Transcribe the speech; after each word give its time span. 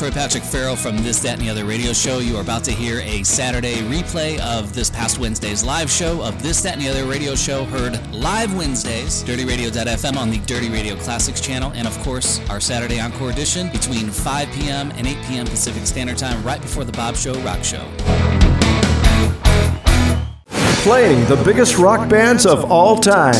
Troy 0.00 0.10
Patrick 0.10 0.42
Farrell 0.44 0.76
from 0.76 0.96
This, 1.02 1.20
That, 1.20 1.34
and 1.34 1.42
the 1.42 1.50
Other 1.50 1.66
radio 1.66 1.92
show. 1.92 2.20
You 2.20 2.38
are 2.38 2.40
about 2.40 2.64
to 2.64 2.70
hear 2.70 3.00
a 3.00 3.22
Saturday 3.22 3.82
replay 3.82 4.40
of 4.40 4.72
this 4.72 4.88
past 4.88 5.18
Wednesday's 5.18 5.62
live 5.62 5.90
show 5.90 6.22
of 6.22 6.42
This, 6.42 6.62
That, 6.62 6.72
and 6.72 6.80
the 6.80 6.88
Other 6.88 7.04
radio 7.04 7.34
show, 7.34 7.66
heard 7.66 8.00
live 8.10 8.56
Wednesdays, 8.56 9.22
dirtyradio.fm 9.24 10.16
on 10.16 10.30
the 10.30 10.38
Dirty 10.46 10.70
Radio 10.70 10.96
Classics 10.96 11.38
channel, 11.38 11.70
and 11.74 11.86
of 11.86 11.98
course, 11.98 12.40
our 12.48 12.60
Saturday 12.60 12.98
Encore 12.98 13.28
edition 13.28 13.68
between 13.72 14.08
5 14.08 14.48
p.m. 14.52 14.90
and 14.92 15.06
8 15.06 15.18
p.m. 15.26 15.46
Pacific 15.46 15.86
Standard 15.86 16.16
Time, 16.16 16.42
right 16.42 16.62
before 16.62 16.84
the 16.84 16.92
Bob 16.92 17.14
Show 17.14 17.34
Rock 17.42 17.62
Show. 17.62 17.86
Playing 20.82 21.26
the 21.26 21.42
biggest 21.44 21.76
rock 21.76 22.08
bands 22.08 22.46
of 22.46 22.72
all 22.72 22.96
time. 22.96 23.36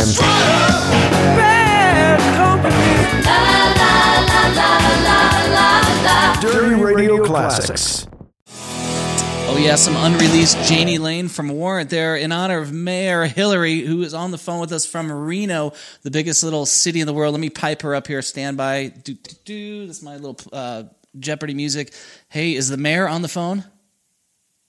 Dirty 6.41 6.75
Radio 6.83 7.23
Classics. 7.23 8.07
Oh, 8.47 9.59
yeah, 9.61 9.75
some 9.75 9.95
unreleased 9.95 10.71
Jani 10.71 10.97
Lane 10.97 11.29
from 11.29 11.51
Warrant 11.51 11.91
there 11.91 12.17
in 12.17 12.33
honor 12.33 12.57
of 12.57 12.73
Mayor 12.73 13.27
Hillary, 13.27 13.81
who 13.81 14.01
is 14.01 14.15
on 14.15 14.31
the 14.31 14.39
phone 14.39 14.59
with 14.59 14.73
us 14.73 14.87
from 14.87 15.13
Reno, 15.13 15.75
the 16.03 16.11
biggest 16.11 16.43
little 16.43 16.65
city 16.65 17.03
in 17.03 17.07
the 17.07 17.13
world. 17.13 17.35
Let 17.35 17.43
me 17.43 17.51
pipe 17.51 17.83
her 17.83 17.95
up 17.95 18.07
here. 18.07 18.23
Stand 18.23 18.57
by. 18.57 18.87
Do, 18.87 19.13
do, 19.13 19.37
do. 19.45 19.87
This 19.87 19.99
is 19.99 20.03
my 20.03 20.17
little 20.17 20.39
uh, 20.51 20.85
Jeopardy 21.19 21.53
music. 21.53 21.93
Hey, 22.31 22.55
is 22.55 22.71
the 22.71 22.79
mayor 22.79 23.07
on 23.07 23.21
the 23.21 23.29
phone? 23.29 23.59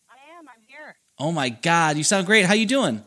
I 0.09 0.38
am. 0.38 0.49
I'm 0.49 0.63
here. 0.67 0.98
Oh, 1.20 1.31
my 1.31 1.48
God. 1.48 1.95
You 1.95 2.03
sound 2.03 2.26
great. 2.26 2.45
How 2.45 2.53
you 2.53 2.65
doing? 2.65 3.01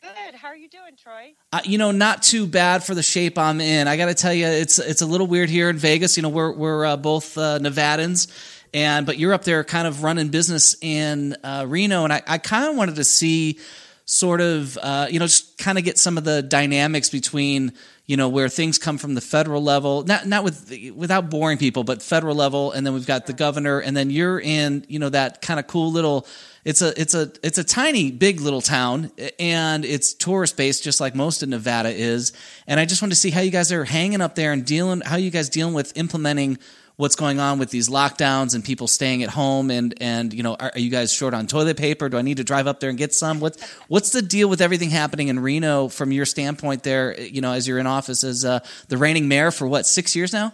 Good. 0.00 0.34
How 0.36 0.48
are 0.48 0.56
you 0.56 0.61
doing, 0.72 0.96
Troy? 0.96 1.34
Uh, 1.52 1.60
you 1.64 1.76
know, 1.76 1.90
not 1.90 2.22
too 2.22 2.46
bad 2.46 2.82
for 2.82 2.94
the 2.94 3.02
shape 3.02 3.36
I'm 3.36 3.60
in. 3.60 3.86
I 3.86 3.98
got 3.98 4.06
to 4.06 4.14
tell 4.14 4.32
you, 4.32 4.46
it's 4.46 4.78
it's 4.78 5.02
a 5.02 5.06
little 5.06 5.26
weird 5.26 5.50
here 5.50 5.68
in 5.68 5.76
Vegas. 5.76 6.16
You 6.16 6.22
know, 6.22 6.30
we're 6.30 6.50
we're 6.50 6.86
uh, 6.86 6.96
both 6.96 7.36
uh, 7.36 7.58
Nevadans, 7.58 8.32
and 8.72 9.04
but 9.04 9.18
you're 9.18 9.34
up 9.34 9.44
there, 9.44 9.62
kind 9.64 9.86
of 9.86 10.02
running 10.02 10.28
business 10.28 10.74
in 10.80 11.36
uh, 11.44 11.66
Reno, 11.68 12.04
and 12.04 12.12
I, 12.12 12.22
I 12.26 12.38
kind 12.38 12.70
of 12.70 12.76
wanted 12.76 12.94
to 12.96 13.04
see, 13.04 13.58
sort 14.06 14.40
of, 14.40 14.78
uh, 14.78 15.08
you 15.10 15.18
know, 15.18 15.26
just 15.26 15.58
kind 15.58 15.76
of 15.76 15.84
get 15.84 15.98
some 15.98 16.16
of 16.16 16.24
the 16.24 16.40
dynamics 16.42 17.10
between 17.10 17.72
you 18.06 18.16
know 18.16 18.28
where 18.28 18.48
things 18.48 18.78
come 18.78 18.98
from 18.98 19.14
the 19.14 19.20
federal 19.20 19.62
level, 19.62 20.04
not 20.04 20.26
not 20.26 20.44
with 20.44 20.72
without 20.94 21.30
boring 21.30 21.58
people, 21.58 21.84
but 21.84 22.02
federal 22.02 22.34
level, 22.34 22.72
and 22.72 22.86
then 22.86 22.94
we've 22.94 23.06
got 23.06 23.26
the 23.26 23.32
governor, 23.32 23.78
and 23.78 23.96
then 23.96 24.10
you're 24.10 24.40
in, 24.40 24.84
you 24.88 24.98
know, 24.98 25.08
that 25.08 25.40
kind 25.42 25.60
of 25.60 25.66
cool 25.66 25.92
little 25.92 26.26
it's 26.64 26.80
a 26.80 27.00
it's 27.00 27.14
a 27.14 27.32
it's 27.42 27.58
a 27.58 27.64
tiny 27.64 28.12
big 28.12 28.40
little 28.40 28.60
town 28.60 29.10
and 29.38 29.84
it's 29.84 30.14
tourist 30.14 30.56
based 30.56 30.84
just 30.84 31.00
like 31.00 31.14
most 31.14 31.42
of 31.42 31.48
Nevada 31.48 31.88
is. 31.88 32.32
And 32.68 32.78
I 32.78 32.84
just 32.84 33.02
want 33.02 33.10
to 33.10 33.16
see 33.16 33.30
how 33.30 33.40
you 33.40 33.50
guys 33.50 33.72
are 33.72 33.84
hanging 33.84 34.20
up 34.20 34.36
there 34.36 34.52
and 34.52 34.64
dealing 34.64 35.00
how 35.00 35.16
you 35.16 35.30
guys 35.30 35.48
dealing 35.48 35.74
with 35.74 35.96
implementing 35.96 36.58
what's 37.02 37.16
going 37.16 37.40
on 37.40 37.58
with 37.58 37.70
these 37.70 37.88
lockdowns 37.88 38.54
and 38.54 38.64
people 38.64 38.86
staying 38.86 39.22
at 39.24 39.28
home 39.28 39.70
and 39.70 39.92
and 40.00 40.32
you 40.32 40.42
know 40.42 40.54
are, 40.54 40.70
are 40.74 40.78
you 40.78 40.88
guys 40.88 41.12
short 41.12 41.34
on 41.34 41.46
toilet 41.48 41.76
paper 41.76 42.08
do 42.08 42.16
I 42.16 42.22
need 42.22 42.36
to 42.36 42.44
drive 42.44 42.66
up 42.68 42.78
there 42.80 42.90
and 42.90 42.96
get 42.98 43.12
some 43.12 43.40
what's 43.40 43.60
what's 43.88 44.10
the 44.10 44.22
deal 44.22 44.48
with 44.48 44.60
everything 44.60 44.90
happening 44.90 45.28
in 45.28 45.40
Reno 45.40 45.88
from 45.88 46.12
your 46.12 46.24
standpoint 46.24 46.84
there 46.84 47.20
you 47.20 47.40
know 47.40 47.52
as 47.52 47.66
you're 47.66 47.78
in 47.80 47.86
office 47.88 48.22
as 48.24 48.44
uh, 48.44 48.60
the 48.88 48.96
reigning 48.96 49.26
mayor 49.26 49.50
for 49.50 49.66
what 49.66 49.84
6 49.86 50.14
years 50.16 50.32
now 50.32 50.52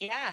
Yeah. 0.00 0.32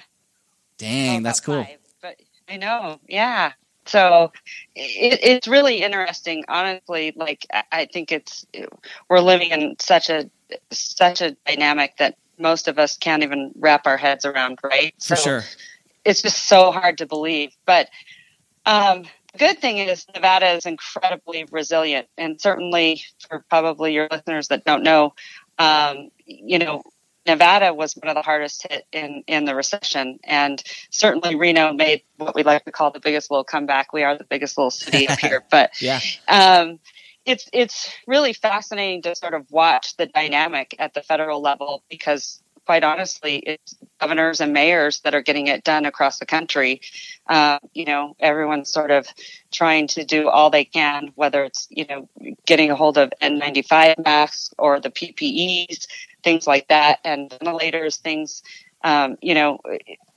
dang 0.78 1.24
that's 1.24 1.40
cool 1.40 1.64
five, 1.64 1.78
but 2.02 2.16
I 2.50 2.58
know. 2.58 3.00
Yeah. 3.08 3.54
So 3.86 4.32
it, 4.76 5.20
it's 5.24 5.48
really 5.48 5.82
interesting, 5.82 6.44
honestly. 6.48 7.14
Like 7.16 7.46
I- 7.54 7.64
I 7.72 7.86
think 7.86 8.12
it's 8.12 8.46
we're 9.10 9.20
living 9.22 9.50
in 9.52 9.76
such 9.80 10.10
a 10.10 10.30
such 10.72 11.22
a 11.22 11.32
dynamic 11.48 11.98
that 11.98 12.16
most 12.42 12.68
of 12.68 12.80
us 12.80 12.98
can't 12.98 13.24
even 13.24 13.52
wrap 13.58 13.88
our 13.88 13.98
heads 13.98 14.26
around, 14.26 14.60
right? 14.64 14.94
for 15.00 15.16
So 15.16 15.24
sure 15.24 15.44
It's 16.04 16.22
just 16.22 16.48
so 16.48 16.72
hard 16.72 16.98
to 17.00 17.06
believe. 17.06 17.56
But 17.66 17.90
um, 18.66 19.04
the 19.34 19.40
good 19.40 19.60
thing 19.60 19.78
is 19.78 20.06
Nevada 20.14 20.50
is 20.52 20.66
incredibly 20.66 21.46
resilient, 21.52 22.08
and 22.18 22.40
certainly 22.40 23.04
for 23.28 23.46
probably 23.50 23.94
your 23.94 24.08
listeners 24.12 24.50
that 24.50 24.66
don't 24.66 24.84
know, 24.84 25.14
um, 25.60 26.10
you 26.26 26.60
know. 26.60 26.82
Nevada 27.28 27.72
was 27.72 27.94
one 27.94 28.10
of 28.10 28.16
the 28.16 28.24
hardest 28.24 28.66
hit 28.68 28.88
in, 28.92 29.24
in 29.28 29.46
the 29.46 29.54
recession, 29.54 30.20
and 30.24 30.62
certainly 30.90 31.36
Reno 31.36 31.72
made 31.72 32.02
what 32.18 32.34
we 32.34 32.42
like 32.42 32.66
to 32.66 32.72
call 32.72 32.90
the 32.90 33.00
biggest 33.00 33.30
little 33.30 33.44
comeback. 33.44 33.94
We 33.94 34.02
are 34.02 34.18
the 34.18 34.24
biggest 34.24 34.58
little 34.58 34.72
city 34.72 35.08
up 35.08 35.20
here, 35.20 35.44
but 35.52 35.80
yeah 35.80 36.00
um, 36.28 36.80
it's 37.26 37.50
it's 37.54 37.94
really 38.08 38.34
fascinating 38.34 39.02
to 39.04 39.16
sort 39.16 39.34
of 39.34 39.50
watch 39.52 39.96
the 39.98 40.08
dynamic 40.08 40.76
at 40.80 40.94
the 40.94 41.02
federal 41.02 41.42
level 41.42 41.84
because 41.90 42.42
quite 42.66 42.84
honestly 42.84 43.38
it's 43.38 43.76
governors 44.00 44.40
and 44.40 44.54
mayors 44.54 45.02
that 45.02 45.16
are 45.16 45.22
getting 45.22 45.48
it 45.48 45.64
done 45.64 45.86
across 45.86 46.20
the 46.20 46.26
country. 46.26 46.82
Uh, 47.28 47.60
you 47.74 47.86
know 47.86 48.16
everyone's 48.20 48.72
sort 48.72 48.92
of 48.92 49.08
trying 49.52 49.88
to 49.88 50.04
do 50.04 50.28
all 50.28 50.50
they 50.50 50.66
can 50.66 51.12
whether 51.16 51.44
it's 51.44 51.68
you 51.70 51.86
know 51.86 52.10
getting 52.46 52.72
a 52.72 52.76
hold 52.76 52.98
of 52.98 53.14
n95 53.22 54.04
masks 54.04 54.54
or 54.58 54.80
the 54.80 54.90
ppes 54.90 55.88
things 56.24 56.48
like 56.48 56.68
that 56.68 57.00
and 57.04 57.30
ventilators 57.30 57.98
things 57.98 58.42
um, 58.84 59.18
you 59.22 59.36
know 59.36 59.60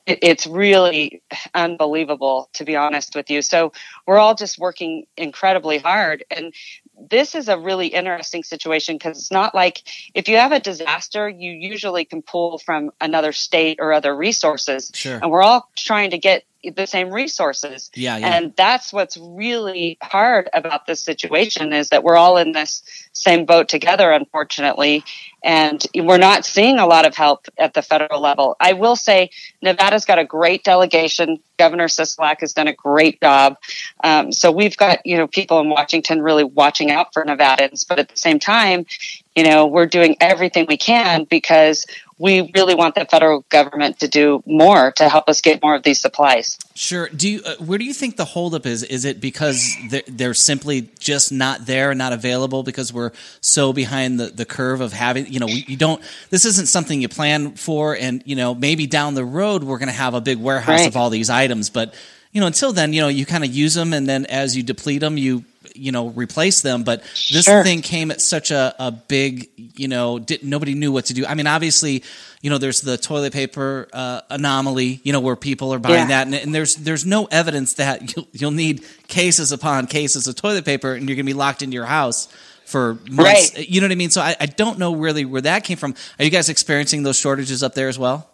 it, 0.07 0.19
it's 0.23 0.47
really 0.47 1.23
unbelievable 1.55 2.49
to 2.55 2.65
be 2.65 2.77
honest 2.77 3.15
with 3.15 3.31
you. 3.31 3.43
So 3.43 3.73
we're 4.07 4.19
all 4.19 4.35
just 4.35 4.59
working 4.59 5.07
incredibly 5.17 5.79
hard 5.79 6.25
and 6.31 6.53
this 6.99 7.35
is 7.35 7.49
a 7.49 7.59
really 7.59 7.89
interesting 7.89 8.43
situation 8.43 8.97
because 8.97 9.19
it's 9.19 9.33
not 9.33 9.55
like 9.55 9.83
if 10.15 10.29
you 10.29 10.37
have 10.37 10.53
a 10.53 10.61
disaster 10.61 11.29
you 11.29 11.51
usually 11.51 12.05
can 12.05 12.23
pull 12.23 12.59
from 12.59 12.91
another 13.01 13.33
state 13.33 13.79
or 13.81 13.93
other 13.93 14.15
resources. 14.15 14.91
Sure. 14.95 15.19
And 15.21 15.31
we're 15.31 15.43
all 15.43 15.69
trying 15.77 16.11
to 16.11 16.19
get 16.19 16.45
the 16.71 16.87
same 16.87 17.11
resources. 17.11 17.91
Yeah 17.95 18.15
yeah. 18.19 18.37
And 18.37 18.55
that's 18.57 18.93
what's 18.93 19.17
really 19.17 19.99
hard 20.03 20.49
about 20.53 20.87
this 20.87 21.03
situation 21.03 21.73
is 21.73 21.89
that 21.91 22.03
we're 22.03 22.17
all 22.17 22.37
in 22.37 22.53
this 22.53 22.83
same 23.13 23.45
boat 23.45 23.69
together 23.69 24.11
unfortunately 24.11 25.05
and 25.43 25.87
we're 25.95 26.19
not 26.19 26.45
seeing 26.45 26.79
a 26.79 26.87
lot 26.87 27.07
of 27.07 27.15
help 27.15 27.47
at 27.59 27.75
the 27.75 27.83
federal 27.83 28.21
level. 28.21 28.57
I 28.61 28.73
will 28.73 28.97
say 28.97 29.31
nevada's 29.63 30.05
got 30.05 30.19
a 30.19 30.25
great 30.25 30.65
delegation. 30.65 31.41
Governor 31.59 31.87
sisolak 31.87 32.41
has 32.41 32.53
done 32.53 32.69
a 32.69 32.73
great 32.73 33.21
job. 33.21 33.57
Um, 34.03 34.33
so 34.33 34.51
we've 34.51 34.77
got 34.77 35.05
you 35.05 35.17
know 35.17 35.27
people 35.27 35.61
in 35.61 35.69
washington 35.69 36.23
really 36.23 36.45
watching 36.45 36.91
out 36.91 37.13
for 37.13 37.25
nevadans 37.25 37.87
but 37.87 37.99
at 37.99 38.09
the 38.09 38.17
same 38.17 38.39
time 38.39 38.87
you 39.35 39.45
know 39.45 39.67
we're 39.67 39.87
doing 39.87 40.17
everything 40.21 40.67
we 40.69 40.77
can 40.77 41.25
because 41.25 41.87
we 42.19 42.53
really 42.55 42.77
want 42.77 42.95
the 42.95 43.05
federal 43.05 43.41
government 43.49 43.99
to 43.99 44.07
do 44.09 44.43
more 44.47 44.93
to 44.93 45.09
help 45.09 45.29
us 45.29 45.41
get 45.41 45.61
more 45.63 45.75
of 45.75 45.83
these 45.83 46.01
supplies 46.01 46.59
Sure. 46.77 47.09
Do 47.09 47.29
you, 47.31 47.41
uh, 47.47 47.55
where 47.61 47.79
do 47.79 47.85
you 47.85 47.95
think 47.95 48.17
the 48.17 48.25
holdup 48.25 48.67
is? 48.67 48.83
Is 48.83 49.05
it 49.05 49.21
because 49.21 49.77
they're, 49.91 50.03
they're 50.09 50.35
simply 50.35 50.91
just 50.99 51.31
not 51.31 51.67
there, 51.67 51.95
not 51.95 52.13
available 52.13 52.65
because 52.65 52.93
we're 52.93 53.13
so 53.41 53.73
behind 53.73 54.19
the, 54.19 54.27
the 54.27 54.45
curve 54.45 54.81
of 54.81 54.93
having, 54.93 55.33
you 55.33 55.39
know, 55.39 55.47
we, 55.47 55.65
you 55.69 55.77
don't, 55.77 56.03
this 56.31 56.45
isn't 56.45 56.67
something 56.67 57.01
you 57.01 57.09
plan 57.09 57.53
for. 57.53 57.95
And, 57.97 58.25
you 58.27 58.35
know, 58.35 58.57
maybe 58.57 58.89
down 58.89 59.15
the 59.15 59.25
road, 59.25 59.63
we're 59.63 59.79
going 59.79 59.87
to 59.87 59.93
have 59.95 60.15
a 60.15 60.21
big 60.21 60.39
warehouse 60.39 60.81
Right. 60.81 60.89
of 60.89 60.97
all 60.97 61.11
these 61.11 61.31
items. 61.31 61.71
But, 61.71 61.95
you 62.35 62.41
know, 62.43 62.47
until 62.49 62.73
then, 62.75 62.93
you 62.93 63.01
know, 63.01 63.09
you 63.09 63.25
kind 63.25 63.45
of 63.45 63.55
use 63.55 63.73
them 63.75 63.93
and 63.95 64.07
then 64.07 64.27
as 64.27 64.55
you 64.57 64.63
deplete 64.63 65.01
them, 65.01 65.17
you, 65.17 65.45
you 65.75 65.91
know, 65.93 66.09
replace 66.09 66.61
them. 66.61 66.83
But 66.85 67.03
this 67.33 67.45
Sure. 67.45 67.63
thing 67.63 67.81
came 67.81 68.11
at 68.11 68.21
such 68.21 68.51
a, 68.51 68.75
a 68.79 68.91
big, 68.93 69.49
you 69.57 69.89
know, 69.89 70.19
did, 70.19 70.43
nobody 70.45 70.75
knew 70.75 70.93
what 70.93 71.07
to 71.07 71.15
do. 71.15 71.25
I 71.27 71.35
mean, 71.35 71.47
obviously, 71.47 72.03
you 72.43 72.51
know, 72.51 72.59
there's 72.59 72.81
the 72.83 72.99
toilet 72.99 73.33
paper 73.33 73.89
uh, 73.93 74.21
anomaly, 74.31 75.01
you 75.05 75.13
know, 75.13 75.21
where 75.21 75.37
people 75.37 75.73
are 75.73 75.79
buying 75.79 76.11
Yeah. 76.11 76.25
that, 76.25 76.27
and, 76.27 76.35
and 76.35 76.55
there's 76.55 76.77
there's 76.77 77.07
no 77.07 77.25
evidence 77.27 77.75
that 77.75 78.15
you'll, 78.17 78.29
you'll 78.33 78.51
need 78.51 78.85
cases 79.09 79.51
upon 79.53 79.87
cases 79.87 80.27
of 80.27 80.37
toilet 80.37 80.65
paper, 80.65 80.93
and 80.93 81.09
you're 81.09 81.17
going 81.17 81.25
to 81.27 81.33
be 81.33 81.39
locked 81.39 81.63
into 81.63 81.75
your 81.75 81.87
house 81.87 82.29
for 82.67 82.95
months. 83.11 83.55
Right. 83.57 83.69
You 83.69 83.81
know 83.81 83.87
what 83.87 83.93
I 83.93 83.97
mean? 83.97 84.11
So 84.11 84.21
I, 84.21 84.35
I 84.41 84.47
don't 84.47 84.79
know 84.79 84.95
really 84.97 85.25
where 85.25 85.41
that 85.43 85.65
came 85.65 85.77
from. 85.79 85.95
Are 86.19 86.25
you 86.25 86.31
guys 86.31 86.49
experiencing 86.49 87.03
those 87.05 87.17
shortages 87.19 87.63
up 87.63 87.75
there 87.75 87.89
as 87.89 87.99
well? 87.99 88.29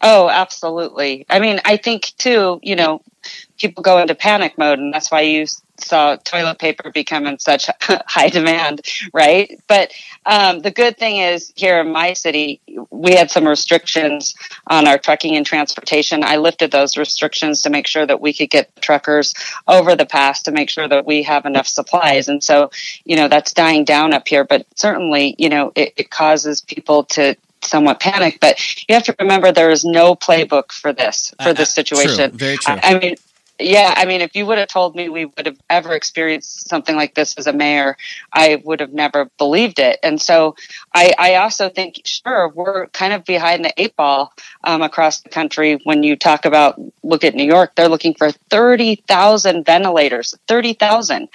Oh, 0.00 0.28
absolutely. 0.28 1.26
I 1.30 1.38
mean, 1.38 1.60
I 1.64 1.76
think 1.76 2.12
too, 2.18 2.60
you 2.62 2.76
know, 2.76 3.02
people 3.58 3.82
go 3.82 3.98
into 3.98 4.14
panic 4.14 4.58
mode, 4.58 4.78
and 4.78 4.92
that's 4.92 5.10
why 5.10 5.20
you 5.20 5.46
saw 5.78 6.16
toilet 6.16 6.58
paper 6.58 6.90
become 6.90 7.26
in 7.26 7.38
such 7.38 7.68
high 7.80 8.28
demand, 8.28 8.82
right? 9.12 9.60
But 9.68 9.92
um, 10.26 10.60
the 10.60 10.70
good 10.70 10.96
thing 10.98 11.18
is 11.18 11.52
here 11.54 11.80
in 11.80 11.92
my 11.92 12.12
city, 12.12 12.60
we 12.90 13.14
had 13.14 13.30
some 13.30 13.46
restrictions 13.46 14.34
on 14.66 14.86
our 14.86 14.98
trucking 14.98 15.36
and 15.36 15.46
transportation. 15.46 16.24
I 16.24 16.36
lifted 16.36 16.70
those 16.70 16.96
restrictions 16.96 17.62
to 17.62 17.70
make 17.70 17.86
sure 17.86 18.06
that 18.06 18.20
we 18.20 18.32
could 18.32 18.50
get 18.50 18.74
truckers 18.80 19.34
over 19.68 19.96
the 19.96 20.06
pass 20.06 20.42
to 20.42 20.52
make 20.52 20.70
sure 20.70 20.88
that 20.88 21.06
we 21.06 21.22
have 21.22 21.46
enough 21.46 21.66
supplies. 21.66 22.28
And 22.28 22.42
so, 22.42 22.70
you 23.04 23.16
know, 23.16 23.28
that's 23.28 23.52
dying 23.52 23.84
down 23.84 24.12
up 24.12 24.26
here, 24.26 24.44
but 24.44 24.66
certainly, 24.76 25.34
you 25.38 25.48
know, 25.48 25.72
it, 25.74 25.94
it 25.96 26.10
causes 26.10 26.60
people 26.60 27.04
to 27.04 27.36
somewhat 27.64 28.00
panic. 28.00 28.38
But 28.40 28.58
you 28.88 28.94
have 28.94 29.04
to 29.04 29.14
remember 29.18 29.52
there 29.52 29.70
is 29.70 29.84
no 29.84 30.14
playbook 30.14 30.72
for 30.72 30.92
this, 30.92 31.34
for 31.42 31.50
Uh, 31.50 31.52
this 31.52 31.76
uh, 31.76 31.82
true. 31.82 31.98
situation. 31.98 32.30
Very 32.32 32.58
true. 32.58 32.76
I, 32.82 32.94
I 32.94 32.98
mean, 32.98 33.16
yeah, 33.62 33.94
I 33.96 34.04
mean, 34.04 34.20
if 34.20 34.34
you 34.34 34.46
would 34.46 34.58
have 34.58 34.68
told 34.68 34.94
me 34.94 35.08
we 35.08 35.26
would 35.26 35.46
have 35.46 35.58
ever 35.70 35.92
experienced 35.94 36.68
something 36.68 36.94
like 36.94 37.14
this 37.14 37.34
as 37.36 37.46
a 37.46 37.52
mayor, 37.52 37.96
I 38.32 38.62
would 38.64 38.80
have 38.80 38.92
never 38.92 39.30
believed 39.38 39.78
it. 39.78 39.98
And 40.02 40.20
so 40.20 40.56
I, 40.94 41.14
I 41.18 41.34
also 41.36 41.68
think, 41.68 42.02
sure, 42.04 42.48
we're 42.48 42.88
kind 42.88 43.12
of 43.12 43.24
behind 43.24 43.64
the 43.64 43.72
eight 43.76 43.96
ball 43.96 44.32
um, 44.64 44.82
across 44.82 45.20
the 45.20 45.28
country. 45.28 45.80
When 45.84 46.02
you 46.02 46.16
talk 46.16 46.44
about, 46.44 46.80
look 47.02 47.24
at 47.24 47.34
New 47.34 47.44
York, 47.44 47.74
they're 47.74 47.88
looking 47.88 48.14
for 48.14 48.30
30,000 48.30 49.64
ventilators, 49.64 50.34
30,000. 50.48 51.28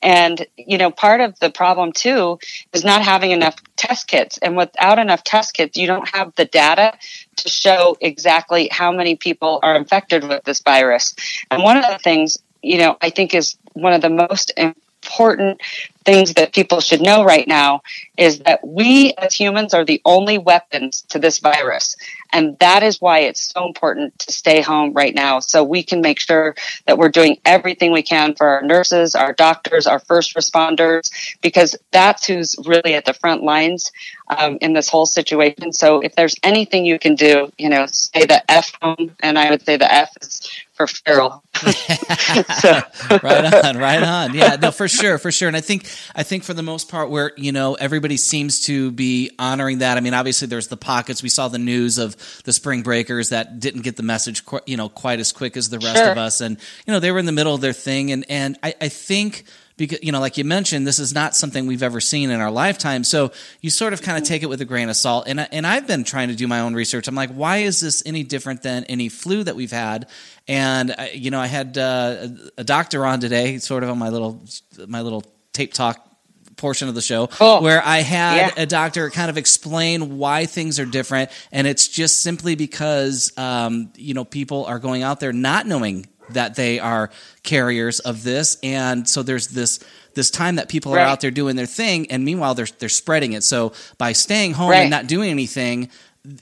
And, 0.00 0.46
you 0.56 0.78
know, 0.78 0.90
part 0.90 1.20
of 1.20 1.38
the 1.40 1.50
problem 1.50 1.92
too 1.92 2.38
is 2.72 2.84
not 2.84 3.02
having 3.02 3.30
enough 3.30 3.56
test 3.76 4.08
kits. 4.08 4.38
And 4.38 4.56
without 4.56 4.98
enough 4.98 5.24
test 5.24 5.54
kits, 5.54 5.76
you 5.76 5.86
don't 5.86 6.08
have 6.08 6.34
the 6.36 6.44
data 6.44 6.94
to 7.36 7.48
show 7.48 7.96
exactly 8.00 8.68
how 8.70 8.92
many 8.92 9.16
people 9.16 9.60
are 9.62 9.76
infected 9.76 10.24
with 10.24 10.44
this 10.44 10.60
virus. 10.60 11.14
And 11.50 11.62
one 11.62 11.76
of 11.76 11.84
the 11.86 11.98
things, 11.98 12.38
you 12.62 12.78
know, 12.78 12.96
I 13.00 13.10
think 13.10 13.34
is 13.34 13.56
one 13.72 13.92
of 13.92 14.02
the 14.02 14.10
most 14.10 14.52
important 14.56 15.60
things 16.04 16.34
that 16.34 16.52
people 16.52 16.80
should 16.80 17.00
know 17.00 17.24
right 17.24 17.46
now 17.46 17.82
is 18.16 18.40
that 18.40 18.66
we 18.66 19.14
as 19.18 19.34
humans 19.34 19.74
are 19.74 19.84
the 19.84 20.00
only 20.04 20.38
weapons 20.38 21.02
to 21.08 21.18
this 21.18 21.38
virus. 21.38 21.96
And 22.32 22.58
that 22.60 22.82
is 22.82 23.00
why 23.00 23.20
it's 23.20 23.52
so 23.52 23.66
important 23.66 24.18
to 24.20 24.32
stay 24.32 24.60
home 24.60 24.92
right 24.92 25.14
now 25.14 25.40
so 25.40 25.64
we 25.64 25.82
can 25.82 26.00
make 26.00 26.18
sure 26.18 26.54
that 26.86 26.98
we're 26.98 27.10
doing 27.10 27.38
everything 27.44 27.92
we 27.92 28.02
can 28.02 28.34
for 28.34 28.46
our 28.46 28.62
nurses, 28.62 29.14
our 29.14 29.32
doctors, 29.32 29.86
our 29.86 29.98
first 29.98 30.34
responders, 30.34 31.10
because 31.42 31.76
that's 31.90 32.26
who's 32.26 32.56
really 32.64 32.94
at 32.94 33.04
the 33.04 33.14
front 33.14 33.42
lines 33.42 33.92
um, 34.28 34.58
in 34.60 34.72
this 34.72 34.88
whole 34.88 35.06
situation. 35.06 35.72
So 35.72 36.00
if 36.00 36.14
there's 36.14 36.36
anything 36.42 36.84
you 36.84 36.98
can 36.98 37.14
do, 37.14 37.52
you 37.58 37.68
know, 37.68 37.86
stay 37.86 38.24
the 38.24 38.50
F 38.50 38.72
home, 38.80 39.14
and 39.20 39.38
I 39.38 39.50
would 39.50 39.64
say 39.64 39.76
the 39.76 39.92
F 39.92 40.10
is 40.20 40.48
for 40.72 40.86
feral. 40.86 41.42
right 43.22 43.64
on, 43.64 43.76
right 43.76 44.02
on. 44.02 44.34
Yeah, 44.34 44.56
no, 44.56 44.70
for 44.70 44.88
sure, 44.88 45.18
for 45.18 45.30
sure. 45.30 45.48
And 45.48 45.56
I 45.56 45.60
think, 45.60 45.86
I 46.14 46.22
think 46.22 46.44
for 46.44 46.54
the 46.54 46.62
most 46.62 46.88
part, 46.88 47.10
where 47.10 47.32
you 47.36 47.52
know 47.52 47.74
everybody 47.74 48.16
seems 48.16 48.66
to 48.66 48.90
be 48.90 49.30
honoring 49.38 49.78
that. 49.78 49.96
I 49.96 50.00
mean, 50.00 50.14
obviously, 50.14 50.48
there's 50.48 50.68
the 50.68 50.76
pockets. 50.76 51.22
We 51.22 51.28
saw 51.28 51.48
the 51.48 51.58
news 51.58 51.98
of 51.98 52.16
the 52.44 52.52
spring 52.52 52.82
breakers 52.82 53.30
that 53.30 53.60
didn't 53.60 53.82
get 53.82 53.96
the 53.96 54.02
message, 54.02 54.42
you 54.66 54.76
know, 54.76 54.88
quite 54.88 55.20
as 55.20 55.32
quick 55.32 55.56
as 55.56 55.68
the 55.68 55.78
rest 55.78 55.98
sure. 55.98 56.12
of 56.12 56.18
us, 56.18 56.40
and 56.40 56.58
you 56.86 56.92
know, 56.92 57.00
they 57.00 57.12
were 57.12 57.18
in 57.18 57.26
the 57.26 57.32
middle 57.32 57.54
of 57.54 57.60
their 57.60 57.72
thing. 57.72 58.12
And 58.12 58.24
and 58.28 58.58
I, 58.62 58.74
I 58.80 58.88
think 58.88 59.44
because 59.76 60.02
you 60.02 60.12
know 60.12 60.20
like 60.20 60.36
you 60.36 60.44
mentioned 60.44 60.86
this 60.86 60.98
is 60.98 61.14
not 61.14 61.34
something 61.34 61.66
we've 61.66 61.82
ever 61.82 62.00
seen 62.00 62.30
in 62.30 62.40
our 62.40 62.50
lifetime 62.50 63.04
so 63.04 63.32
you 63.60 63.70
sort 63.70 63.92
of 63.92 64.02
kind 64.02 64.18
of 64.18 64.24
take 64.24 64.42
it 64.42 64.46
with 64.46 64.60
a 64.60 64.64
grain 64.64 64.88
of 64.88 64.96
salt 64.96 65.24
and 65.26 65.40
and 65.52 65.66
I've 65.66 65.86
been 65.86 66.04
trying 66.04 66.28
to 66.28 66.34
do 66.34 66.46
my 66.46 66.60
own 66.60 66.74
research 66.74 67.08
I'm 67.08 67.14
like 67.14 67.30
why 67.30 67.58
is 67.58 67.80
this 67.80 68.02
any 68.06 68.22
different 68.22 68.62
than 68.62 68.84
any 68.84 69.08
flu 69.08 69.42
that 69.44 69.56
we've 69.56 69.72
had 69.72 70.08
and 70.46 70.94
I, 70.96 71.10
you 71.10 71.30
know 71.30 71.40
I 71.40 71.46
had 71.46 71.78
uh, 71.78 72.28
a 72.56 72.64
doctor 72.64 73.04
on 73.06 73.20
today 73.20 73.58
sort 73.58 73.82
of 73.82 73.90
on 73.90 73.98
my 73.98 74.10
little 74.10 74.44
my 74.86 75.00
little 75.00 75.24
tape 75.52 75.72
talk 75.72 76.08
portion 76.56 76.88
of 76.88 76.94
the 76.94 77.02
show 77.02 77.26
cool. 77.26 77.60
where 77.60 77.84
I 77.84 77.98
had 77.98 78.36
yeah. 78.56 78.62
a 78.62 78.66
doctor 78.66 79.10
kind 79.10 79.28
of 79.28 79.36
explain 79.36 80.16
why 80.18 80.46
things 80.46 80.78
are 80.78 80.86
different, 80.86 81.30
and 81.50 81.66
it's 81.66 81.88
just 81.88 82.20
simply 82.20 82.54
because 82.54 83.36
um, 83.36 83.92
you 83.96 84.14
know 84.14 84.24
people 84.24 84.64
are 84.66 84.78
going 84.78 85.02
out 85.02 85.20
there 85.20 85.32
not 85.32 85.66
knowing 85.66 86.06
that 86.30 86.54
they 86.54 86.78
are 86.78 87.10
carriers 87.42 88.00
of 88.00 88.22
this, 88.22 88.56
and 88.62 89.08
so 89.08 89.22
there's 89.22 89.48
this 89.48 89.80
this 90.14 90.30
time 90.30 90.56
that 90.56 90.68
people 90.68 90.92
right. 90.92 91.02
are 91.02 91.06
out 91.06 91.20
there 91.20 91.30
doing 91.30 91.56
their 91.56 91.66
thing, 91.66 92.10
and 92.10 92.24
meanwhile 92.24 92.54
they're 92.54 92.68
they're 92.78 92.88
spreading 92.88 93.32
it. 93.32 93.42
So 93.42 93.72
by 93.98 94.12
staying 94.12 94.52
home 94.52 94.70
right. 94.70 94.82
and 94.82 94.90
not 94.90 95.06
doing 95.06 95.30
anything, 95.30 95.90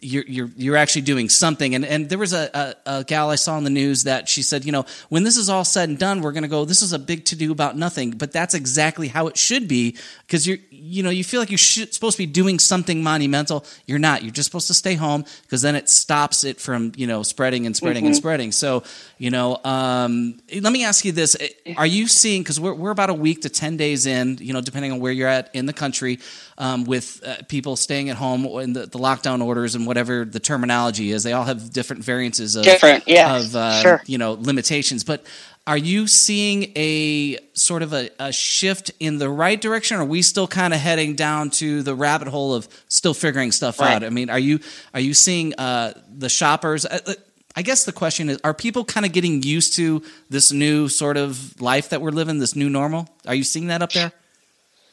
you're 0.02 0.24
you're 0.26 0.50
you're 0.56 0.76
actually 0.76 1.02
doing 1.02 1.30
something. 1.30 1.74
And 1.74 1.86
and 1.86 2.08
there 2.08 2.18
was 2.18 2.34
a, 2.34 2.76
a, 2.86 2.98
a, 2.98 3.04
gal 3.04 3.30
I 3.30 3.36
saw 3.36 3.56
in 3.56 3.64
the 3.64 3.70
news 3.70 4.04
that 4.04 4.28
she 4.28 4.42
said, 4.42 4.64
you 4.66 4.72
know, 4.72 4.84
when 5.08 5.22
this 5.22 5.38
is 5.38 5.48
all 5.48 5.64
said 5.64 5.88
and 5.88 5.98
done, 5.98 6.20
we're 6.20 6.32
going 6.32 6.42
to 6.42 6.48
go. 6.48 6.66
This 6.66 6.82
is 6.82 6.92
a 6.92 6.98
big 6.98 7.24
to 7.26 7.36
do 7.36 7.50
about 7.50 7.78
nothing, 7.78 8.10
but 8.10 8.30
that's 8.30 8.52
exactly 8.52 9.08
how 9.08 9.26
it 9.26 9.38
should 9.38 9.68
be 9.68 9.96
because 10.26 10.46
you're 10.46 10.58
you 10.70 11.02
know 11.02 11.08
you 11.08 11.24
feel 11.24 11.40
like 11.40 11.50
you're 11.50 11.58
supposed 11.58 12.16
to 12.18 12.22
be 12.22 12.26
doing 12.26 12.58
something 12.58 13.02
monumental. 13.02 13.64
You're 13.86 13.98
not. 13.98 14.22
You're 14.22 14.32
just 14.32 14.48
supposed 14.50 14.66
to 14.66 14.74
stay 14.74 14.94
home 14.94 15.24
because 15.42 15.62
then 15.62 15.74
it 15.74 15.88
stops 15.88 16.44
it 16.44 16.60
from 16.60 16.92
you 16.96 17.06
know 17.06 17.22
spreading 17.22 17.64
and 17.64 17.74
spreading 17.74 18.02
mm-hmm. 18.02 18.08
and 18.08 18.16
spreading. 18.16 18.52
So 18.52 18.82
you 19.16 19.30
know, 19.30 19.60
um, 19.64 20.40
let 20.60 20.74
me 20.74 20.84
ask 20.84 21.06
you 21.06 21.12
this: 21.12 21.36
Are 21.78 21.86
you 21.86 22.06
seeing 22.06 22.42
because 22.42 22.60
we're 22.60 22.74
we're 22.74 22.90
about 22.90 23.08
a 23.08 23.14
week 23.14 23.42
to 23.42 23.48
ten 23.48 23.78
days 23.78 24.04
in, 24.04 24.36
you 24.42 24.52
know, 24.52 24.60
depending 24.60 24.92
on 24.92 25.00
where 25.00 25.12
you're 25.12 25.28
at 25.28 25.48
in 25.54 25.64
the 25.64 25.72
country 25.72 26.18
um, 26.60 26.84
with 26.84 27.22
uh, 27.26 27.36
people 27.48 27.74
staying 27.74 28.10
at 28.10 28.16
home 28.16 28.44
in 28.44 28.74
the, 28.74 28.80
the, 28.80 28.98
lockdown 28.98 29.42
orders 29.42 29.69
and 29.74 29.86
whatever 29.86 30.24
the 30.24 30.40
terminology 30.40 31.10
is. 31.12 31.22
They 31.22 31.32
all 31.32 31.44
have 31.44 31.72
different 31.72 32.04
variances 32.04 32.56
of 32.56 32.64
different, 32.64 33.04
yeah, 33.06 33.36
of 33.36 33.54
uh, 33.54 33.80
sure. 33.80 34.02
you 34.06 34.18
know 34.18 34.32
limitations. 34.32 35.04
But 35.04 35.24
are 35.66 35.76
you 35.76 36.06
seeing 36.06 36.72
a 36.74 37.38
sort 37.52 37.82
of 37.82 37.92
a, 37.92 38.10
a 38.18 38.32
shift 38.32 38.90
in 38.98 39.18
the 39.18 39.28
right 39.28 39.60
direction? 39.60 39.98
Or 39.98 40.00
are 40.00 40.04
we 40.04 40.22
still 40.22 40.48
kind 40.48 40.72
of 40.72 40.80
heading 40.80 41.14
down 41.14 41.50
to 41.50 41.82
the 41.82 41.94
rabbit 41.94 42.28
hole 42.28 42.54
of 42.54 42.68
still 42.88 43.14
figuring 43.14 43.52
stuff 43.52 43.78
right. 43.78 43.96
out? 43.96 44.04
I 44.04 44.10
mean, 44.10 44.30
are 44.30 44.38
you 44.38 44.60
are 44.94 45.00
you 45.00 45.14
seeing 45.14 45.54
uh, 45.54 45.92
the 46.08 46.28
shoppers? 46.28 46.86
Uh, 46.86 46.98
uh, 47.06 47.14
I 47.56 47.62
guess 47.62 47.84
the 47.84 47.92
question 47.92 48.28
is: 48.28 48.38
Are 48.42 48.54
people 48.54 48.84
kind 48.84 49.04
of 49.04 49.12
getting 49.12 49.42
used 49.42 49.74
to 49.74 50.02
this 50.28 50.50
new 50.50 50.88
sort 50.88 51.16
of 51.16 51.60
life 51.60 51.90
that 51.90 52.00
we're 52.00 52.10
living, 52.10 52.38
this 52.38 52.56
new 52.56 52.70
normal? 52.70 53.08
Are 53.26 53.34
you 53.34 53.44
seeing 53.44 53.66
that 53.68 53.82
up 53.82 53.92
there? 53.92 54.12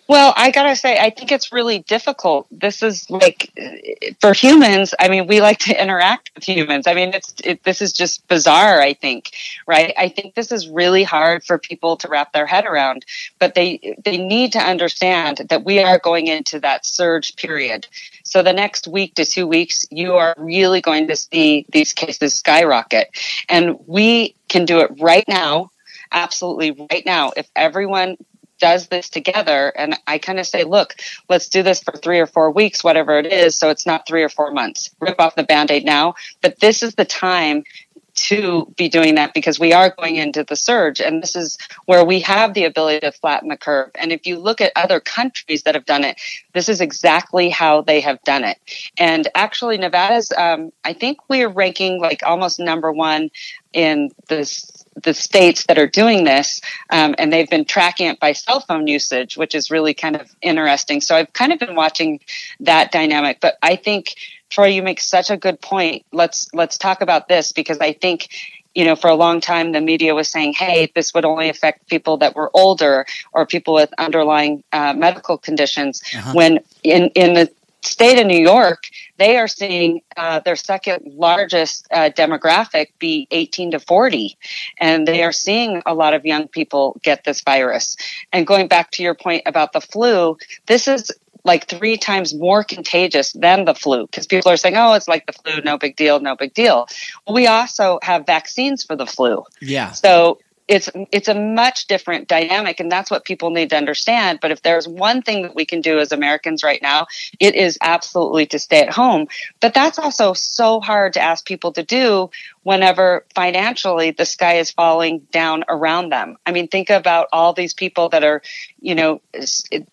Well, 0.07 0.33
I 0.37 0.51
gotta 0.51 0.75
say, 0.77 0.97
I 0.97 1.09
think 1.09 1.33
it's 1.33 1.51
really 1.51 1.79
difficult. 1.79 2.47
This 2.49 2.81
is 2.81 3.09
like 3.09 3.51
for 4.21 4.31
humans. 4.33 4.95
I 4.97 5.09
mean, 5.09 5.27
we 5.27 5.41
like 5.41 5.59
to 5.59 5.81
interact 5.81 6.31
with 6.33 6.47
humans. 6.47 6.87
I 6.87 6.93
mean, 6.93 7.13
it's 7.13 7.33
it, 7.43 7.63
this 7.63 7.81
is 7.81 7.91
just 7.91 8.25
bizarre. 8.29 8.79
I 8.79 8.93
think, 8.93 9.31
right? 9.67 9.93
I 9.97 10.07
think 10.07 10.33
this 10.33 10.53
is 10.53 10.69
really 10.69 11.03
hard 11.03 11.43
for 11.43 11.57
people 11.57 11.97
to 11.97 12.07
wrap 12.07 12.31
their 12.31 12.45
head 12.45 12.65
around. 12.65 13.05
But 13.37 13.53
they 13.53 13.97
they 14.03 14.17
need 14.17 14.53
to 14.53 14.59
understand 14.59 15.41
that 15.49 15.65
we 15.65 15.83
are 15.83 15.99
going 15.99 16.27
into 16.27 16.61
that 16.61 16.85
surge 16.85 17.35
period. 17.35 17.87
So 18.23 18.43
the 18.43 18.53
next 18.53 18.87
week 18.87 19.15
to 19.15 19.25
two 19.25 19.45
weeks, 19.45 19.85
you 19.91 20.13
are 20.13 20.35
really 20.37 20.79
going 20.79 21.07
to 21.07 21.17
see 21.17 21.65
these 21.69 21.91
cases 21.91 22.33
skyrocket, 22.33 23.09
and 23.49 23.77
we 23.87 24.35
can 24.47 24.63
do 24.63 24.79
it 24.79 24.91
right 24.99 25.25
now 25.27 25.71
absolutely 26.09 26.71
right 26.89 27.05
now 27.05 27.33
if 27.35 27.49
everyone 27.53 28.15
does 28.59 28.87
this 28.87 29.09
together 29.09 29.69
and 29.69 29.95
i 30.07 30.17
kind 30.17 30.39
of 30.39 30.47
say 30.47 30.63
look 30.63 30.95
let's 31.29 31.49
do 31.49 31.63
this 31.63 31.81
for 31.81 31.93
three 31.93 32.19
or 32.19 32.27
four 32.27 32.51
weeks 32.51 32.83
whatever 32.83 33.17
it 33.17 33.25
is 33.25 33.55
so 33.55 33.69
it's 33.69 33.85
not 33.85 34.07
three 34.07 34.23
or 34.23 34.29
four 34.29 34.51
months. 34.51 34.89
Rip 34.99 35.19
off 35.19 35.35
the 35.35 35.43
band-aid 35.43 35.85
now 35.85 36.15
but 36.41 36.59
this 36.59 36.83
is 36.83 36.95
the 36.95 37.05
time 37.05 37.63
to 38.17 38.73
be 38.75 38.89
doing 38.89 39.15
that 39.15 39.33
because 39.35 39.59
we 39.59 39.73
are 39.73 39.93
going 39.95 40.15
into 40.15 40.43
the 40.43 40.55
surge 40.55 40.99
and 40.99 41.21
this 41.21 41.35
is 41.35 41.57
where 41.85 42.03
we 42.03 42.19
have 42.21 42.55
the 42.55 42.63
ability 42.63 42.99
to 43.01 43.11
flatten 43.11 43.49
the 43.49 43.55
curve. 43.57 43.91
And 43.93 44.11
if 44.11 44.25
you 44.25 44.39
look 44.39 44.59
at 44.59 44.71
other 44.75 44.99
countries 44.99 45.63
that 45.63 45.75
have 45.75 45.85
done 45.85 46.03
it 46.03 46.19
this 46.53 46.67
is 46.67 46.81
exactly 46.81 47.49
how 47.49 47.81
they 47.81 48.01
have 48.01 48.21
done 48.23 48.43
it. 48.43 48.57
And 48.97 49.27
actually 49.35 49.77
nevada's 49.77 50.31
um, 50.35 50.71
i 50.83 50.93
think 50.93 51.17
we're 51.29 51.49
ranking 51.49 52.01
like 52.01 52.23
almost 52.23 52.59
number 52.59 52.91
one 52.91 53.29
in 53.73 54.09
this 54.27 54.76
the 55.03 55.13
states 55.13 55.65
that 55.67 55.77
are 55.77 55.87
doing 55.87 56.23
this, 56.23 56.61
um, 56.89 57.15
and 57.17 57.31
they've 57.31 57.49
been 57.49 57.65
tracking 57.65 58.07
it 58.07 58.19
by 58.19 58.33
cell 58.33 58.59
phone 58.59 58.87
usage, 58.87 59.37
which 59.37 59.55
is 59.55 59.71
really 59.71 59.93
kind 59.93 60.15
of 60.15 60.33
interesting. 60.41 61.01
So 61.01 61.15
I've 61.15 61.31
kind 61.33 61.53
of 61.53 61.59
been 61.59 61.75
watching 61.75 62.19
that 62.61 62.91
dynamic. 62.91 63.39
But 63.39 63.57
I 63.61 63.75
think 63.75 64.15
Troy, 64.49 64.67
you 64.67 64.81
make 64.81 64.99
such 64.99 65.29
a 65.29 65.37
good 65.37 65.61
point. 65.61 66.05
Let's 66.11 66.47
let's 66.53 66.77
talk 66.77 67.01
about 67.01 67.27
this 67.27 67.51
because 67.51 67.79
I 67.79 67.93
think 67.93 68.29
you 68.77 68.85
know, 68.85 68.95
for 68.95 69.07
a 69.07 69.15
long 69.15 69.41
time, 69.41 69.71
the 69.71 69.81
media 69.81 70.13
was 70.13 70.27
saying, 70.27 70.53
hey, 70.53 70.91
this 70.93 71.11
would 71.15 71.25
only 71.25 71.49
affect 71.49 71.89
people 71.89 72.17
that 72.17 72.35
were 72.35 72.51
older 72.53 73.07
or 73.33 73.47
people 73.47 73.73
with 73.73 73.91
underlying 73.97 74.63
uh, 74.71 74.93
medical 74.93 75.35
conditions. 75.35 76.03
Uh-huh. 76.15 76.33
When 76.33 76.59
in, 76.83 77.07
in 77.15 77.33
the 77.33 77.51
state 77.87 78.19
of 78.19 78.27
New 78.27 78.39
York, 78.39 78.83
they 79.17 79.37
are 79.37 79.47
seeing 79.47 80.01
uh, 80.15 80.39
their 80.39 80.55
second 80.55 81.13
largest 81.15 81.87
uh, 81.91 82.09
demographic 82.15 82.87
be 82.99 83.27
18 83.31 83.71
to 83.71 83.79
40. 83.79 84.37
And 84.79 85.07
they 85.07 85.23
are 85.23 85.31
seeing 85.31 85.81
a 85.85 85.93
lot 85.93 86.13
of 86.13 86.25
young 86.25 86.47
people 86.47 86.99
get 87.03 87.23
this 87.23 87.41
virus. 87.41 87.97
And 88.31 88.45
going 88.45 88.67
back 88.67 88.91
to 88.91 89.03
your 89.03 89.15
point 89.15 89.43
about 89.45 89.73
the 89.73 89.81
flu, 89.81 90.37
this 90.67 90.87
is 90.87 91.11
like 91.43 91.67
three 91.67 91.97
times 91.97 92.35
more 92.35 92.63
contagious 92.63 93.31
than 93.31 93.65
the 93.65 93.73
flu 93.73 94.05
because 94.05 94.27
people 94.27 94.51
are 94.51 94.57
saying, 94.57 94.75
oh, 94.75 94.93
it's 94.93 95.07
like 95.07 95.25
the 95.25 95.33
flu, 95.33 95.61
no 95.61 95.77
big 95.77 95.95
deal, 95.95 96.19
no 96.19 96.35
big 96.35 96.53
deal. 96.53 96.87
We 97.31 97.47
also 97.47 97.99
have 98.03 98.25
vaccines 98.25 98.83
for 98.83 98.95
the 98.95 99.05
flu. 99.05 99.45
Yeah. 99.61 99.93
So 99.93 100.39
it's 100.67 100.89
it's 101.11 101.27
a 101.27 101.33
much 101.33 101.87
different 101.87 102.27
dynamic 102.27 102.79
and 102.79 102.91
that's 102.91 103.09
what 103.09 103.25
people 103.25 103.49
need 103.49 103.69
to 103.69 103.77
understand. 103.77 104.39
But 104.41 104.51
if 104.51 104.61
there's 104.61 104.87
one 104.87 105.21
thing 105.21 105.43
that 105.43 105.55
we 105.55 105.65
can 105.65 105.81
do 105.81 105.99
as 105.99 106.11
americans 106.11 106.63
right 106.63 106.81
now 106.81 107.07
it 107.39 107.55
is 107.55 107.77
absolutely 107.81 108.45
to 108.47 108.59
stay 108.59 108.81
at 108.81 108.89
home. 108.89 109.27
But 109.59 109.73
that's 109.73 109.99
also 109.99 110.33
so 110.33 110.79
hard 110.79 111.13
to 111.13 111.21
ask 111.21 111.45
people 111.45 111.71
to 111.73 111.83
do 111.83 112.29
whenever 112.67 113.25
financially 113.33 114.11
the 114.11 114.25
sky 114.25 114.55
is 114.55 114.71
falling 114.71 115.19
down 115.31 115.63
around 115.69 116.09
them. 116.09 116.35
I 116.45 116.51
mean, 116.51 116.67
think 116.67 116.89
about 116.89 117.29
all 117.31 117.53
these 117.53 117.73
people 117.73 118.09
that 118.09 118.25
are, 118.25 118.41
you 118.81 118.93
know, 118.93 119.21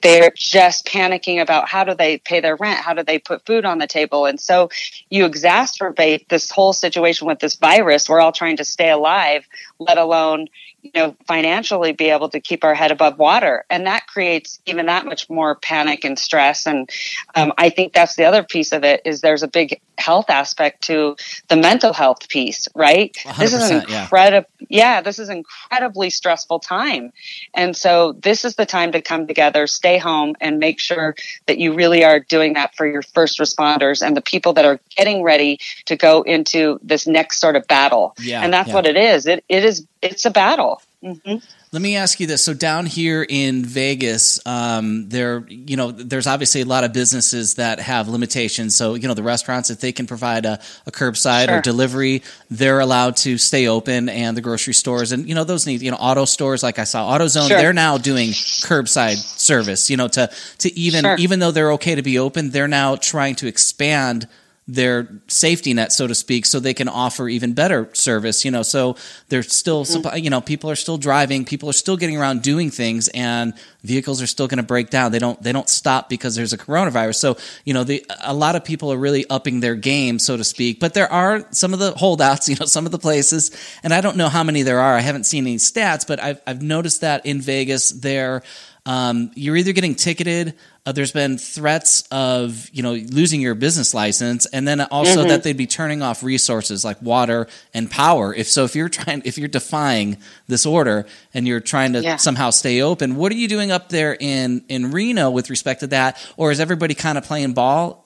they're 0.03 0.33
just 0.35 0.85
panicking 0.85 1.41
about 1.41 1.69
how 1.69 1.85
do 1.85 1.95
they 1.95 2.19
pay 2.19 2.41
their 2.41 2.57
rent? 2.57 2.81
How 2.81 2.93
do 2.93 3.05
they 3.05 3.21
put 3.21 3.47
food 3.47 3.65
on 3.65 3.79
the 3.79 3.87
table? 3.87 4.27
And 4.27 4.41
so 4.41 4.71
you 5.09 5.25
exacerbate 5.25 6.27
this 6.27 6.51
whole 6.51 6.73
situation 6.73 7.29
with 7.29 7.39
this 7.39 7.55
virus. 7.55 8.09
We're 8.09 8.21
all 8.21 8.33
trying 8.33 8.57
to 8.57 8.65
stay 8.65 8.91
alive, 8.91 9.47
let 9.79 9.97
alone, 9.97 10.49
you 10.85 10.91
know, 10.95 11.17
financially 11.27 11.93
be 11.93 12.11
able 12.11 12.29
to 12.29 12.41
keep 12.41 12.63
our 12.63 12.75
head 12.75 12.91
above 12.91 13.19
water. 13.19 13.65
And 13.71 13.87
that 13.87 14.07
creates 14.07 14.61
even 14.67 14.87
that 14.87 15.07
much 15.07 15.31
more 15.31 15.55
panic 15.55 16.05
and 16.05 16.19
stress. 16.19 16.67
And 16.67 16.91
um, 17.35 17.55
I 17.57 17.71
think 17.71 17.95
that's 17.95 18.17
the 18.17 18.25
other 18.25 18.43
piece 18.43 18.71
of 18.73 18.85
it 18.85 19.01
is 19.07 19.23
there's 19.23 19.43
a 19.43 19.49
big 19.49 19.81
health 19.97 20.29
aspect 20.29 20.83
to 20.83 21.17
the 21.49 21.57
mental 21.57 21.93
health 21.93 22.29
piece, 22.29 22.69
right? 22.75 23.17
This 23.39 23.55
is 23.55 23.71
incredible. 23.71 24.49
Yeah. 24.59 24.97
yeah, 24.97 25.01
this 25.01 25.19
is 25.19 25.31
incredibly 25.31 26.11
stressful 26.11 26.59
time. 26.59 27.13
And 27.55 27.75
so 27.75 28.13
this 28.13 28.45
is 28.45 28.57
the 28.57 28.67
time 28.67 28.93
to 28.93 29.01
come 29.01 29.27
together, 29.27 29.67
stay 29.67 29.97
home 29.97 30.35
and 30.41 30.59
make 30.59 30.81
sure 30.81 31.15
that 31.47 31.59
you 31.59 31.73
really 31.73 32.05
are 32.05 32.21
doing 32.21 32.55
that 32.55 32.75
for 32.75 32.87
your 32.87 33.03
first 33.03 33.39
responders 33.39 34.07
and 34.07 34.17
the 34.17 34.21
people 34.21 34.53
that 34.55 34.65
are 34.65 34.81
getting 34.97 35.23
ready 35.23 35.61
to 35.87 35.97
go 35.97 36.23
into 36.23 36.79
this 36.83 37.07
next 37.07 37.41
sort 37.41 37.57
of 37.57 37.67
battle. 37.69 38.15
Yeah, 38.21 38.43
and 38.43 38.53
that's 38.53 38.69
yeah. 38.69 38.75
what 38.75 38.87
it 38.87 38.97
is. 38.97 39.27
It, 39.27 39.45
it 39.49 39.65
is, 39.65 39.87
it's 40.05 40.25
a 40.25 40.31
battle. 40.31 40.81
Mm-hmm. 41.03 41.37
Let 41.73 41.83
me 41.83 41.97
ask 41.97 42.21
you 42.21 42.27
this. 42.27 42.45
So 42.45 42.55
down 42.55 42.87
here 42.87 43.27
in 43.29 43.65
Vegas, 43.65 44.41
um, 44.47 45.09
there, 45.09 45.45
you 45.49 45.77
know, 45.77 45.91
there's 45.91 46.27
obviously 46.27 46.61
a 46.61 46.65
lot 46.65 46.85
of 46.85 46.93
businesses 46.93 47.55
that 47.55 47.81
have 47.81 48.09
limitations. 48.09 48.77
So, 48.77 48.95
you 48.95 49.09
know, 49.09 49.15
the 49.15 49.25
restaurants, 49.25 49.71
if 49.71 49.81
they 49.81 49.91
can 49.91 50.07
provide 50.07 50.47
a, 50.47 50.61
a 50.87 50.93
curbside 50.93 51.47
sure. 51.47 51.59
or 51.59 51.61
delivery, 51.61 52.23
they're 52.49 52.79
allowed 52.79 53.17
to 53.17 53.39
stay 53.39 53.67
open 53.67 54.09
and 54.09 54.37
the 54.37 54.41
grocery 54.41 54.73
stores 54.73 55.11
and, 55.11 55.29
you 55.29 55.35
know, 55.35 55.43
those 55.45 55.67
need, 55.67 55.83
you 55.83 55.91
know, 55.91 55.97
auto 55.97 56.27
stores, 56.27 56.63
like 56.63 56.79
I 56.79 56.85
saw 56.85 57.19
AutoZone, 57.19 57.49
sure. 57.49 57.59
they're 57.59 57.73
now 57.73 57.99
doing 57.99 58.31
curbside 58.31 59.17
service, 59.17 59.91
you 59.91 59.97
know, 59.97 60.09
to, 60.09 60.31
to 60.59 60.79
even, 60.79 61.03
sure. 61.03 61.17
even 61.19 61.41
though 61.41 61.51
they're 61.51 61.73
okay 61.73 61.97
to 61.97 62.03
be 62.03 62.19
open, 62.19 62.51
they're 62.51 62.69
now 62.69 62.95
trying 62.97 63.35
to 63.37 63.49
expand 63.49 64.29
their 64.67 65.21
safety 65.27 65.75
net, 65.75 65.93
so 65.93 66.07
to 66.07 66.15
speak, 66.15 66.47
so 66.47 66.59
they 66.59 66.73
can 66.73 66.89
offer 66.89 67.29
even 67.29 67.53
better 67.53 67.89
service. 67.93 68.45
You 68.45 68.51
know, 68.51 68.63
so 68.63 68.97
they're 69.29 69.43
still, 69.43 69.85
mm-hmm. 69.85 70.17
you 70.17 70.31
know, 70.31 70.41
people 70.41 70.71
are 70.71 70.77
still 70.77 70.97
driving, 70.97 71.45
people 71.45 71.69
are 71.69 71.75
still 71.75 71.97
getting 71.97 72.17
around 72.17 72.43
doing 72.43 72.71
things, 72.71 73.09
and 73.09 73.53
vehicles 73.83 74.23
are 74.23 74.27
still 74.27 74.49
going 74.49 74.59
to 74.59 74.65
break 74.65 74.89
down. 74.89 75.13
They 75.13 75.19
don't, 75.19 75.41
they 75.43 75.53
don't 75.53 75.69
stop 75.69 76.09
because 76.09 76.35
there's 76.35 76.55
a 76.55 76.59
coronavirus. 76.59 77.17
So, 77.17 77.37
you 77.65 77.75
know, 77.75 77.85
the, 77.85 78.05
a 78.23 78.33
lot 78.33 78.57
of 78.57 78.65
people 78.65 78.91
are 78.91 78.97
really 78.97 79.29
upping 79.29 79.61
their 79.61 79.75
game, 79.75 80.19
so 80.19 80.37
to 80.37 80.45
speak. 80.45 80.81
But 80.81 80.95
there 80.95 81.13
are 81.13 81.47
some 81.51 81.75
of 81.75 81.79
the 81.79 81.93
holdouts, 81.93 82.49
you 82.49 82.57
know, 82.59 82.67
some 82.67 82.87
of 82.87 82.93
the 82.93 82.99
places, 82.99 83.51
and 83.83 83.93
I 83.93 84.01
don't 84.01 84.17
know 84.17 84.31
how 84.31 84.45
many 84.45 84.63
there 84.63 84.81
are. 84.81 84.97
I 84.97 85.01
haven't 85.01 85.25
seen 85.25 85.45
any 85.45 85.57
stats, 85.57 86.07
but 86.07 86.21
I've, 86.21 86.41
I've 86.47 86.63
noticed 86.63 87.03
that 87.03 87.27
in 87.27 87.43
Vegas, 87.43 87.91
there, 87.91 88.43
um, 88.87 89.31
you're 89.35 89.57
either 89.57 89.73
getting 89.73 89.95
ticketed 89.95 90.55
uh, 90.87 90.93
there's 90.93 91.13
been 91.13 91.39
threats 91.39 92.05
of 92.11 92.69
you 92.71 92.83
know 92.83 92.93
losing 92.93 93.41
your 93.41 93.55
business 93.55 93.95
license, 93.95 94.45
and 94.47 94.69
then 94.69 94.83
also 94.83 95.21
mm-hmm. 95.21 95.29
that 95.29 95.43
they'd 95.43 95.57
be 95.57 95.67
turning 95.67 96.03
off 96.03 96.23
resources 96.23 96.85
like 96.85 97.01
water 97.01 97.47
and 97.73 97.91
power. 97.91 98.35
If 98.35 98.49
so, 98.49 98.65
if 98.65 98.77
you're 98.77 98.91
trying, 98.91 99.23
if 99.25 99.39
you're 99.39 99.49
defying 99.49 100.19
this 100.47 100.67
order 100.67 101.07
and 101.33 101.49
you're 101.49 101.61
trying 101.61 101.95
to 101.95 102.03
yeah. 102.03 102.17
somehow 102.17 102.51
stay 102.51 102.83
open, 102.83 103.17
what 103.17 103.33
are 103.33 103.37
you 103.37 103.49
doing 103.49 103.71
up 103.71 103.89
there 103.89 104.15
in 104.19 104.63
in 104.69 104.91
Reno 104.91 105.31
with 105.31 105.49
respect 105.49 105.81
to 105.81 105.87
that, 105.89 106.19
or 106.37 106.51
is 106.51 106.61
everybody 106.61 106.95
kind 106.95 107.17
of 107.17 107.25
playing 107.25 107.55
ball? 107.55 108.03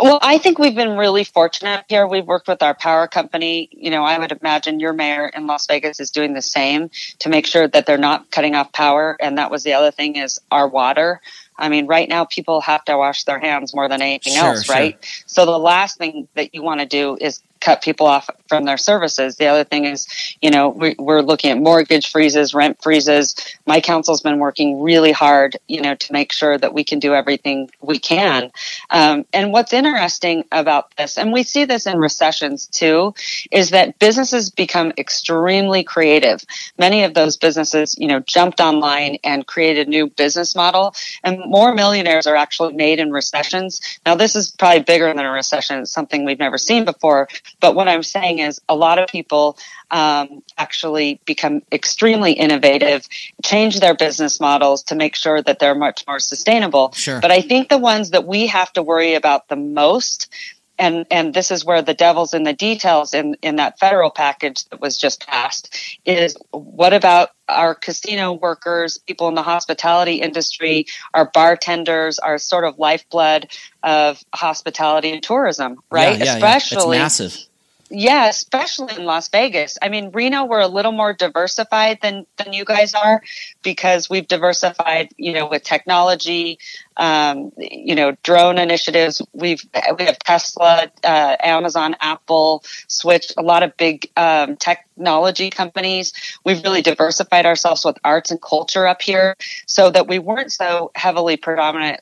Well, 0.00 0.18
I 0.22 0.38
think 0.38 0.58
we've 0.58 0.74
been 0.74 0.96
really 0.96 1.24
fortunate 1.24 1.84
here. 1.88 2.06
We've 2.06 2.26
worked 2.26 2.48
with 2.48 2.62
our 2.62 2.74
power 2.74 3.06
company. 3.06 3.68
You 3.72 3.90
know, 3.90 4.04
I 4.04 4.18
would 4.18 4.32
imagine 4.32 4.80
your 4.80 4.92
mayor 4.92 5.26
in 5.26 5.46
Las 5.46 5.66
Vegas 5.66 6.00
is 6.00 6.10
doing 6.10 6.34
the 6.34 6.42
same 6.42 6.90
to 7.20 7.28
make 7.28 7.46
sure 7.46 7.68
that 7.68 7.86
they're 7.86 7.98
not 7.98 8.30
cutting 8.30 8.54
off 8.54 8.72
power. 8.72 9.16
And 9.20 9.38
that 9.38 9.50
was 9.50 9.62
the 9.62 9.74
other 9.74 9.90
thing 9.90 10.16
is 10.16 10.40
our 10.50 10.68
water. 10.68 11.20
I 11.56 11.68
mean, 11.68 11.86
right 11.86 12.08
now 12.08 12.24
people 12.24 12.60
have 12.62 12.84
to 12.86 12.96
wash 12.96 13.24
their 13.24 13.38
hands 13.38 13.74
more 13.74 13.88
than 13.88 14.02
anything 14.02 14.34
sure, 14.34 14.46
else, 14.46 14.68
right? 14.68 14.98
So 15.26 15.46
the 15.46 15.58
last 15.58 15.98
thing 15.98 16.26
that 16.34 16.54
you 16.54 16.62
want 16.62 16.80
to 16.80 16.86
do 16.86 17.16
is 17.20 17.42
cut 17.64 17.82
people 17.82 18.06
off 18.06 18.28
from 18.48 18.64
their 18.64 18.76
services. 18.76 19.36
The 19.36 19.46
other 19.46 19.64
thing 19.64 19.86
is, 19.86 20.06
you 20.42 20.50
know, 20.50 20.68
we, 20.68 20.94
are 20.98 21.22
looking 21.22 21.50
at 21.50 21.58
mortgage 21.58 22.10
freezes, 22.10 22.52
rent 22.52 22.82
freezes. 22.82 23.34
My 23.66 23.80
council's 23.80 24.20
been 24.20 24.38
working 24.38 24.82
really 24.82 25.12
hard, 25.12 25.56
you 25.66 25.80
know, 25.80 25.94
to 25.94 26.12
make 26.12 26.32
sure 26.32 26.58
that 26.58 26.74
we 26.74 26.84
can 26.84 26.98
do 26.98 27.14
everything 27.14 27.70
we 27.80 27.98
can. 27.98 28.52
Um, 28.90 29.24
and 29.32 29.52
what's 29.52 29.72
interesting 29.72 30.44
about 30.52 30.94
this, 30.96 31.16
and 31.16 31.32
we 31.32 31.42
see 31.42 31.64
this 31.64 31.86
in 31.86 31.98
recessions 31.98 32.66
too, 32.66 33.14
is 33.50 33.70
that 33.70 33.98
businesses 33.98 34.50
become 34.50 34.92
extremely 34.98 35.82
creative. 35.84 36.44
Many 36.78 37.04
of 37.04 37.14
those 37.14 37.38
businesses, 37.38 37.96
you 37.98 38.08
know, 38.08 38.20
jumped 38.20 38.60
online 38.60 39.18
and 39.24 39.46
created 39.46 39.86
a 39.86 39.90
new 39.90 40.08
business 40.08 40.54
model, 40.54 40.94
and 41.22 41.38
more 41.46 41.74
millionaires 41.74 42.26
are 42.26 42.36
actually 42.36 42.74
made 42.74 42.98
in 42.98 43.10
recessions. 43.10 43.80
Now, 44.04 44.16
this 44.16 44.36
is 44.36 44.50
probably 44.50 44.82
bigger 44.82 45.06
than 45.06 45.24
a 45.24 45.30
recession. 45.30 45.80
It's 45.80 45.92
something 45.92 46.24
we've 46.24 46.38
never 46.38 46.58
seen 46.58 46.84
before, 46.84 47.28
but 47.60 47.74
what 47.74 47.88
I'm 47.88 48.02
saying 48.02 48.38
is 48.38 48.60
a 48.68 48.74
lot 48.74 48.98
of 48.98 49.08
people 49.08 49.56
um, 49.90 50.42
actually 50.58 51.20
become 51.24 51.62
extremely 51.70 52.32
innovative, 52.32 53.06
change 53.44 53.80
their 53.80 53.94
business 53.94 54.40
models 54.40 54.82
to 54.84 54.94
make 54.94 55.14
sure 55.14 55.40
that 55.42 55.58
they're 55.58 55.74
much 55.74 56.04
more 56.06 56.18
sustainable. 56.18 56.92
Sure. 56.92 57.20
But 57.20 57.30
I 57.30 57.40
think 57.40 57.68
the 57.68 57.78
ones 57.78 58.10
that 58.10 58.26
we 58.26 58.46
have 58.48 58.72
to 58.74 58.82
worry 58.82 59.14
about 59.14 59.48
the 59.48 59.56
most 59.56 60.28
and 60.78 61.06
and 61.10 61.32
this 61.32 61.50
is 61.50 61.64
where 61.64 61.82
the 61.82 61.94
devil's 61.94 62.34
in 62.34 62.42
the 62.42 62.52
details 62.52 63.14
in 63.14 63.36
in 63.42 63.56
that 63.56 63.78
federal 63.78 64.10
package 64.10 64.64
that 64.66 64.80
was 64.80 64.96
just 64.96 65.26
passed 65.26 65.98
is 66.04 66.36
what 66.50 66.92
about 66.92 67.30
our 67.48 67.74
casino 67.74 68.32
workers 68.32 68.98
people 68.98 69.28
in 69.28 69.34
the 69.34 69.42
hospitality 69.42 70.20
industry 70.20 70.86
our 71.12 71.30
bartenders 71.30 72.18
our 72.18 72.38
sort 72.38 72.64
of 72.64 72.78
lifeblood 72.78 73.46
of 73.82 74.22
hospitality 74.34 75.12
and 75.12 75.22
tourism 75.22 75.78
right 75.90 76.18
yeah, 76.18 76.24
yeah, 76.24 76.34
especially 76.34 76.96
yeah. 76.96 77.04
it's 77.04 77.20
massive 77.20 77.46
yeah, 77.94 78.28
especially 78.28 78.96
in 78.96 79.04
Las 79.04 79.28
Vegas. 79.28 79.78
I 79.80 79.88
mean, 79.88 80.10
Reno, 80.12 80.44
we're 80.44 80.60
a 80.60 80.68
little 80.68 80.92
more 80.92 81.12
diversified 81.12 81.98
than 82.02 82.26
than 82.36 82.52
you 82.52 82.64
guys 82.64 82.92
are 82.94 83.22
because 83.62 84.10
we've 84.10 84.26
diversified, 84.26 85.10
you 85.16 85.32
know, 85.32 85.46
with 85.48 85.62
technology, 85.62 86.58
um, 86.96 87.52
you 87.56 87.94
know, 87.94 88.16
drone 88.22 88.58
initiatives. 88.58 89.22
We've 89.32 89.62
we 89.96 90.04
have 90.04 90.18
Tesla, 90.18 90.90
uh, 91.04 91.36
Amazon, 91.40 91.94
Apple, 92.00 92.64
Switch, 92.88 93.32
a 93.38 93.42
lot 93.42 93.62
of 93.62 93.76
big 93.76 94.10
um, 94.16 94.56
technology 94.56 95.50
companies. 95.50 96.12
We've 96.44 96.62
really 96.64 96.82
diversified 96.82 97.46
ourselves 97.46 97.84
with 97.84 97.96
arts 98.02 98.30
and 98.30 98.42
culture 98.42 98.86
up 98.86 99.02
here, 99.02 99.36
so 99.66 99.90
that 99.90 100.08
we 100.08 100.18
weren't 100.18 100.52
so 100.52 100.90
heavily 100.96 101.36
predominant 101.36 102.00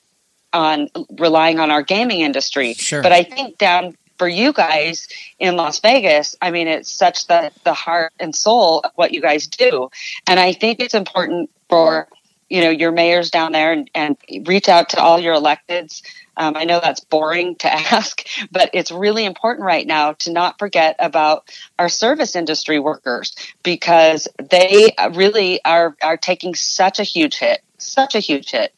on 0.55 0.89
relying 1.19 1.59
on 1.59 1.71
our 1.71 1.83
gaming 1.83 2.21
industry. 2.21 2.75
Sure. 2.75 3.03
But 3.03 3.13
I 3.13 3.23
think 3.25 3.59
down 3.59 3.97
for 4.19 4.29
you 4.29 4.53
guys 4.53 5.09
in 5.39 5.57
Las 5.57 5.81
Vegas, 5.81 6.37
I 6.41 6.51
mean, 6.51 6.69
it's 6.69 6.91
such 6.91 7.27
the, 7.27 7.51
the 7.65 7.75
heart 7.75 8.13
and 8.21 8.35
soul 8.35 8.81
of 8.81 8.93
what 8.95 9.13
you 9.13 9.21
guys 9.21 9.47
do. 9.47 9.91
And 10.27 10.39
I 10.39 10.53
think 10.53 10.81
it's 10.81 10.95
important 10.95 11.51
for, 11.69 12.09
you 12.49 12.63
know, 12.63 12.71
your 12.71 12.93
mayors 12.93 13.31
down 13.31 13.53
there 13.53 13.73
and, 13.73 13.91
and 13.95 14.17
reach 14.47 14.69
out 14.69 14.91
to 14.91 15.01
all 15.01 15.19
your 15.19 15.35
electeds. 15.35 16.03
Um, 16.37 16.57
I 16.57 16.65
know 16.65 16.81
that's 16.81 17.01
boring 17.01 17.57
to 17.57 17.73
ask, 17.73 18.27
but 18.51 18.71
it's 18.73 18.91
really 18.91 19.25
important 19.25 19.67
right 19.67 19.87
now 19.87 20.13
to 20.21 20.33
not 20.33 20.59
forget 20.59 20.97
about 20.99 21.51
our 21.79 21.89
service 21.89 22.37
industry 22.37 22.79
workers 22.79 23.35
because 23.63 24.29
they 24.39 24.95
really 25.13 25.65
are, 25.65 25.97
are 26.03 26.17
taking 26.17 26.55
such 26.55 26.99
a 26.99 27.05
huge 27.05 27.39
hit, 27.39 27.63
such 27.79 28.15
a 28.15 28.21
huge 28.21 28.51
hit. 28.51 28.75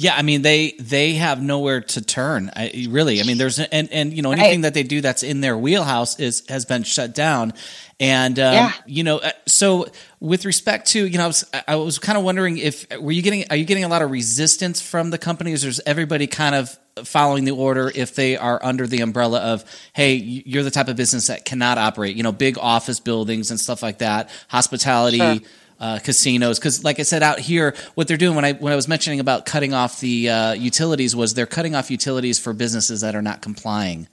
Yeah, 0.00 0.14
I 0.14 0.22
mean 0.22 0.42
they 0.42 0.76
they 0.78 1.14
have 1.14 1.42
nowhere 1.42 1.80
to 1.80 2.00
turn. 2.00 2.52
I, 2.54 2.86
really, 2.88 3.20
I 3.20 3.24
mean 3.24 3.36
there's 3.36 3.58
and 3.58 3.92
and 3.92 4.12
you 4.12 4.22
know 4.22 4.30
anything 4.30 4.60
right. 4.60 4.62
that 4.62 4.74
they 4.74 4.84
do 4.84 5.00
that's 5.00 5.24
in 5.24 5.40
their 5.40 5.58
wheelhouse 5.58 6.20
is 6.20 6.44
has 6.48 6.64
been 6.64 6.84
shut 6.84 7.16
down. 7.16 7.52
And 7.98 8.38
um, 8.38 8.54
yeah. 8.54 8.72
you 8.86 9.02
know, 9.02 9.18
uh, 9.18 9.32
so 9.46 9.88
with 10.20 10.44
respect 10.44 10.86
to 10.90 11.04
you 11.04 11.18
know, 11.18 11.24
I 11.24 11.26
was 11.26 11.50
I 11.66 11.74
was 11.74 11.98
kind 11.98 12.16
of 12.16 12.22
wondering 12.22 12.58
if 12.58 12.86
were 13.00 13.10
you 13.10 13.22
getting 13.22 13.44
are 13.50 13.56
you 13.56 13.64
getting 13.64 13.82
a 13.82 13.88
lot 13.88 14.02
of 14.02 14.12
resistance 14.12 14.80
from 14.80 15.10
the 15.10 15.18
companies, 15.18 15.64
or 15.64 15.68
is 15.68 15.80
everybody 15.84 16.28
kind 16.28 16.54
of 16.54 16.78
following 17.04 17.44
the 17.44 17.50
order 17.50 17.90
if 17.92 18.14
they 18.14 18.36
are 18.36 18.60
under 18.62 18.86
the 18.86 19.00
umbrella 19.00 19.40
of 19.40 19.64
hey, 19.94 20.14
you're 20.14 20.62
the 20.62 20.70
type 20.70 20.86
of 20.86 20.94
business 20.94 21.26
that 21.26 21.44
cannot 21.44 21.76
operate, 21.76 22.14
you 22.16 22.22
know, 22.22 22.30
big 22.30 22.56
office 22.56 23.00
buildings 23.00 23.50
and 23.50 23.58
stuff 23.58 23.82
like 23.82 23.98
that, 23.98 24.30
hospitality. 24.46 25.18
Sure 25.18 25.38
uh, 25.80 25.98
casinos 26.00 26.58
because 26.58 26.84
like 26.84 26.98
i 26.98 27.02
said 27.02 27.22
out 27.22 27.38
here 27.38 27.74
what 27.94 28.08
they're 28.08 28.16
doing 28.16 28.34
when 28.34 28.44
i 28.44 28.52
when 28.52 28.72
i 28.72 28.76
was 28.76 28.88
mentioning 28.88 29.20
about 29.20 29.46
cutting 29.46 29.74
off 29.74 30.00
the 30.00 30.28
uh, 30.28 30.52
utilities 30.52 31.14
was 31.14 31.34
they're 31.34 31.46
cutting 31.46 31.74
off 31.74 31.90
utilities 31.90 32.38
for 32.38 32.52
businesses 32.52 33.00
that 33.02 33.14
are 33.14 33.22
not 33.22 33.42
complying 33.42 34.08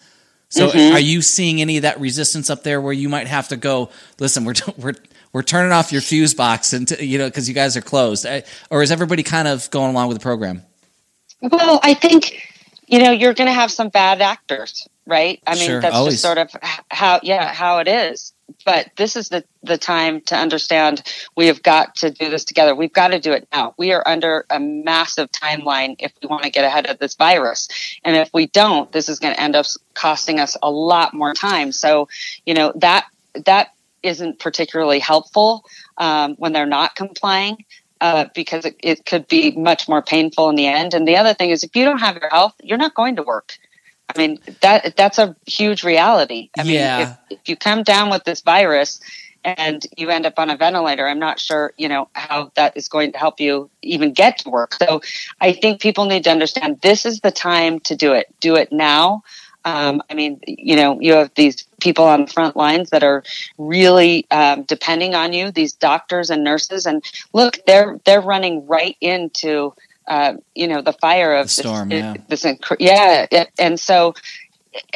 so 0.50 0.70
mm-hmm. 0.70 0.96
are 0.96 1.00
you 1.00 1.22
seeing 1.22 1.62
any 1.62 1.78
of 1.78 1.82
that 1.84 2.00
resistance 2.00 2.50
up 2.50 2.64
there 2.64 2.80
where 2.80 2.94
you 2.94 3.10
might 3.10 3.28
have 3.28 3.48
to 3.48 3.58
go 3.58 3.90
listen 4.20 4.46
we're 4.46 4.54
we're 4.78 4.94
we're 5.34 5.44
turning 5.44 5.72
off 5.72 5.92
your 5.92 6.02
fuse 6.02 6.34
box 6.34 6.74
and 6.74 6.90
you 7.00 7.18
know 7.18 7.28
because 7.28 7.48
you 7.50 7.56
guys 7.56 7.76
are 7.76 7.82
closed 7.82 8.26
or 8.70 8.84
is 8.84 8.92
everybody 8.92 9.24
kind 9.24 9.48
of 9.48 9.70
going 9.72 9.92
along 9.92 10.08
with 10.08 10.18
the 10.18 10.24
program 10.24 10.62
well 11.42 11.80
i 11.84 11.94
think 11.94 12.54
you 12.88 13.00
know, 13.00 13.12
you're 13.12 13.34
going 13.34 13.48
to 13.48 13.54
have 13.54 13.72
some 13.72 13.90
bad 13.90 14.22
actors, 14.22 14.88
right? 15.06 15.42
I 15.46 15.56
mean, 15.56 15.66
Sure, 15.66 15.82
that's 15.82 15.96
always. 15.96 16.16
just 16.16 16.24
sort 16.24 16.38
of 16.38 16.52
how, 16.90 17.20
yeah, 17.24 17.52
how 17.54 17.80
it 17.80 17.88
is. 17.88 18.34
But 18.64 18.92
this 18.96 19.16
is 19.16 19.30
the, 19.30 19.44
the 19.64 19.78
time 19.78 20.22
to 20.22 20.36
understand 20.36 21.02
we 21.36 21.48
have 21.48 21.64
got 21.64 21.96
to 21.98 22.12
do 22.12 22.30
this 22.30 22.46
together. 22.46 22.76
We've 22.76 22.94
got 22.94 23.10
to 23.10 23.20
do 23.20 23.32
it 23.32 23.48
now. 23.52 23.74
We 23.78 23.92
are 23.92 24.04
under 24.06 24.46
a 24.50 24.60
massive 24.60 25.32
timeline 25.32 25.96
if 26.00 26.14
we 26.22 26.28
want 26.28 26.44
to 26.44 26.52
get 26.52 26.64
ahead 26.64 26.88
of 26.88 27.00
this 27.00 27.16
virus. 27.16 27.68
And 28.04 28.16
if 28.16 28.30
we 28.34 28.48
don't, 28.48 28.92
this 28.92 29.10
is 29.10 29.20
going 29.20 29.34
to 29.34 29.42
end 29.42 29.56
up 29.56 29.66
costing 29.94 30.40
us 30.40 30.58
a 30.62 30.70
lot 30.70 31.14
more 31.14 31.34
time. 31.34 31.72
So, 31.72 32.08
you 32.46 32.54
know, 32.54 32.72
that, 32.76 33.08
that 33.46 33.74
isn't 34.04 34.40
particularly 34.40 35.00
helpful 35.00 35.66
um, 35.98 36.36
when 36.38 36.54
they're 36.54 36.66
not 36.66 36.96
complying. 36.96 37.66
Uh, 38.02 38.26
because 38.36 38.66
it, 38.66 38.76
it 38.84 39.06
could 39.06 39.26
be 39.26 39.52
much 39.52 39.88
more 39.88 40.02
painful 40.02 40.50
in 40.50 40.58
the 40.58 40.68
end. 40.68 40.94
And 40.94 41.08
the 41.08 41.16
other 41.16 41.34
thing 41.34 41.50
is, 41.50 41.64
if 41.64 41.76
you 41.78 41.86
don't 41.86 42.00
have 42.00 42.18
your 42.18 42.30
health, 42.30 42.54
you're 42.62 42.78
not 42.78 42.94
going 42.94 43.16
to 43.16 43.24
work. 43.24 43.58
I 44.14 44.18
mean 44.18 44.40
that 44.62 44.96
that's 44.96 45.18
a 45.18 45.36
huge 45.46 45.84
reality. 45.84 46.50
I 46.58 46.64
mean, 46.64 46.76
if, 47.02 47.18
if 47.30 47.50
you 47.50 47.56
come 47.56 47.84
down 47.84 48.10
with 48.10 48.24
this 48.24 48.42
virus 48.42 49.00
and 49.44 49.86
you 49.98 50.10
end 50.10 50.26
up 50.26 50.40
on 50.40 50.50
a 50.50 50.58
ventilator, 50.58 51.08
I'm 51.08 51.20
not 51.20 51.40
sure 51.40 51.74
you 51.78 51.90
know 51.90 52.10
how 52.14 52.52
that 52.56 52.78
is 52.78 52.88
going 52.88 53.14
to 53.14 53.18
help 53.18 53.40
you 53.40 53.70
even 53.82 54.14
get 54.14 54.40
to 54.40 54.50
work. 54.50 54.76
So 54.76 55.02
I 55.42 55.54
think 55.54 55.82
people 55.82 56.06
need 56.06 56.24
to 56.26 56.32
understand 56.32 56.82
this 56.82 57.06
is 57.06 57.22
the 57.22 57.32
time 57.32 57.80
to 57.82 57.96
do 57.96 58.14
it. 58.14 58.28
Do 58.40 58.56
it 58.56 58.72
now. 58.72 59.24
Um, 59.66 60.04
I 60.12 60.14
mean, 60.14 60.40
you 60.46 60.76
know, 60.76 61.02
you 61.02 61.14
have 61.14 61.32
these 61.34 61.64
people 61.82 62.06
on 62.06 62.26
the 62.26 62.32
front 62.32 62.56
lines 62.56 62.92
that 62.92 63.04
are 63.04 63.24
really 63.58 64.28
um, 64.30 64.62
depending 64.64 65.16
on 65.16 65.34
you. 65.34 65.50
These 65.50 65.74
doctors 65.74 66.30
and 66.30 66.44
nurses, 66.44 66.86
and 66.86 67.04
look, 67.34 67.58
they're 67.66 68.00
they're 68.06 68.22
running 68.22 68.68
right 68.68 68.96
into 69.02 69.74
uh, 70.08 70.34
you 70.54 70.68
know 70.68 70.82
the 70.82 70.94
fire 70.94 71.36
of 71.36 71.48
The 71.48 71.50
storm, 71.64 71.90
this, 71.90 72.02
yeah. 72.04 72.16
this 72.28 72.44
inc- 72.44 72.78
yeah, 72.80 73.28
it- 73.32 73.52
and 73.58 73.80
so 73.80 74.14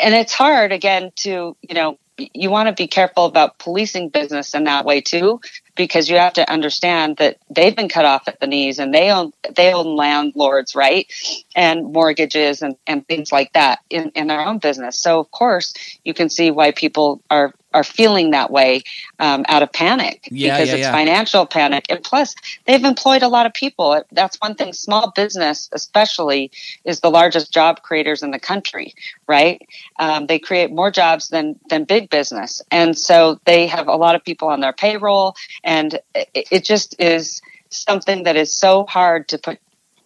and 0.02 0.14
it's 0.14 0.34
hard 0.34 0.72
again 0.72 1.12
to 1.18 1.56
you 1.62 1.76
know 1.76 1.98
you 2.34 2.50
want 2.50 2.68
to 2.68 2.74
be 2.74 2.88
careful 2.88 3.26
about 3.26 3.60
policing 3.60 4.10
business 4.10 4.54
in 4.54 4.66
that 4.66 4.86
way 4.86 5.02
too 5.02 5.40
because 5.76 6.10
you 6.10 6.18
have 6.18 6.34
to 6.34 6.52
understand 6.52 7.16
that 7.18 7.38
they've 7.50 7.76
been 7.76 7.88
cut 7.88 8.04
off 8.06 8.28
at 8.28 8.40
the 8.40 8.48
knees 8.48 8.78
and 8.80 8.94
they 8.94 9.10
own 9.10 9.32
they 9.56 9.74
own 9.74 9.96
landlords 9.96 10.76
right 10.76 11.12
and 11.56 11.94
mortgages 11.94 12.62
and, 12.62 12.76
and 12.86 13.08
things 13.08 13.32
like 13.32 13.54
that 13.54 13.80
in, 13.90 14.10
in 14.16 14.28
their 14.28 14.42
own 14.42 14.58
business 14.58 15.00
so 15.00 15.20
of 15.20 15.32
course 15.32 15.74
you 16.04 16.14
can 16.14 16.30
see 16.30 16.52
why 16.52 16.72
people 16.72 17.24
are 17.30 17.54
are 17.74 17.84
feeling 17.84 18.32
that 18.32 18.52
way 18.52 18.82
um, 19.20 19.46
out 19.48 19.62
of 19.64 19.72
panic 19.72 20.28
Yeah, 20.32 20.56
because 20.56 20.70
yeah, 20.70 20.76
it's 20.76 20.82
yeah. 20.82 20.92
financial 20.92 21.46
panic. 21.46 21.86
And 21.90 22.04
plus 22.04 22.36
they've 22.66 22.84
employed 22.84 23.24
a 23.24 23.28
lot 23.28 23.46
of 23.46 23.54
people. 23.54 24.04
That's 24.12 24.38
one 24.38 24.56
thing. 24.56 24.74
Small 24.74 25.12
business 25.12 25.70
especially 25.72 26.52
is 26.84 27.00
the 27.00 27.12
largest 27.12 27.54
job 27.54 27.82
creators 27.82 28.24
in 28.24 28.32
the 28.32 28.40
country 28.40 28.94
right? 29.28 29.62
Um, 30.00 30.26
they 30.26 30.40
create 30.40 30.72
more 30.72 30.92
jobs 30.92 31.30
than 31.30 31.60
than 31.70 31.86
big 31.86 32.10
business. 32.10 32.62
And 32.72 32.98
so 32.98 33.40
they 33.46 33.68
have 33.68 33.88
a 33.88 33.96
lot 33.96 34.16
of 34.16 34.24
people 34.24 34.48
on 34.50 34.60
their 34.60 34.74
payroll. 34.74 35.36
And 35.64 36.00
it, 36.16 36.48
it 36.52 36.64
just 36.64 37.00
is 37.00 37.42
something 37.70 38.24
that 38.24 38.36
is 38.36 38.56
so 38.56 38.86
hard 38.86 39.30
to 39.30 39.38
put 39.38 39.60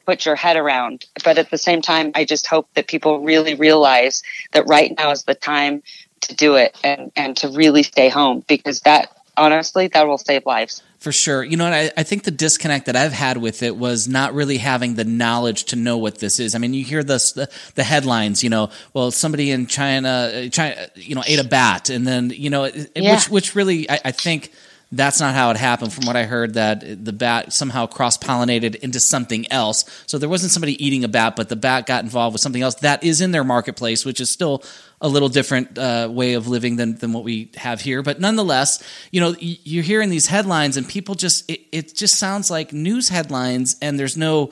put 0.06 0.26
your 0.26 0.36
head 0.36 0.58
around. 0.58 1.06
But 1.24 1.38
at 1.38 1.50
the 1.50 1.58
same 1.58 1.82
time 1.82 2.12
i 2.16 2.26
just 2.26 2.46
hope 2.48 2.68
that 2.74 2.88
people 2.88 3.22
really 3.22 3.56
realize 3.56 4.22
that 4.52 4.68
right 4.68 4.94
now 4.98 5.12
is 5.12 5.24
the 5.24 5.36
time 5.36 5.82
to 6.28 6.36
do 6.36 6.56
it 6.56 6.76
and 6.84 7.12
and 7.16 7.38
to 7.38 7.50
really 7.50 7.84
stay 7.84 8.10
home 8.10 8.44
because 8.48 8.82
that 8.82 9.10
honestly 9.38 9.88
that 9.88 10.08
will 10.08 10.18
save 10.18 10.46
lives 10.46 10.84
For 11.00 11.12
sure. 11.12 11.44
You 11.44 11.58
know, 11.58 11.66
I, 11.66 11.92
I 11.98 12.04
think 12.04 12.24
the 12.24 12.32
disconnect 12.32 12.86
that 12.86 12.96
I've 12.96 13.12
had 13.12 13.38
with 13.38 13.62
it 13.64 13.76
was 13.76 14.08
not 14.08 14.34
really 14.34 14.58
having 14.58 14.94
the 14.96 15.04
knowledge 15.04 15.66
to 15.66 15.76
know 15.76 15.98
what 15.98 16.20
this 16.20 16.40
is. 16.40 16.56
I 16.56 16.60
mean, 16.60 16.74
you 16.74 16.86
hear 16.86 17.04
this, 17.04 17.34
the, 17.34 17.50
the 17.76 17.84
headlines, 17.84 18.42
you 18.44 18.50
know, 18.50 18.70
well, 18.94 19.12
somebody 19.12 19.52
in 19.52 19.68
China, 19.68 20.32
uh, 20.34 20.50
China, 20.50 20.76
you 20.96 21.16
know, 21.16 21.24
ate 21.28 21.40
a 21.40 21.44
bat. 21.44 21.90
And 21.90 22.08
then, 22.08 22.30
you 22.30 22.50
know, 22.50 22.64
it, 22.66 22.92
Yeah. 22.96 23.16
which, 23.16 23.30
which 23.30 23.56
really, 23.56 23.90
I, 23.90 24.00
I 24.06 24.12
think 24.12 24.52
that's 24.94 25.20
not 25.20 25.34
how 25.34 25.50
it 25.50 25.58
happened 25.58 25.92
from 25.92 26.06
what 26.06 26.16
I 26.16 26.24
heard 26.24 26.54
that 26.54 27.04
the 27.04 27.12
bat 27.12 27.52
somehow 27.52 27.88
cross 27.88 28.18
pollinated 28.18 28.76
into 28.76 29.00
something 29.00 29.52
else. 29.52 29.84
So 30.06 30.18
there 30.20 30.30
wasn't 30.30 30.52
somebody 30.54 30.82
eating 30.86 31.04
a 31.04 31.08
bat, 31.10 31.36
but 31.36 31.50
the 31.50 31.56
bat 31.58 31.86
got 31.86 32.04
involved 32.04 32.34
with 32.34 32.42
something 32.42 32.62
else 32.62 32.76
that 32.76 33.04
is 33.04 33.20
in 33.20 33.32
their 33.32 33.44
marketplace, 33.44 34.06
which 34.06 34.22
is 34.22 34.30
still 34.30 34.64
a 35.04 35.08
little 35.08 35.30
different 35.30 35.78
uh, 35.78 36.08
way 36.12 36.34
of 36.34 36.48
living 36.48 36.78
than, 36.78 36.96
than 36.96 37.14
what 37.14 37.24
we 37.24 37.52
have 37.56 37.82
here. 37.82 38.02
But 38.02 38.20
nonetheless, 38.20 38.82
you 39.12 39.22
know, 39.22 39.36
you're 39.40 39.84
hearing 39.84 40.10
these 40.10 40.28
headlines 40.28 40.78
and 40.78 40.88
people 40.88 41.14
just, 41.14 41.48
it, 41.52 41.60
it 41.72 41.96
just 41.96 42.16
sounds 42.16 42.50
like 42.50 42.74
news 42.74 43.10
headlines 43.10 43.76
and 43.82 44.00
there's 44.00 44.18
no, 44.18 44.52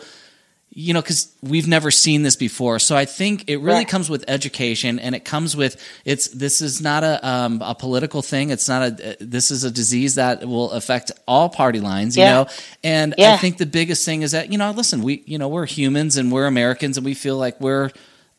you 0.73 0.93
know, 0.93 1.01
because 1.01 1.33
we've 1.41 1.67
never 1.67 1.91
seen 1.91 2.23
this 2.23 2.37
before. 2.37 2.79
So 2.79 2.95
I 2.95 3.03
think 3.05 3.49
it 3.49 3.57
really 3.57 3.79
Right. 3.79 3.87
comes 3.87 4.09
with 4.09 4.23
education, 4.29 4.99
and 4.99 5.13
it 5.13 5.25
comes 5.25 5.53
with 5.53 5.75
it's. 6.05 6.29
This 6.29 6.61
is 6.61 6.79
not 6.79 7.03
a 7.03 7.19
um, 7.27 7.61
a 7.61 7.75
political 7.75 8.21
thing. 8.21 8.51
It's 8.51 8.69
not 8.69 8.81
a. 9.01 9.17
This 9.19 9.51
is 9.51 9.65
a 9.65 9.69
disease 9.71 10.15
that 10.15 10.47
will 10.47 10.71
affect 10.71 11.11
all 11.27 11.49
party 11.49 11.81
lines. 11.81 12.15
You 12.15 12.23
Yeah. 12.23 12.31
know, 12.31 12.47
and 12.85 13.13
I 13.19 13.35
think 13.35 13.57
the 13.57 13.65
biggest 13.65 14.05
thing 14.05 14.21
is 14.21 14.31
that 14.31 14.49
you 14.49 14.57
know, 14.57 14.71
listen, 14.71 15.03
we 15.03 15.23
you 15.25 15.37
know 15.37 15.49
we're 15.49 15.65
humans 15.65 16.15
and 16.15 16.31
we're 16.31 16.45
Americans, 16.47 16.95
and 16.95 17.05
we 17.05 17.15
feel 17.15 17.35
like 17.35 17.59
we're 17.59 17.89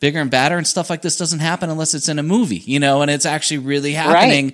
bigger 0.02 0.20
and 0.20 0.30
badder, 0.30 0.58
and 0.58 0.66
stuff 0.66 0.90
like 0.90 1.00
this 1.00 1.16
doesn't 1.16 1.38
happen 1.40 1.70
unless 1.70 1.94
it's 1.94 2.10
in 2.10 2.18
a 2.18 2.22
movie. 2.22 2.62
You 2.66 2.80
know, 2.80 3.00
and 3.02 3.10
it's 3.10 3.24
actually 3.26 3.58
really 3.58 3.94
happening. 3.94 4.52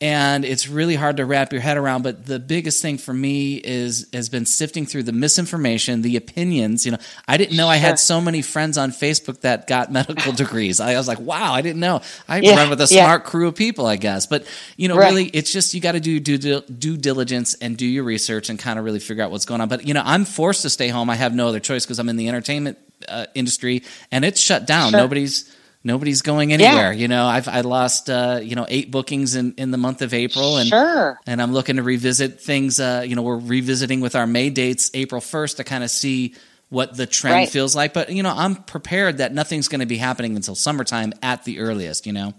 And 0.00 0.44
it's 0.44 0.68
really 0.68 0.96
hard 0.96 1.18
to 1.18 1.24
wrap 1.24 1.52
your 1.52 1.60
head 1.60 1.76
around 1.76 2.02
but 2.02 2.26
the 2.26 2.40
biggest 2.40 2.82
thing 2.82 2.98
for 2.98 3.14
me 3.14 3.54
is 3.62 4.08
has 4.12 4.28
been 4.28 4.46
sifting 4.46 4.84
through 4.84 5.04
the 5.04 5.12
misinformation 5.12 6.02
the 6.02 6.16
opinions 6.16 6.84
you 6.84 6.90
know. 6.90 6.98
I 7.28 7.36
didn't 7.36 7.56
know 7.56 7.68
i 7.68 7.76
had 7.76 8.00
so 8.00 8.20
many 8.20 8.42
friends 8.42 8.76
on 8.78 8.90
facebook 8.90 9.42
that 9.42 9.68
got 9.68 9.92
medical 9.92 10.32
degrees. 10.42 10.80
I 10.80 10.96
was 10.96 11.06
like 11.06 11.20
wow 11.20 11.52
i 11.54 11.62
didn't 11.62 11.78
know. 11.78 12.00
I 12.28 12.38
Yeah, 12.40 12.56
run 12.56 12.70
with 12.70 12.80
a 12.80 12.88
yeah. 12.90 13.04
smart 13.04 13.22
crew 13.22 13.46
of 13.46 13.54
people 13.54 13.86
i 13.86 13.94
guess. 13.94 14.26
But 14.26 14.44
you 14.76 14.88
know 14.88 14.96
Right. 14.96 15.10
really 15.10 15.26
it's 15.26 15.52
just 15.52 15.72
you 15.72 15.80
got 15.80 15.92
to 15.92 16.00
do 16.00 16.18
due, 16.18 16.62
due 16.62 16.96
diligence 16.96 17.54
and 17.62 17.76
do 17.76 17.86
your 17.86 18.02
research 18.02 18.50
and 18.50 18.58
kind 18.58 18.80
of 18.80 18.84
really 18.84 18.98
figure 18.98 19.22
out 19.22 19.30
what's 19.30 19.44
going 19.44 19.60
on. 19.60 19.68
But 19.68 19.86
you 19.86 19.94
know 19.94 20.02
i'm 20.04 20.24
forced 20.24 20.62
to 20.62 20.70
stay 20.70 20.88
home. 20.88 21.10
I 21.10 21.14
have 21.14 21.32
no 21.32 21.46
other 21.46 21.60
choice 21.60 21.84
because 21.86 22.00
i'm 22.00 22.08
in 22.08 22.16
the 22.16 22.28
entertainment 22.28 22.76
uh, 23.08 23.26
industry 23.34 23.82
and 24.10 24.24
it's 24.24 24.40
shut 24.40 24.66
down 24.66 24.90
Sure. 24.90 25.00
nobody's 25.00 25.54
Nobody's 25.84 26.22
going 26.22 26.52
anywhere. 26.52 26.92
You 26.92 27.08
know, 27.08 27.26
I've 27.26 27.48
I 27.48 27.62
lost 27.62 28.08
uh, 28.08 28.38
you 28.40 28.54
know 28.54 28.66
eight 28.68 28.92
bookings 28.92 29.34
in, 29.34 29.52
in 29.58 29.72
the 29.72 29.78
month 29.78 30.00
of 30.00 30.14
April, 30.14 30.58
and 30.58 30.68
sure 30.68 31.18
and 31.26 31.42
I'm 31.42 31.52
looking 31.52 31.74
to 31.74 31.82
revisit 31.82 32.40
things. 32.40 32.78
Uh, 32.78 33.02
you 33.04 33.16
know, 33.16 33.22
we're 33.22 33.36
revisiting 33.40 34.00
with 34.00 34.14
our 34.14 34.24
May 34.28 34.48
dates, 34.50 34.92
April 34.94 35.20
1st, 35.20 35.56
to 35.56 35.64
kind 35.64 35.82
of 35.82 35.90
see 35.90 36.36
what 36.68 36.96
the 36.96 37.04
trend 37.04 37.34
Right. 37.34 37.48
feels 37.48 37.74
like. 37.74 37.94
But 37.94 38.10
you 38.12 38.22
know, 38.22 38.32
I'm 38.32 38.54
prepared 38.54 39.18
that 39.18 39.34
nothing's 39.34 39.66
going 39.66 39.80
to 39.80 39.86
be 39.86 39.96
happening 39.96 40.36
until 40.36 40.54
summertime 40.54 41.14
at 41.20 41.42
the 41.42 41.58
earliest. 41.58 42.06
You 42.06 42.12
know, 42.12 42.34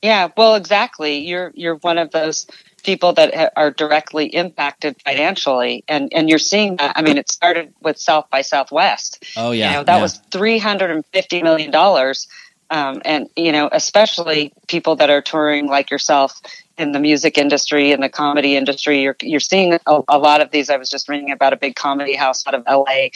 Yeah, 0.00 0.28
well, 0.34 0.54
exactly. 0.54 1.18
You're 1.18 1.52
you're 1.54 1.76
one 1.76 1.98
of 1.98 2.10
those 2.10 2.46
people 2.82 3.12
that 3.14 3.52
are 3.56 3.70
directly 3.70 4.26
impacted 4.26 5.00
financially, 5.02 5.84
and 5.88 6.12
and 6.12 6.28
you're 6.28 6.38
seeing 6.38 6.76
that. 6.76 6.96
I 6.96 7.02
mean, 7.02 7.18
it 7.18 7.30
started 7.30 7.72
with 7.80 7.98
South 7.98 8.28
by 8.30 8.42
Southwest. 8.42 9.24
oh 9.36 9.52
yeah, 9.52 9.70
you 9.70 9.76
know, 9.76 9.84
that 9.84 9.96
yeah. 9.96 10.02
was 10.02 10.18
three 10.30 10.58
hundred 10.58 10.90
and 10.90 11.04
fifty 11.06 11.42
million 11.42 11.70
dollars, 11.70 12.28
um, 12.70 13.02
and 13.04 13.28
you 13.36 13.52
know, 13.52 13.68
especially 13.70 14.52
people 14.66 14.96
that 14.96 15.10
are 15.10 15.22
touring 15.22 15.66
like 15.66 15.90
yourself 15.90 16.40
in 16.78 16.92
the 16.92 16.98
music 16.98 17.36
industry 17.36 17.92
and 17.92 18.02
the 18.02 18.08
comedy 18.08 18.56
industry. 18.56 19.02
You're 19.02 19.16
you're 19.22 19.40
seeing 19.40 19.74
a, 19.74 20.00
a 20.08 20.18
lot 20.18 20.40
of 20.40 20.50
these. 20.50 20.70
I 20.70 20.76
was 20.76 20.88
just 20.88 21.08
reading 21.08 21.30
about 21.30 21.52
a 21.52 21.56
big 21.56 21.76
comedy 21.76 22.14
house 22.14 22.46
out 22.46 22.54
of 22.54 22.64
LA 22.66 23.08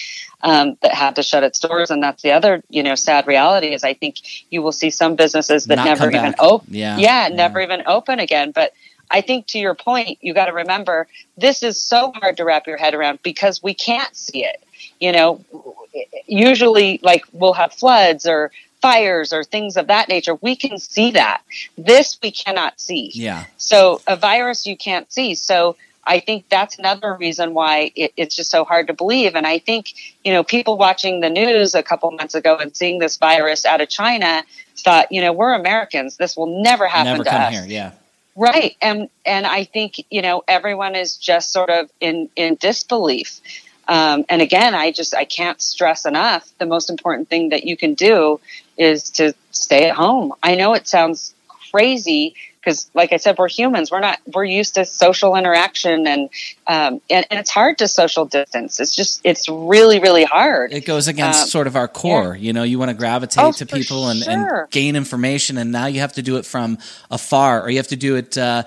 um, 0.42 0.76
that 0.82 0.92
had 0.92 1.16
to 1.16 1.22
shut 1.22 1.42
its 1.42 1.58
doors, 1.58 1.90
and 1.90 2.02
that's 2.02 2.22
the 2.22 2.32
other 2.32 2.62
you 2.68 2.82
know 2.82 2.94
sad 2.94 3.26
reality 3.26 3.72
is 3.72 3.82
I 3.84 3.94
think 3.94 4.16
you 4.50 4.62
will 4.62 4.72
see 4.72 4.90
some 4.90 5.16
businesses 5.16 5.64
that 5.66 5.76
Not 5.76 5.86
never 5.86 6.10
even 6.10 6.34
open. 6.38 6.74
Yeah, 6.74 6.96
yeah, 6.98 7.28
yeah. 7.28 7.34
never 7.34 7.60
even 7.60 7.82
open 7.86 8.18
again. 8.18 8.52
But 8.52 8.72
I 9.10 9.20
think 9.20 9.46
to 9.48 9.58
your 9.58 9.74
point, 9.74 10.18
you 10.20 10.34
got 10.34 10.46
to 10.46 10.52
remember 10.52 11.06
this 11.36 11.62
is 11.62 11.80
so 11.80 12.12
hard 12.12 12.38
to 12.38 12.44
wrap 12.44 12.66
your 12.66 12.76
head 12.76 12.94
around 12.94 13.20
because 13.22 13.62
we 13.62 13.74
can't 13.74 14.14
see 14.16 14.44
it. 14.44 14.62
You 15.00 15.12
know, 15.12 15.44
usually 16.26 17.00
like 17.02 17.24
we'll 17.32 17.52
have 17.52 17.72
floods 17.72 18.26
or 18.26 18.50
fires 18.82 19.32
or 19.32 19.44
things 19.44 19.76
of 19.76 19.88
that 19.88 20.08
nature. 20.08 20.34
We 20.36 20.56
can 20.56 20.78
see 20.78 21.12
that. 21.12 21.42
This 21.76 22.18
we 22.22 22.30
cannot 22.30 22.80
see. 22.80 23.10
yeah, 23.14 23.44
So 23.56 24.00
a 24.06 24.16
virus 24.16 24.66
you 24.66 24.76
can't 24.76 25.10
see. 25.10 25.34
So 25.34 25.76
I 26.04 26.20
think 26.20 26.48
that's 26.48 26.78
another 26.78 27.14
reason 27.14 27.52
why 27.52 27.90
it, 27.96 28.12
it's 28.16 28.36
just 28.36 28.50
so 28.50 28.64
hard 28.64 28.86
to 28.86 28.94
believe. 28.94 29.34
And 29.34 29.46
I 29.46 29.58
think, 29.58 29.92
you 30.24 30.32
know, 30.32 30.44
people 30.44 30.76
watching 30.76 31.20
the 31.20 31.30
news 31.30 31.74
a 31.74 31.82
couple 31.82 32.10
months 32.12 32.34
ago 32.34 32.56
and 32.56 32.76
seeing 32.76 32.98
this 33.00 33.16
virus 33.16 33.66
out 33.66 33.80
of 33.80 33.88
China 33.88 34.44
thought, 34.76 35.10
you 35.10 35.20
know, 35.20 35.32
we're 35.32 35.54
Americans. 35.54 36.16
This 36.16 36.36
will 36.36 36.62
never 36.62 36.86
happen 36.86 37.12
never 37.12 37.24
to 37.24 37.30
come 37.30 37.42
us. 37.42 37.52
here. 37.52 37.66
Yeah, 37.66 37.92
Right. 38.36 38.76
And 38.82 39.08
and 39.24 39.46
I 39.46 39.64
think, 39.64 39.94
you 40.10 40.20
know, 40.22 40.42
everyone 40.46 40.94
is 40.94 41.16
just 41.16 41.52
sort 41.52 41.70
of 41.70 41.90
in 42.00 42.28
in 42.36 42.56
disbelief. 42.56 43.40
Um, 43.88 44.24
and 44.28 44.42
again, 44.42 44.74
I 44.74 44.92
just 44.92 45.14
I 45.14 45.24
can't 45.24 45.60
stress 45.60 46.04
enough 46.04 46.46
the 46.58 46.66
most 46.66 46.90
important 46.90 47.28
thing 47.28 47.50
that 47.50 47.64
you 47.64 47.76
can 47.76 47.94
do 47.94 48.40
is 48.76 49.10
to 49.12 49.34
stay 49.52 49.88
at 49.88 49.96
home. 49.96 50.34
I 50.42 50.54
know 50.56 50.74
it 50.74 50.86
sounds 50.86 51.34
crazy 51.70 52.34
because 52.66 52.90
like 52.94 53.12
i 53.12 53.16
said 53.16 53.38
we're 53.38 53.48
humans 53.48 53.90
we're 53.90 54.00
not 54.00 54.18
we're 54.34 54.44
used 54.44 54.74
to 54.74 54.84
social 54.84 55.36
interaction 55.36 56.06
and 56.06 56.28
um, 56.66 57.00
and, 57.08 57.24
and 57.30 57.38
it's 57.38 57.50
hard 57.50 57.78
to 57.78 57.86
social 57.86 58.24
distance 58.24 58.80
it's 58.80 58.94
just 58.94 59.20
it's 59.22 59.48
really 59.48 60.00
really 60.00 60.24
hard 60.24 60.72
it 60.72 60.84
goes 60.84 61.06
against 61.06 61.42
um, 61.42 61.48
sort 61.48 61.66
of 61.68 61.76
our 61.76 61.86
core 61.86 62.34
yeah. 62.34 62.42
you 62.42 62.52
know 62.52 62.64
you 62.64 62.78
want 62.78 62.90
to 62.90 62.96
gravitate 62.96 63.44
oh, 63.44 63.52
to 63.52 63.64
people 63.64 64.08
and, 64.08 64.22
sure. 64.22 64.60
and, 64.62 64.70
gain 64.70 64.96
information 64.96 65.56
and 65.56 65.70
now 65.70 65.86
you 65.86 66.00
have 66.00 66.12
to 66.12 66.22
do 66.22 66.36
it 66.36 66.44
from 66.44 66.76
afar 67.10 67.62
or 67.62 67.70
you 67.70 67.76
have 67.76 67.86
to 67.86 67.96
do 67.96 68.16
it 68.16 68.36
uh, 68.36 68.64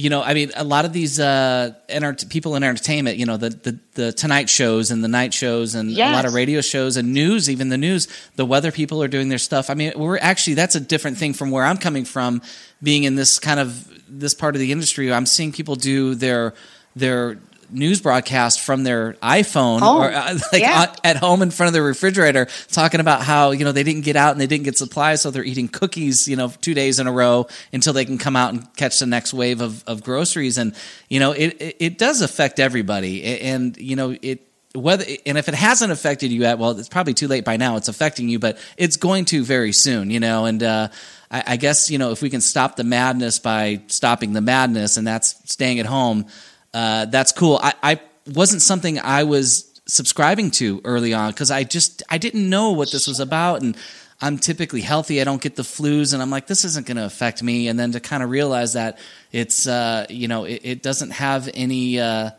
you 0.00 0.08
know, 0.08 0.22
I 0.22 0.32
mean, 0.32 0.50
a 0.56 0.64
lot 0.64 0.84
of 0.84 0.92
these 0.92 1.20
uh, 1.20 1.74
enter- 1.88 2.14
people 2.26 2.56
in 2.56 2.62
entertainment, 2.62 3.18
you 3.18 3.26
know, 3.26 3.36
the, 3.36 3.50
the, 3.50 3.78
the 3.94 4.12
Tonight 4.12 4.48
shows 4.48 4.90
and 4.90 5.04
the 5.04 5.08
night 5.08 5.34
shows 5.34 5.74
and 5.74 5.90
yes. 5.90 6.10
a 6.10 6.12
lot 6.14 6.24
of 6.24 6.32
radio 6.32 6.62
shows 6.62 6.96
and 6.96 7.12
news, 7.12 7.50
even 7.50 7.68
the 7.68 7.76
news, 7.76 8.08
the 8.36 8.46
weather 8.46 8.72
people 8.72 9.02
are 9.02 9.08
doing 9.08 9.28
their 9.28 9.38
stuff. 9.38 9.68
I 9.68 9.74
mean, 9.74 9.92
we're 9.96 10.18
actually, 10.18 10.54
that's 10.54 10.74
a 10.74 10.80
different 10.80 11.18
thing 11.18 11.34
from 11.34 11.50
where 11.50 11.64
I'm 11.64 11.76
coming 11.76 12.06
from, 12.06 12.40
being 12.82 13.04
in 13.04 13.14
this 13.14 13.38
kind 13.38 13.60
of 13.60 13.86
this 14.08 14.34
part 14.34 14.56
of 14.56 14.60
the 14.60 14.72
industry. 14.72 15.12
I'm 15.12 15.26
seeing 15.26 15.52
people 15.52 15.76
do 15.76 16.14
their 16.14 16.54
their 16.96 17.38
news 17.72 18.00
broadcast 18.00 18.60
from 18.60 18.84
their 18.84 19.14
iPhone 19.14 19.80
home. 19.80 20.02
or 20.02 20.12
uh, 20.12 20.38
like 20.52 20.62
yeah. 20.62 20.94
at 21.04 21.16
home 21.16 21.42
in 21.42 21.50
front 21.50 21.68
of 21.68 21.72
the 21.72 21.82
refrigerator, 21.82 22.46
talking 22.68 23.00
about 23.00 23.22
how 23.22 23.50
you 23.50 23.64
know 23.64 23.72
they 23.72 23.82
didn't 23.82 24.02
get 24.02 24.16
out 24.16 24.32
and 24.32 24.40
they 24.40 24.46
didn't 24.46 24.64
get 24.64 24.78
supplies, 24.78 25.22
so 25.22 25.30
they're 25.30 25.44
eating 25.44 25.68
cookies, 25.68 26.28
you 26.28 26.36
know, 26.36 26.52
two 26.60 26.74
days 26.74 26.98
in 26.98 27.06
a 27.06 27.12
row 27.12 27.46
until 27.72 27.92
they 27.92 28.04
can 28.04 28.18
come 28.18 28.36
out 28.36 28.52
and 28.52 28.74
catch 28.76 28.98
the 28.98 29.06
next 29.06 29.32
wave 29.34 29.60
of, 29.60 29.84
of 29.86 30.02
groceries. 30.02 30.58
And 30.58 30.74
you 31.08 31.20
know, 31.20 31.32
it, 31.32 31.56
it, 31.60 31.76
it 31.78 31.98
does 31.98 32.22
affect 32.22 32.60
everybody, 32.60 33.24
and 33.40 33.76
you 33.76 33.96
know 33.96 34.16
it 34.22 34.46
whether 34.74 35.04
and 35.26 35.36
if 35.36 35.48
it 35.48 35.54
hasn't 35.54 35.90
affected 35.90 36.30
you 36.30 36.40
yet, 36.40 36.58
well, 36.58 36.78
it's 36.78 36.88
probably 36.88 37.14
too 37.14 37.28
late 37.28 37.44
by 37.44 37.56
now. 37.56 37.76
It's 37.76 37.88
affecting 37.88 38.28
you, 38.28 38.38
but 38.38 38.58
it's 38.76 38.96
going 38.96 39.24
to 39.26 39.42
very 39.42 39.72
soon, 39.72 40.10
you 40.10 40.20
know. 40.20 40.44
And 40.44 40.62
uh, 40.62 40.88
I, 41.30 41.42
I, 41.48 41.56
guess 41.56 41.90
you 41.90 41.98
know 41.98 42.12
if 42.12 42.22
we 42.22 42.30
can 42.30 42.40
stop 42.40 42.76
the 42.76 42.84
madness 42.84 43.40
by 43.40 43.82
stopping 43.88 44.32
the 44.32 44.40
madness, 44.40 44.96
and 44.96 45.06
that's 45.06 45.36
staying 45.50 45.80
at 45.80 45.86
home 45.86 46.26
uh, 46.74 47.06
that's 47.06 47.32
cool. 47.32 47.58
I, 47.62 47.74
I 47.82 48.00
wasn't 48.26 48.62
something 48.62 48.98
I 48.98 49.24
was 49.24 49.80
subscribing 49.86 50.50
to 50.52 50.80
early 50.84 51.12
on 51.12 51.30
because 51.32 51.50
I 51.50 51.64
just 51.64 52.02
I 52.08 52.18
didn't 52.18 52.48
know 52.48 52.70
what 52.72 52.92
this 52.92 53.06
was 53.06 53.18
about 53.18 53.62
and 53.62 53.76
I'm 54.22 54.38
typically 54.38 54.82
healthy. 54.82 55.20
I 55.20 55.24
don't 55.24 55.40
get 55.40 55.56
the 55.56 55.62
flus, 55.62 56.12
and 56.12 56.20
I'm 56.20 56.30
like, 56.30 56.46
this 56.46 56.64
isn't 56.64 56.86
going 56.86 56.98
to 56.98 57.04
affect 57.04 57.42
me. 57.42 57.68
And 57.68 57.78
then 57.78 57.92
to 57.92 58.00
kind 58.00 58.22
of 58.22 58.28
realize 58.28 58.74
that 58.74 58.98
it's, 59.32 59.66
uh, 59.66 60.04
you 60.10 60.28
know, 60.28 60.44
it, 60.44 60.60
it, 60.62 60.82
doesn't 60.82 61.10
have 61.12 61.48
any, 61.54 61.98
uh, 61.98 62.30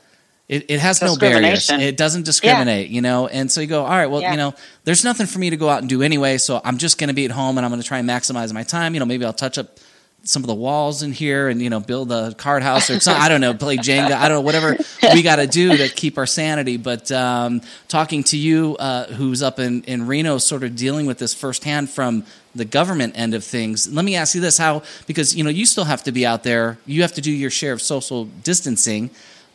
it, 0.48 0.70
it 0.70 0.80
has 0.80 1.02
no 1.02 1.16
barriers. 1.16 1.72
It 1.72 1.98
doesn't 1.98 2.26
discriminate, 2.26 2.90
yeah. 2.90 2.96
you 2.96 3.02
know. 3.02 3.28
And 3.28 3.52
so 3.52 3.62
you 3.62 3.68
go, 3.68 3.84
all 3.84 3.90
right, 3.90 4.06
well, 4.06 4.22
yeah. 4.22 4.32
you 4.32 4.38
know, 4.38 4.54
there's 4.84 5.04
nothing 5.04 5.26
for 5.26 5.40
me 5.40 5.50
to 5.50 5.58
go 5.58 5.70
out 5.70 5.80
and 5.80 5.90
do 5.90 6.04
anyway. 6.04 6.38
So 6.38 6.62
I'm 6.64 6.78
just 6.78 7.00
going 7.00 7.08
to 7.08 7.16
be 7.16 7.26
at 7.26 7.32
home, 7.32 7.58
and 7.58 7.66
I'm 7.66 7.72
going 7.72 7.82
to 7.82 7.88
try 7.88 7.98
and 7.98 8.08
maximize 8.08 8.54
my 8.54 8.64
time. 8.64 8.94
You 8.94 9.00
know, 9.00 9.08
maybe 9.08 9.26
I'll 9.26 9.34
touch 9.34 9.58
up 9.58 9.80
some 10.24 10.44
of 10.44 10.48
the 10.48 10.56
walls 10.56 11.02
in 11.02 11.12
here 11.12 11.50
and 11.50 11.62
you 11.62 11.70
know 11.70 11.80
build 11.80 12.12
a 12.12 12.34
card 12.36 12.62
house 12.64 12.90
or 12.90 13.00
something. 13.00 13.22
I 13.22 13.28
don't 13.28 13.42
know, 13.42 13.54
play 13.54 13.78
Jenga. 13.78 14.12
I 14.12 14.30
don't 14.30 14.38
know, 14.38 14.42
whatever 14.42 14.78
we 15.14 15.22
got 15.24 15.38
to 15.38 15.48
do 15.48 15.78
to 15.78 15.90
keep 15.90 16.18
our 16.18 16.28
sanity. 16.28 16.78
But 16.78 17.12
um, 17.12 17.62
talking 17.88 18.24
to 18.26 18.38
you, 18.38 18.76
uh, 18.78 19.08
who's 19.08 19.42
up 19.42 19.60
in 19.60 19.84
in 19.84 20.08
Reno, 20.08 20.38
sort 20.38 20.64
of 20.64 20.76
dealing 20.76 21.06
with 21.06 21.18
this 21.18 21.34
firsthand 21.34 21.90
from 21.90 22.26
the 22.54 22.66
government 22.66 23.18
end 23.18 23.34
of 23.34 23.44
things. 23.44 23.92
Let 23.92 24.06
me 24.06 24.16
ask 24.16 24.36
you 24.36 24.42
this: 24.42 24.58
How 24.58 24.84
because 25.08 25.36
you 25.36 25.44
know 25.44 25.50
you 25.50 25.66
still 25.66 25.86
have 25.86 26.04
to 26.04 26.12
be 26.12 26.26
out 26.26 26.44
there, 26.44 26.78
you 26.86 27.02
have 27.02 27.14
to 27.14 27.22
do 27.22 27.32
your 27.32 27.50
share 27.50 27.74
of 27.74 27.82
social 27.82 28.26
distancing. 28.26 29.10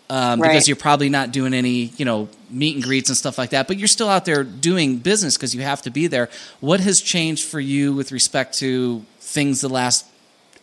Um, 0.09 0.41
right. 0.41 0.51
because 0.51 0.69
you're 0.69 0.77
probably 0.77 1.09
not 1.09 1.33
doing 1.33 1.53
any, 1.53 1.91
you 1.97 2.05
know, 2.05 2.29
meet 2.49 2.77
and 2.77 2.85
greets 2.85 3.09
and 3.09 3.17
stuff 3.17 3.39
like 3.39 3.51
that, 3.51 3.67
but 3.67 3.77
you're 3.77 3.89
still 3.89 4.09
out 4.09 4.25
there 4.25 4.45
doing 4.45 4.99
business 4.99 5.37
because 5.37 5.53
you 5.53 5.63
have 5.63 5.83
to 5.83 5.91
be 5.91 6.07
there. 6.07 6.29
What 6.61 6.79
has 6.79 7.01
changed 7.01 7.45
for 7.45 7.59
you 7.59 7.93
with 7.93 8.13
respect 8.13 8.57
to 8.59 9.05
things 9.19 9.63
the 9.63 9.69
last 9.69 10.07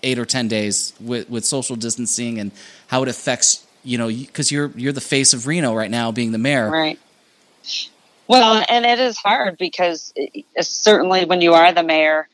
eight 0.04 0.20
or 0.20 0.26
ten 0.26 0.48
days 0.48 0.94
with, 1.00 1.30
with 1.30 1.46
social 1.46 1.76
distancing 1.76 2.40
and 2.40 2.52
how 2.88 3.02
it 3.04 3.10
affects 3.10 3.66
you 3.84 3.98
know 3.98 4.08
because 4.08 4.52
you're 4.52 4.72
you're 4.76 4.94
the 4.94 5.02
face 5.02 5.34
of 5.34 5.48
Reno 5.48 5.74
right 5.76 5.92
now, 5.92 6.12
being 6.12 6.32
the 6.32 6.38
mayor. 6.38 6.70
Right. 6.70 7.00
Well, 8.28 8.64
and 8.70 8.86
it 8.86 9.00
is 9.00 9.18
hard 9.18 9.58
because 9.58 10.14
it, 10.16 10.46
certainly 10.62 11.26
when 11.26 11.42
you 11.42 11.54
are 11.54 11.74
the 11.74 11.84
mayor, 11.84 12.28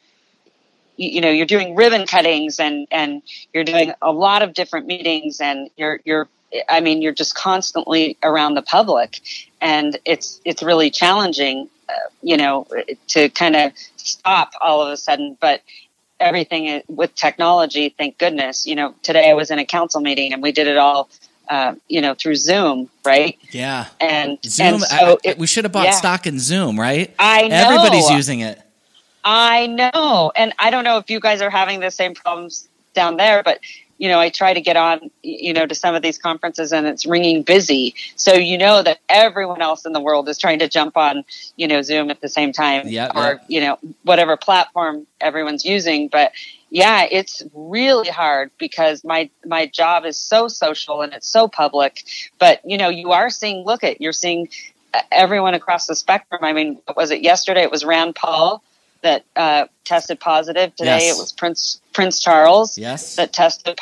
you, 0.97 1.09
you, 1.09 1.21
know 1.21 1.31
you're 1.31 1.45
doing 1.45 1.75
ribbon 1.75 2.05
cuttings 2.05 2.59
and 2.59 2.87
and 2.91 3.21
you're 3.53 3.63
doing 3.63 3.93
a 4.01 4.11
lot 4.11 4.41
of 4.41 4.53
different 4.53 4.85
meetings 4.85 5.41
and 5.41 5.69
you're 5.75 5.99
you're 6.05 6.27
eh, 6.53 6.61
I 6.69 6.79
mean 6.79 7.01
you're 7.01 7.13
just 7.13 7.35
constantly 7.35 8.17
around 8.21 8.53
the 8.53 8.61
public, 8.61 9.19
and 9.59 9.97
it's 10.05 10.39
it's 10.45 10.61
really 10.61 10.91
challenging, 10.91 11.69
uh, 11.89 11.93
you 12.21 12.37
know, 12.37 12.67
to 13.09 13.29
kind 13.29 13.55
of 13.55 13.71
stop 13.97 14.53
all 14.61 14.83
of 14.83 14.91
a 14.91 14.97
sudden. 14.97 15.37
But 15.39 15.61
everything 16.19 16.81
with 16.87 17.15
technology, 17.15 17.89
thank 17.97 18.17
goodness. 18.17 18.65
You 18.65 18.75
know, 18.75 18.93
today 19.03 19.29
I 19.29 19.33
was 19.33 19.51
in 19.51 19.59
a 19.59 19.65
council 19.65 20.01
meeting 20.01 20.33
and 20.33 20.41
we 20.41 20.51
did 20.51 20.67
it 20.67 20.77
all, 20.77 21.09
uh, 21.49 21.75
you 21.87 22.01
know, 22.01 22.13
through 22.13 22.35
Zoom, 22.35 22.89
right? 23.05 23.37
Yeah. 23.51 23.87
And 23.99 24.37
Zoom, 24.43 24.67
and 24.67 24.81
so 24.83 25.19
I, 25.25 25.35
we 25.37 25.47
should 25.47 25.65
have 25.65 25.71
bought 25.71 25.85
yeah. 25.85 25.91
stock 25.91 26.27
in 26.27 26.39
Zoom, 26.39 26.79
right? 26.79 27.13
I 27.17 27.47
know. 27.47 27.55
Everybody's 27.55 28.09
using 28.09 28.41
it. 28.41 28.61
I 29.23 29.67
know. 29.67 30.31
And 30.35 30.53
I 30.59 30.69
don't 30.69 30.83
know 30.83 30.97
if 30.97 31.09
you 31.09 31.19
guys 31.19 31.41
are 31.41 31.49
having 31.49 31.79
the 31.79 31.91
same 31.91 32.13
problems 32.13 32.67
down 32.93 33.17
there, 33.17 33.43
but 33.43 33.59
you 33.99 34.07
know, 34.07 34.17
I 34.17 34.29
try 34.29 34.53
to 34.53 34.61
get 34.61 34.77
on, 34.77 35.11
you 35.21 35.53
know, 35.53 35.67
to 35.67 35.75
some 35.75 35.93
of 35.93 36.01
these 36.01 36.17
conferences 36.17 36.71
and 36.71 36.87
it's 36.87 37.05
ringing 37.05 37.43
busy. 37.43 37.93
So 38.15 38.33
you 38.33 38.57
know 38.57 38.81
that 38.81 38.99
everyone 39.09 39.61
else 39.61 39.85
in 39.85 39.91
the 39.91 39.99
world 39.99 40.29
is 40.29 40.37
trying 40.37 40.59
to 40.59 40.69
jump 40.69 40.95
on, 40.95 41.25
you 41.57 41.67
know, 41.67 41.81
Zoom 41.81 42.09
at 42.09 42.21
the 42.21 42.29
same 42.29 42.53
time 42.53 42.87
or, 43.13 43.41
you 43.49 43.59
know, 43.59 43.77
whatever 44.03 44.37
platform 44.37 45.05
everyone's 45.19 45.65
using. 45.65 46.07
But 46.07 46.31
yeah, 46.69 47.07
it's 47.11 47.43
really 47.53 48.09
hard 48.09 48.51
because 48.57 49.03
my 49.03 49.29
my 49.45 49.65
job 49.65 50.05
is 50.05 50.17
so 50.17 50.47
social 50.47 51.01
and 51.01 51.13
it's 51.13 51.27
so 51.27 51.47
public. 51.49 52.03
But 52.37 52.61
you 52.63 52.77
know, 52.77 52.89
you 52.89 53.11
are 53.11 53.29
seeing 53.29 53.65
look 53.65 53.83
at 53.83 53.99
you're 53.99 54.13
seeing 54.13 54.47
uh, 54.93 55.01
everyone 55.11 55.55
across 55.55 55.87
the 55.87 55.95
spectrum. 55.95 56.41
I 56.43 56.53
mean, 56.53 56.79
was 56.95 57.11
it 57.11 57.21
yesterday? 57.21 57.63
It 57.63 57.71
was 57.71 57.83
Rand 57.83 58.15
Paul 58.15 58.63
that 59.01 59.25
uh, 59.35 59.65
tested 59.85 60.19
positive. 60.19 60.75
Today 60.75 61.07
yes. 61.07 61.17
it 61.17 61.19
was 61.19 61.31
Prince 61.31 61.81
Prince 61.93 62.19
Charles 62.19 62.77
yes. 62.77 63.15
that 63.15 63.33
tested. 63.33 63.79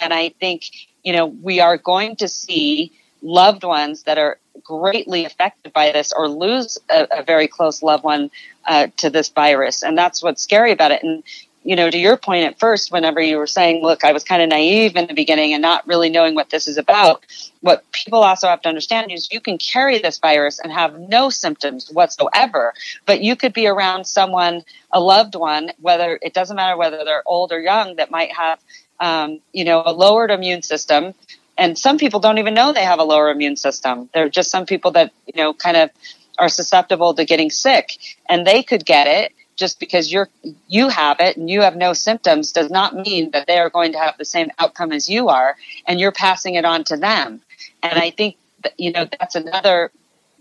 And 0.00 0.12
I 0.12 0.30
think 0.40 0.64
you 1.02 1.12
know 1.12 1.26
we 1.26 1.60
are 1.60 1.76
going 1.76 2.16
to 2.16 2.28
see 2.28 2.92
loved 3.22 3.64
ones 3.64 4.02
that 4.04 4.18
are 4.18 4.38
greatly 4.64 5.24
affected 5.24 5.72
by 5.72 5.92
this 5.92 6.12
or 6.12 6.28
lose 6.28 6.78
a, 6.90 7.06
a 7.18 7.22
very 7.22 7.48
close 7.48 7.82
loved 7.82 8.04
one 8.04 8.30
uh, 8.66 8.88
to 8.96 9.10
this 9.10 9.28
virus, 9.28 9.82
and 9.82 9.96
that's 9.96 10.22
what's 10.22 10.42
scary 10.42 10.72
about 10.72 10.90
it. 10.90 11.02
And 11.02 11.22
you 11.64 11.76
know, 11.76 11.90
to 11.90 11.98
your 11.98 12.16
point 12.16 12.44
at 12.44 12.58
first, 12.58 12.90
whenever 12.90 13.20
you 13.20 13.36
were 13.38 13.46
saying, 13.46 13.82
look, 13.82 14.04
I 14.04 14.12
was 14.12 14.24
kind 14.24 14.42
of 14.42 14.48
naive 14.48 14.96
in 14.96 15.06
the 15.06 15.14
beginning 15.14 15.52
and 15.52 15.62
not 15.62 15.86
really 15.86 16.08
knowing 16.08 16.34
what 16.34 16.50
this 16.50 16.66
is 16.66 16.76
about, 16.76 17.24
what 17.60 17.84
people 17.92 18.22
also 18.24 18.48
have 18.48 18.62
to 18.62 18.68
understand 18.68 19.12
is 19.12 19.30
you 19.30 19.40
can 19.40 19.58
carry 19.58 19.98
this 19.98 20.18
virus 20.18 20.58
and 20.58 20.72
have 20.72 20.98
no 20.98 21.30
symptoms 21.30 21.88
whatsoever, 21.90 22.74
but 23.06 23.22
you 23.22 23.36
could 23.36 23.52
be 23.52 23.68
around 23.68 24.06
someone, 24.06 24.62
a 24.90 25.00
loved 25.00 25.36
one, 25.36 25.70
whether 25.80 26.18
it 26.20 26.34
doesn't 26.34 26.56
matter 26.56 26.76
whether 26.76 27.04
they're 27.04 27.22
old 27.26 27.52
or 27.52 27.60
young, 27.60 27.96
that 27.96 28.10
might 28.10 28.32
have, 28.32 28.58
um, 28.98 29.40
you 29.52 29.64
know, 29.64 29.82
a 29.86 29.92
lowered 29.92 30.32
immune 30.32 30.62
system. 30.62 31.14
And 31.56 31.78
some 31.78 31.96
people 31.96 32.18
don't 32.18 32.38
even 32.38 32.54
know 32.54 32.72
they 32.72 32.84
have 32.84 32.98
a 32.98 33.04
lower 33.04 33.30
immune 33.30 33.56
system. 33.56 34.08
There 34.12 34.24
are 34.24 34.30
just 34.30 34.50
some 34.50 34.66
people 34.66 34.90
that, 34.92 35.12
you 35.26 35.40
know, 35.40 35.54
kind 35.54 35.76
of 35.76 35.90
are 36.38 36.48
susceptible 36.48 37.14
to 37.14 37.24
getting 37.24 37.50
sick 37.50 37.98
and 38.28 38.46
they 38.46 38.62
could 38.62 38.84
get 38.84 39.06
it 39.06 39.32
just 39.62 39.78
because 39.78 40.12
you're 40.12 40.28
you 40.66 40.88
have 40.88 41.20
it 41.20 41.36
and 41.36 41.48
you 41.48 41.60
have 41.60 41.76
no 41.76 41.92
symptoms 41.92 42.50
does 42.50 42.68
not 42.68 42.96
mean 42.96 43.30
that 43.30 43.46
they 43.46 43.58
are 43.58 43.70
going 43.70 43.92
to 43.92 43.98
have 43.98 44.18
the 44.18 44.24
same 44.24 44.50
outcome 44.58 44.90
as 44.90 45.08
you 45.08 45.28
are 45.28 45.54
and 45.86 46.00
you're 46.00 46.10
passing 46.10 46.56
it 46.56 46.64
on 46.64 46.82
to 46.82 46.96
them 46.96 47.40
and 47.80 47.96
i 47.96 48.10
think 48.10 48.34
that, 48.64 48.72
you 48.76 48.90
know 48.90 49.06
that's 49.20 49.36
another 49.36 49.92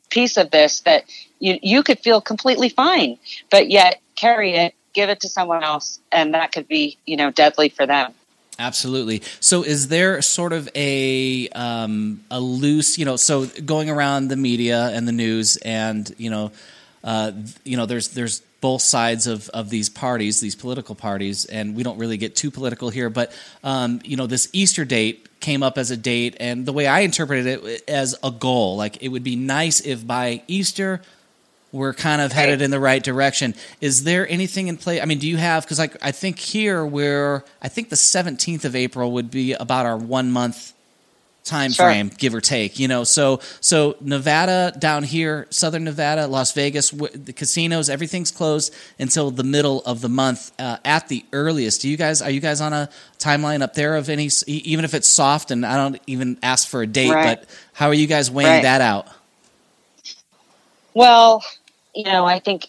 piece 0.10 0.38
of 0.38 0.50
this 0.50 0.80
that 0.80 1.04
you 1.38 1.60
you 1.62 1.84
could 1.84 2.00
feel 2.00 2.20
completely 2.20 2.68
fine 2.68 3.16
but 3.52 3.70
yet 3.70 4.02
carry 4.16 4.56
it 4.56 4.74
give 4.94 5.08
it 5.08 5.20
to 5.20 5.30
someone 5.30 5.64
else 5.64 6.00
and 6.12 6.34
that 6.34 6.52
could 6.52 6.68
be 6.68 6.98
you 7.06 7.16
know 7.16 7.30
deadly 7.30 7.70
for 7.70 7.86
them 7.86 8.12
Absolutely. 8.60 9.24
So, 9.40 9.64
is 9.64 9.88
there 9.88 10.22
sort 10.22 10.54
of 10.54 10.70
a 10.76 11.48
um, 11.50 12.24
a 12.30 12.40
loose, 12.40 13.00
you 13.00 13.06
know, 13.06 13.16
so 13.16 13.48
going 13.66 13.90
around 13.90 14.28
the 14.28 14.36
media 14.36 14.90
and 14.90 15.08
the 15.08 15.12
news, 15.12 15.58
and 15.58 16.14
you 16.20 16.30
know, 16.30 16.52
uh, 17.04 17.32
you 17.64 17.76
know, 17.76 17.88
there's 17.88 18.10
there's 18.10 18.44
both 18.62 18.82
sides 18.82 19.28
of, 19.28 19.50
of 19.50 19.70
these 19.70 19.90
parties, 19.90 20.40
these 20.40 20.56
political 20.56 20.96
parties, 20.96 21.46
and 21.46 21.76
we 21.76 21.84
don't 21.84 21.98
really 21.98 22.18
get 22.18 22.36
too 22.36 22.52
political 22.52 22.90
here. 22.90 23.10
But 23.10 23.34
um, 23.64 24.00
you 24.06 24.16
know, 24.16 24.28
this 24.28 24.48
Easter 24.54 24.86
date 24.86 25.28
came 25.40 25.64
up 25.64 25.78
as 25.78 25.92
a 25.92 25.98
date, 25.98 26.38
and 26.40 26.66
the 26.66 26.72
way 26.72 26.88
I 26.88 27.02
interpreted 27.02 27.48
it 27.48 27.84
as 27.90 28.16
a 28.24 28.32
goal, 28.32 28.78
like 28.78 29.02
it 29.04 29.10
would 29.10 29.24
be 29.24 29.36
nice 29.36 29.82
if 29.82 30.06
by 30.06 30.44
Easter 30.48 31.02
we're 31.72 31.94
kind 31.94 32.22
of 32.22 32.32
headed 32.34 32.62
in 32.62 32.70
the 32.70 32.80
right 32.80 33.02
direction. 33.02 33.56
Is 33.80 34.04
there 34.04 34.28
anything 34.28 34.68
in 34.68 34.78
play? 34.78 35.02
I 35.02 35.06
mean, 35.06 35.20
do 35.20 35.28
you 35.28 35.38
have 35.38 35.64
because 35.64 35.80
like 35.80 35.98
I 36.02 36.12
think 36.12 36.38
here 36.38 36.86
we're 36.86 37.44
I 37.62 37.68
think 37.68 37.90
the 37.90 37.96
seventeenth 37.96 38.66
of 38.66 38.76
April 38.76 39.12
would 39.14 39.32
be 39.32 39.54
about 39.54 39.86
our 39.86 39.98
one 39.98 40.32
month 40.32 40.74
time 41.44 41.74
Sure. 41.74 41.86
frame, 41.86 42.12
give 42.18 42.36
or 42.36 42.42
take. 42.42 42.80
You 42.80 42.88
know, 42.88 43.04
so 43.04 43.40
so 43.62 43.96
Nevada 44.02 44.74
down 44.78 45.04
here, 45.04 45.48
Southern 45.50 45.84
Nevada, 45.84 46.28
Las 46.28 46.54
Vegas, 46.54 46.92
w- 46.92 47.16
the 47.18 47.34
casinos, 47.34 47.90
everything's 47.90 48.32
closed 48.32 48.74
until 49.00 49.32
the 49.32 49.44
middle 49.44 49.82
of 49.84 50.02
the 50.02 50.10
month 50.10 50.52
uh, 50.60 50.78
at 50.86 51.08
the 51.10 51.26
earliest. 51.34 51.82
Do 51.82 51.90
you 51.90 51.98
guys 51.98 52.22
are 52.22 52.32
you 52.32 52.42
guys 52.42 52.62
on 52.62 52.74
a 52.74 52.90
timeline 53.20 53.62
up 53.62 53.74
there 53.74 53.96
of 53.96 54.10
any, 54.10 54.30
even 54.48 54.86
if 54.86 54.94
it's 54.94 55.08
soft? 55.08 55.52
And 55.52 55.66
I 55.66 55.78
don't 55.78 56.02
even 56.08 56.38
ask 56.44 56.68
for 56.68 56.82
a 56.82 56.88
date, 56.88 57.10
Right. 57.10 57.24
but 57.24 57.46
how 57.74 57.88
are 57.88 57.94
you 57.94 58.08
guys 58.08 58.32
weighing 58.32 58.60
Right. 58.60 58.62
that 58.62 58.82
out? 58.82 59.08
Well, 60.94 61.44
you 61.96 62.06
know, 62.06 62.26
I 62.26 62.40
think 62.40 62.68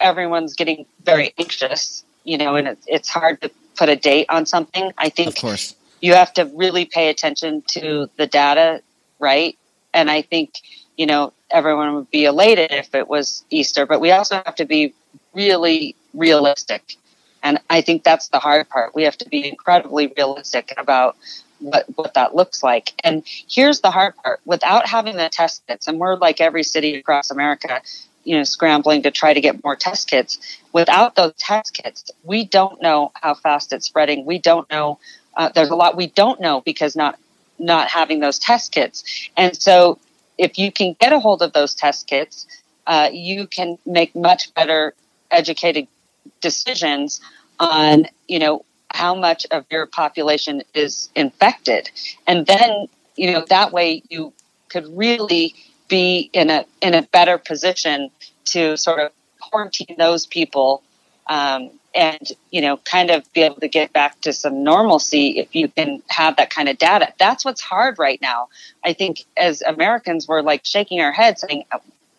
everyone's 0.00 0.54
getting 0.54 0.86
very 1.04 1.34
anxious, 1.38 2.04
you 2.24 2.38
know, 2.38 2.56
and 2.56 2.68
it's, 2.68 2.84
it's 2.86 3.08
hard 3.08 3.40
to 3.42 3.50
put 3.76 3.88
a 3.88 3.96
date 3.96 4.26
on 4.28 4.46
something. 4.46 4.92
I 4.98 5.10
Of 5.24 5.34
think 5.34 5.36
course, 5.36 5.74
you 6.00 6.14
have 6.14 6.32
to 6.34 6.44
really 6.54 6.84
pay 6.84 7.08
attention 7.08 7.62
to 7.68 8.08
the 8.16 8.26
data, 8.26 8.82
right? 9.18 9.56
And 9.92 10.10
I 10.10 10.22
think, 10.22 10.60
you 10.96 11.06
know, 11.06 11.32
everyone 11.50 11.94
would 11.94 12.10
be 12.10 12.24
elated 12.24 12.72
if 12.72 12.94
it 12.94 13.08
was 13.08 13.44
Easter, 13.50 13.86
but 13.86 14.00
we 14.00 14.10
also 14.12 14.42
have 14.44 14.54
to 14.56 14.64
be 14.64 14.94
really 15.34 15.96
realistic. 16.14 16.96
And 17.42 17.58
I 17.70 17.80
think 17.80 18.04
that's 18.04 18.28
the 18.28 18.38
hard 18.38 18.68
part. 18.68 18.94
We 18.94 19.04
have 19.04 19.16
to 19.18 19.28
be 19.28 19.48
incredibly 19.48 20.12
realistic 20.16 20.74
about 20.76 21.16
what, 21.58 21.86
what 21.96 22.14
that 22.14 22.34
looks 22.34 22.62
like. 22.62 22.92
And 23.04 23.22
here's 23.26 23.80
the 23.80 23.90
hard 23.90 24.16
part 24.16 24.40
without 24.44 24.86
having 24.86 25.16
the 25.16 25.28
test 25.28 25.66
kits, 25.66 25.88
and 25.88 25.98
we're 25.98 26.16
like 26.16 26.40
every 26.40 26.62
city 26.62 26.96
across 26.96 27.30
America, 27.30 27.82
you 28.24 28.36
know, 28.36 28.44
scrambling 28.44 29.02
to 29.02 29.10
try 29.10 29.32
to 29.32 29.40
get 29.40 29.62
more 29.64 29.76
test 29.76 30.08
kits. 30.08 30.38
Without 30.72 31.16
those 31.16 31.32
test 31.38 31.74
kits, 31.74 32.10
we 32.24 32.44
don't 32.44 32.80
know 32.82 33.12
how 33.14 33.34
fast 33.34 33.72
it's 33.72 33.86
spreading. 33.86 34.26
We 34.26 34.38
don't 34.38 34.70
know. 34.70 34.98
Uh, 35.36 35.50
there's 35.54 35.70
a 35.70 35.76
lot 35.76 35.96
we 35.96 36.08
don't 36.08 36.40
know 36.40 36.60
because 36.60 36.96
not 36.96 37.18
not 37.58 37.88
having 37.88 38.20
those 38.20 38.38
test 38.38 38.72
kits. 38.72 39.28
And 39.36 39.56
so, 39.56 39.98
if 40.38 40.58
you 40.58 40.72
can 40.72 40.96
get 40.98 41.12
a 41.12 41.20
hold 41.20 41.42
of 41.42 41.52
those 41.52 41.74
test 41.74 42.06
kits, 42.06 42.46
uh, 42.86 43.10
you 43.12 43.46
can 43.46 43.78
make 43.84 44.14
much 44.14 44.52
better 44.54 44.94
educated 45.30 45.86
decisions 46.40 47.20
on 47.58 48.06
you 48.28 48.38
know 48.38 48.64
how 48.92 49.14
much 49.14 49.46
of 49.50 49.64
your 49.70 49.86
population 49.86 50.62
is 50.74 51.10
infected 51.14 51.90
and 52.26 52.46
then 52.46 52.88
you 53.16 53.30
know 53.30 53.44
that 53.48 53.72
way 53.72 54.02
you 54.08 54.32
could 54.68 54.86
really 54.96 55.54
be 55.88 56.30
in 56.32 56.50
a 56.50 56.64
in 56.80 56.94
a 56.94 57.02
better 57.02 57.38
position 57.38 58.10
to 58.44 58.76
sort 58.76 59.00
of 59.00 59.12
quarantine 59.40 59.94
those 59.98 60.26
people 60.26 60.82
um, 61.30 61.70
and 61.94 62.32
you 62.50 62.60
know 62.60 62.76
kind 62.76 63.10
of 63.10 63.30
be 63.32 63.40
able 63.42 63.56
to 63.60 63.68
get 63.68 63.92
back 63.92 64.20
to 64.20 64.32
some 64.32 64.62
normalcy 64.62 65.38
if 65.38 65.54
you 65.56 65.68
can 65.68 66.02
have 66.08 66.36
that 66.36 66.50
kind 66.50 66.68
of 66.68 66.76
data. 66.78 67.12
That's 67.18 67.44
what's 67.44 67.60
hard 67.62 67.98
right 67.98 68.20
now. 68.20 68.48
I 68.84 68.92
think 68.92 69.24
as 69.36 69.62
americans 69.62 70.28
we're 70.28 70.42
like 70.42 70.64
shaking 70.64 71.00
our 71.00 71.12
heads 71.12 71.40
saying 71.40 71.64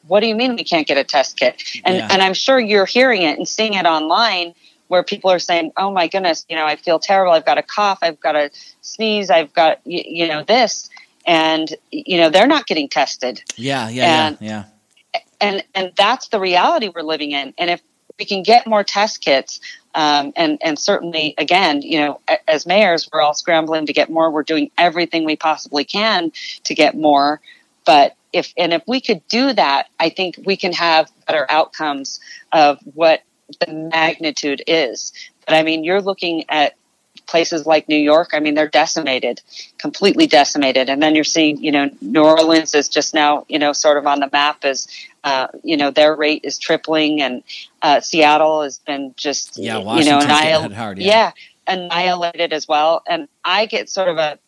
what 0.07 0.19
do 0.21 0.27
you 0.27 0.35
mean 0.35 0.55
we 0.55 0.63
can't 0.63 0.87
get 0.87 0.97
a 0.97 1.03
test 1.03 1.37
kit? 1.37 1.61
And 1.85 1.97
Yeah. 1.97 2.07
and 2.11 2.21
i'm 2.21 2.33
sure 2.33 2.59
you're 2.59 2.85
hearing 2.87 3.21
it 3.21 3.37
and 3.37 3.47
seeing 3.47 3.75
it 3.75 3.85
online 3.85 4.55
where 4.87 5.03
people 5.03 5.29
are 5.31 5.39
saying 5.39 5.71
oh 5.77 5.91
my 5.91 6.07
goodness 6.07 6.45
you 6.49 6.55
know 6.57 6.65
i 6.65 6.75
feel 6.75 6.99
terrible. 6.99 7.31
I've 7.33 7.45
got 7.45 7.57
a 7.57 7.63
cough. 7.63 7.99
I've 8.01 8.19
got 8.19 8.35
a 8.35 8.49
sneeze. 8.81 9.29
I've 9.29 9.53
got 9.53 9.79
you, 9.85 10.01
you 10.05 10.27
know 10.27 10.43
this. 10.43 10.89
And 11.25 11.73
you 11.91 12.17
know 12.17 12.29
they're 12.29 12.47
not 12.47 12.65
getting 12.65 12.89
tested. 12.89 13.41
Yeah, 13.55 13.87
yeah, 13.89 14.27
And- 14.27 14.37
yeah, 14.41 14.63
and 15.39 15.63
and 15.75 15.91
that's 15.95 16.27
the 16.29 16.39
reality 16.39 16.89
we're 16.93 17.03
living 17.03 17.31
in. 17.31 17.53
And 17.59 17.69
if 17.69 17.81
we 18.21 18.25
can 18.25 18.43
get 18.43 18.67
more 18.67 18.83
test 18.83 19.19
kits 19.21 19.59
um, 19.95 20.31
and 20.35 20.59
and 20.63 20.77
certainly 20.77 21.33
again 21.39 21.81
you 21.81 21.99
know 21.99 22.21
as 22.47 22.67
mayors 22.67 23.09
we're 23.11 23.19
all 23.19 23.33
scrambling 23.33 23.87
to 23.87 23.93
get 23.93 24.11
more. 24.11 24.29
We're 24.29 24.43
doing 24.43 24.69
everything 24.77 25.25
we 25.25 25.35
possibly 25.35 25.83
can 25.83 26.31
to 26.65 26.75
get 26.75 26.95
more. 26.95 27.41
But 27.83 28.15
if 28.31 28.53
and 28.57 28.73
if 28.73 28.83
we 28.87 29.01
could 29.01 29.27
do 29.27 29.51
that 29.53 29.87
i 29.99 30.07
think 30.07 30.39
we 30.45 30.55
can 30.55 30.71
have 30.71 31.11
better 31.27 31.47
outcomes 31.49 32.19
of 32.53 32.77
what 32.93 33.23
the 33.59 33.73
magnitude 33.73 34.61
is. 34.67 35.11
But 35.47 35.55
i 35.55 35.63
mean 35.63 35.83
you're 35.83 36.01
looking 36.01 36.45
at 36.47 36.75
places 37.27 37.65
like 37.65 37.87
New 37.87 37.97
York, 37.97 38.31
I 38.33 38.39
mean, 38.39 38.55
they're 38.55 38.67
decimated, 38.67 39.41
completely 39.77 40.27
decimated. 40.27 40.89
And 40.89 41.01
then 41.01 41.15
you're 41.15 41.23
seeing, 41.23 41.63
you 41.63 41.71
know, 41.71 41.89
New 42.01 42.23
Orleans 42.23 42.75
is 42.75 42.89
just 42.89 43.13
now, 43.13 43.45
you 43.47 43.59
know, 43.59 43.73
sort 43.73 43.97
of 43.97 44.05
on 44.07 44.19
the 44.19 44.29
map 44.31 44.63
as, 44.65 44.87
uh, 45.23 45.47
you 45.63 45.77
know, 45.77 45.91
their 45.91 46.15
rate 46.15 46.41
is 46.43 46.57
tripling, 46.59 47.21
and 47.21 47.43
uh, 47.81 47.99
Seattle 48.01 48.63
has 48.63 48.79
been 48.79 49.13
just, 49.15 49.57
Yeah, 49.57 49.77
you 49.77 50.05
know, 50.05 50.19
annihil- 50.19 50.73
hard, 50.73 50.97
yeah. 50.97 51.31
yeah, 51.67 51.73
annihilated 51.73 52.53
as 52.53 52.67
well. 52.67 53.03
And 53.07 53.27
I 53.43 53.65
get 53.65 53.89
sort 53.89 54.09
of 54.09 54.17
a, 54.17 54.39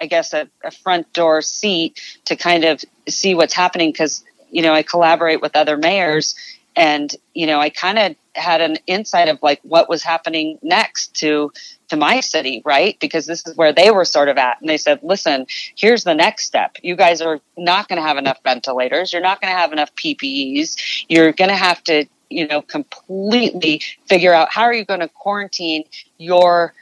I 0.00 0.06
guess, 0.06 0.32
a, 0.34 0.48
a 0.62 0.70
front 0.70 1.12
door 1.12 1.42
seat 1.42 2.00
to 2.26 2.36
kind 2.36 2.64
of 2.64 2.84
see 3.08 3.34
what's 3.34 3.54
happening 3.54 3.90
because, 3.90 4.22
you 4.50 4.62
know, 4.62 4.72
I 4.72 4.82
collaborate 4.82 5.40
with 5.40 5.56
other 5.56 5.76
mayors 5.76 6.34
and, 6.76 7.12
you 7.34 7.46
know, 7.46 7.58
I 7.60 7.70
kind 7.70 7.98
of 7.98 8.16
had 8.38 8.60
an 8.60 8.78
insight 8.86 9.28
of 9.28 9.38
like 9.42 9.60
what 9.62 9.88
was 9.88 10.02
happening 10.02 10.58
next 10.62 11.14
to 11.16 11.52
to 11.88 11.96
my 11.96 12.20
city, 12.20 12.62
right? 12.64 12.98
Because 13.00 13.26
this 13.26 13.46
is 13.46 13.56
where 13.56 13.72
they 13.72 13.90
were 13.90 14.04
sort 14.04 14.28
of 14.28 14.36
at. 14.36 14.60
And 14.60 14.68
they 14.68 14.76
said, 14.76 15.00
listen, 15.02 15.46
here's 15.74 16.04
the 16.04 16.14
next 16.14 16.44
step. 16.44 16.76
You 16.82 16.96
guys 16.96 17.22
are 17.22 17.40
not 17.56 17.88
going 17.88 18.00
to 18.00 18.06
have 18.06 18.18
enough 18.18 18.38
ventilators. 18.44 19.12
You're 19.12 19.22
not 19.22 19.40
going 19.40 19.52
to 19.52 19.58
have 19.58 19.72
enough 19.72 19.94
PPEs. 19.94 21.04
You're 21.08 21.32
going 21.32 21.48
to 21.48 21.56
have 21.56 21.82
to, 21.84 22.04
you 22.28 22.46
know, 22.46 22.60
completely 22.60 23.80
figure 24.06 24.34
out 24.34 24.52
how 24.52 24.62
are 24.62 24.74
you 24.74 24.84
going 24.84 25.00
to 25.00 25.08
quarantine 25.08 25.84
your 26.18 26.74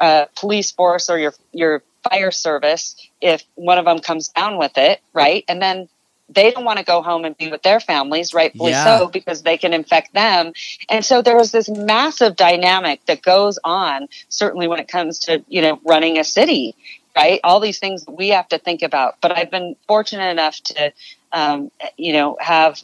uh, 0.00 0.26
police 0.34 0.72
force 0.72 1.08
or 1.10 1.18
your 1.18 1.34
your 1.52 1.82
fire 2.08 2.30
service 2.30 2.96
if 3.20 3.44
one 3.54 3.78
of 3.78 3.84
them 3.84 3.98
comes 3.98 4.28
down 4.28 4.58
with 4.58 4.76
it, 4.76 5.00
right? 5.12 5.44
And 5.48 5.60
then 5.62 5.88
they 6.28 6.50
don't 6.50 6.64
want 6.64 6.78
to 6.78 6.84
go 6.84 7.02
home 7.02 7.24
and 7.24 7.36
be 7.36 7.50
with 7.50 7.62
their 7.62 7.80
families, 7.80 8.32
rightfully 8.32 8.72
Yeah. 8.72 8.98
so, 8.98 9.08
because 9.08 9.42
they 9.42 9.58
can 9.58 9.74
infect 9.74 10.12
them. 10.14 10.52
And 10.88 11.04
so 11.04 11.22
there 11.22 11.36
was 11.36 11.52
this 11.52 11.68
massive 11.68 12.36
dynamic 12.36 13.04
that 13.06 13.22
goes 13.22 13.58
on, 13.62 14.08
certainly 14.28 14.66
when 14.66 14.80
it 14.80 14.88
comes 14.88 15.18
to, 15.20 15.44
you 15.48 15.60
know, 15.60 15.80
running 15.84 16.18
a 16.18 16.24
city, 16.24 16.74
right? 17.14 17.40
All 17.44 17.60
these 17.60 17.78
things 17.78 18.06
that 18.06 18.12
we 18.12 18.30
have 18.30 18.48
to 18.48 18.58
think 18.58 18.82
about. 18.82 19.16
But 19.20 19.36
I've 19.36 19.50
been 19.50 19.76
fortunate 19.86 20.30
enough 20.30 20.60
to, 20.62 20.92
um, 21.32 21.70
you 21.96 22.12
know, 22.12 22.36
have 22.40 22.82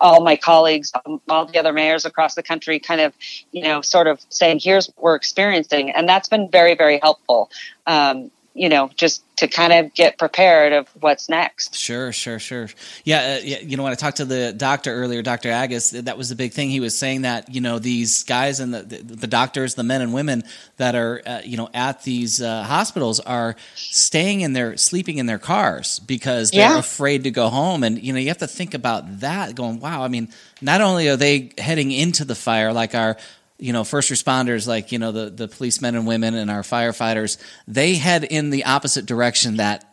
all 0.00 0.22
my 0.22 0.36
colleagues, 0.36 0.92
um, 1.06 1.20
all 1.28 1.46
the 1.46 1.58
other 1.58 1.72
mayors 1.72 2.04
across 2.04 2.34
the 2.34 2.42
country 2.42 2.80
kind 2.80 3.00
of, 3.00 3.14
you 3.52 3.62
know, 3.62 3.82
sort 3.82 4.06
of 4.08 4.20
saying, 4.30 4.58
here's 4.60 4.88
what 4.88 5.02
we're 5.02 5.14
experiencing. 5.14 5.90
And 5.90 6.08
that's 6.08 6.28
been 6.28 6.50
very, 6.50 6.74
very 6.74 6.98
helpful. 6.98 7.50
Um, 7.86 8.30
you 8.54 8.68
know, 8.68 8.90
just 8.96 9.22
to 9.36 9.46
kind 9.48 9.72
of 9.72 9.94
get 9.94 10.18
prepared 10.18 10.72
of 10.72 10.88
what's 11.00 11.28
next. 11.28 11.74
Sure, 11.74 12.12
sure, 12.12 12.38
sure. 12.38 12.68
Yeah, 13.04 13.38
uh, 13.40 13.44
you 13.44 13.76
know, 13.76 13.84
when 13.84 13.92
I 13.92 13.94
talked 13.94 14.18
to 14.18 14.24
the 14.26 14.52
doctor 14.52 14.92
earlier, 14.92 15.22
Dr. 15.22 15.50
Agus, 15.50 15.90
that 15.90 16.18
was 16.18 16.28
the 16.28 16.34
big 16.34 16.52
thing. 16.52 16.68
He 16.68 16.80
was 16.80 16.98
saying 16.98 17.22
that, 17.22 17.54
you 17.54 17.60
know, 17.60 17.78
these 17.78 18.24
guys 18.24 18.60
and 18.60 18.74
the, 18.74 18.82
the, 18.82 18.96
the 19.16 19.26
doctors, 19.26 19.76
the 19.76 19.82
men 19.84 20.02
and 20.02 20.12
women 20.12 20.42
that 20.76 20.94
are, 20.94 21.22
uh, 21.24 21.40
you 21.44 21.56
know, 21.56 21.70
at 21.72 22.02
these 22.02 22.42
uh, 22.42 22.64
hospitals 22.64 23.18
are 23.20 23.56
staying 23.76 24.42
in 24.42 24.52
their, 24.52 24.76
sleeping 24.76 25.18
in 25.18 25.26
their 25.26 25.38
cars 25.38 25.98
because 26.00 26.50
they're 26.50 26.60
Yeah. 26.60 26.78
afraid 26.78 27.24
to 27.24 27.30
go 27.30 27.48
home. 27.48 27.82
And, 27.82 28.02
you 28.02 28.12
know, 28.12 28.18
you 28.18 28.28
have 28.28 28.38
to 28.38 28.46
think 28.48 28.74
about 28.74 29.20
that 29.20 29.54
going, 29.54 29.80
wow, 29.80 30.02
I 30.02 30.08
mean, 30.08 30.28
not 30.60 30.80
only 30.82 31.08
are 31.08 31.16
they 31.16 31.52
heading 31.56 31.92
into 31.92 32.24
the 32.26 32.34
fire 32.34 32.72
like 32.72 32.94
our, 32.94 33.16
you 33.60 33.72
know, 33.72 33.84
first 33.84 34.10
responders, 34.10 34.66
like, 34.66 34.90
you 34.92 34.98
know, 34.98 35.12
the, 35.12 35.30
the 35.30 35.46
policemen 35.48 35.94
and 35.94 36.06
women 36.06 36.34
and 36.34 36.50
our 36.50 36.62
firefighters, 36.62 37.36
they 37.68 37.94
head 37.94 38.24
in 38.24 38.50
the 38.50 38.64
opposite 38.64 39.06
direction 39.06 39.56
that 39.58 39.84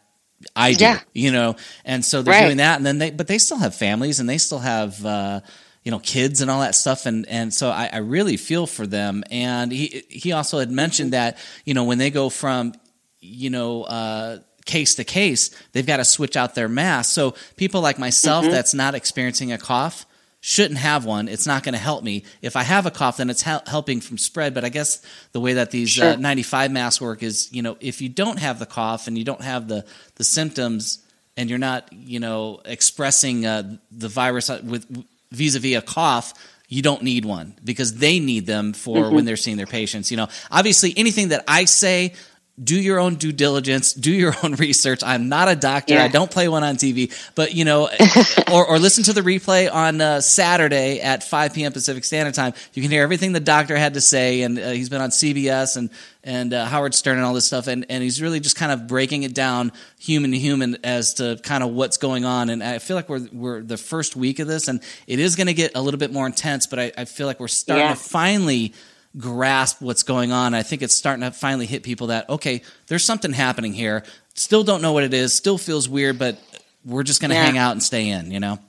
I 0.56 0.74
do, 0.74 0.84
Yeah. 0.86 1.00
you 1.14 1.32
know, 1.32 1.56
and 1.84 2.04
so 2.06 2.22
they're 2.22 2.34
Right. 2.34 2.46
doing 2.46 2.58
that, 2.58 2.78
and 2.78 2.86
then 2.86 2.98
they, 3.00 3.12
but 3.12 3.28
they 3.28 3.38
still 3.40 3.58
have 3.58 3.76
families 3.76 4.20
and 4.20 4.30
they 4.30 4.38
still 4.38 4.60
have, 4.60 5.04
uh, 5.06 5.42
you 5.84 5.92
know, 5.92 6.00
kids 6.00 6.42
and 6.42 6.52
all 6.52 6.62
that 6.62 6.76
stuff, 6.76 7.06
and 7.06 7.26
and 7.28 7.54
so 7.54 7.70
I, 7.70 7.90
I 7.94 7.98
really 8.00 8.36
feel 8.38 8.68
for 8.68 8.86
them. 8.86 9.24
And 9.32 9.72
he 9.72 10.04
he 10.10 10.34
also 10.34 10.60
had 10.60 10.70
mentioned 10.70 11.14
that 11.14 11.38
you 11.66 11.74
know 11.74 11.86
when 11.86 11.98
they 11.98 12.10
go 12.12 12.30
from, 12.30 12.74
you 13.20 13.50
know. 13.50 13.84
Uh, 13.84 14.40
Case 14.66 14.96
to 14.96 15.06
case, 15.06 15.50
they've 15.72 15.88
got 15.88 15.96
to 15.96 16.04
switch 16.04 16.36
out 16.36 16.54
their 16.54 16.68
mask. 16.68 17.14
So 17.14 17.36
people 17.56 17.80
like 17.80 17.98
myself, 17.98 18.44
that's 18.44 18.74
not 18.74 18.96
experiencing 18.96 19.54
a 19.54 19.58
cough, 19.58 20.06
shouldn't 20.48 20.80
have 20.80 21.04
one. 21.04 21.28
It's 21.28 21.46
not 21.46 21.62
going 21.62 21.74
to 21.74 21.80
help 21.80 22.06
me. 22.06 22.24
If 22.42 22.56
I 22.56 22.64
have 22.64 22.86
a 22.86 22.92
cough, 22.92 23.18
then 23.18 23.30
it's 23.30 23.42
hel- 23.42 23.64
helping 23.68 24.00
from 24.00 24.18
spread. 24.18 24.54
But 24.54 24.64
I 24.64 24.70
guess 24.70 25.02
the 25.34 25.42
way 25.42 25.56
that 25.56 25.72
these 25.72 26.00
uh, 26.00 26.16
95 26.16 26.72
masks 26.72 27.02
work 27.02 27.22
is, 27.22 27.52
you 27.52 27.62
know, 27.62 27.76
if 27.82 28.02
you 28.02 28.08
don't 28.08 28.40
have 28.40 28.58
the 28.58 28.66
cough 28.66 29.08
and 29.08 29.18
you 29.18 29.26
don't 29.26 29.42
have 29.42 29.68
the 29.68 29.86
the 30.16 30.24
symptoms, 30.24 31.00
and 31.36 31.50
you're 31.50 31.60
not, 31.60 31.92
you 31.92 32.22
know, 32.22 32.62
expressing 32.64 33.46
uh, 33.46 33.76
the 33.92 34.08
virus 34.08 34.48
with 34.48 34.86
vis-a-vis 35.32 35.76
a 35.76 35.82
cough. 35.82 36.34
You 36.70 36.82
don't 36.82 37.04
need 37.04 37.26
one 37.26 37.54
because 37.64 37.96
they 37.96 38.20
need 38.20 38.46
them 38.46 38.72
for 38.72 39.12
when 39.12 39.26
they're 39.26 39.36
seeing 39.36 39.58
their 39.58 39.66
patients. 39.68 40.12
You 40.12 40.18
know, 40.18 40.28
obviously, 40.50 40.94
anything 40.96 41.30
that 41.30 41.44
I 41.46 41.66
say 41.66 42.14
do 42.64 42.76
your 42.80 42.98
own 43.00 43.16
due 43.16 43.32
diligence, 43.32 43.94
do 43.94 44.12
your 44.12 44.34
own 44.44 44.56
research. 44.56 45.04
I'm 45.04 45.30
not 45.30 45.48
a 45.48 45.56
doctor. 45.56 45.94
Yeah. 45.94 46.04
I 46.06 46.08
don't 46.08 46.32
play 46.32 46.48
one 46.48 46.64
on 46.64 46.76
TV, 46.76 47.14
but 47.36 47.54
you 47.54 47.66
know, 47.66 47.88
or, 48.52 48.66
or 48.66 48.80
listen 48.80 49.04
to 49.06 49.14
the 49.14 49.22
replay 49.22 49.72
on 49.72 50.02
uh, 50.02 50.22
Saturday 50.22 51.00
at 51.00 51.24
5 51.24 51.54
p.m. 51.54 51.72
Pacific 51.72 52.04
Standard 52.04 52.34
Time. 52.34 52.54
You 52.74 52.82
can 52.82 52.90
hear 52.90 53.04
everything 53.04 53.32
the 53.34 53.40
doctor 53.40 53.78
had 53.78 53.94
to 53.94 54.02
say, 54.02 54.42
and 54.42 54.58
uh, 54.58 54.70
he's 54.72 54.90
been 54.90 55.02
on 55.02 55.12
CBS 55.12 55.78
and 55.78 55.90
and 56.24 56.52
uh, 56.54 56.66
Howard 56.66 56.94
Stern 56.96 57.18
and 57.18 57.26
all 57.26 57.34
this 57.34 57.46
stuff, 57.46 57.68
and 57.68 57.86
and 57.90 58.02
he's 58.04 58.22
really 58.22 58.40
just 58.40 58.56
kind 58.56 58.72
of 58.72 58.88
breaking 58.88 59.22
it 59.24 59.34
down 59.36 59.72
human 60.00 60.32
to 60.32 60.38
human 60.40 60.78
as 60.84 61.14
to 61.16 61.40
kind 61.44 61.64
of 61.64 61.70
what's 61.72 61.98
going 61.98 62.26
on. 62.26 62.50
And 62.50 62.64
I 62.64 62.80
feel 62.80 62.96
like 62.96 63.08
we're 63.08 63.28
we're 63.32 63.62
the 63.62 63.78
first 63.78 64.16
week 64.16 64.40
of 64.40 64.48
this, 64.48 64.68
and 64.68 64.82
it 65.06 65.20
is 65.20 65.36
going 65.36 65.48
to 65.48 65.54
get 65.54 65.74
a 65.76 65.82
little 65.82 66.00
bit 66.00 66.12
more 66.12 66.26
intense, 66.26 66.66
but 66.66 66.80
I, 66.80 66.92
I 66.98 67.06
feel 67.06 67.28
like 67.28 67.40
we're 67.40 67.48
starting 67.48 67.86
Yeah. 67.86 67.94
to 67.94 68.00
finally 68.00 68.74
grasp 69.18 69.82
what's 69.82 70.04
going 70.04 70.32
on. 70.32 70.54
I 70.54 70.64
think 70.64 70.82
it's 70.82 70.94
starting 70.94 71.24
to 71.24 71.32
finally 71.32 71.66
hit 71.66 71.84
people 71.84 72.08
that 72.08 72.30
okay, 72.30 72.62
there's 72.88 73.04
something 73.04 73.34
happening 73.34 73.74
here. 73.74 74.04
Still 74.36 74.64
don't 74.64 74.82
know 74.82 74.94
what 74.94 75.04
it 75.04 75.14
is. 75.14 75.34
Still 75.34 75.58
feels 75.58 75.90
weird, 75.90 76.20
but 76.20 76.40
we're 76.86 77.04
just 77.04 77.22
going 77.22 77.30
to 77.30 77.36
Yeah. 77.36 77.46
hang 77.46 77.58
out 77.58 77.72
and 77.72 77.82
stay 77.84 78.10
in. 78.10 78.32
You 78.32 78.40
know. 78.40 78.60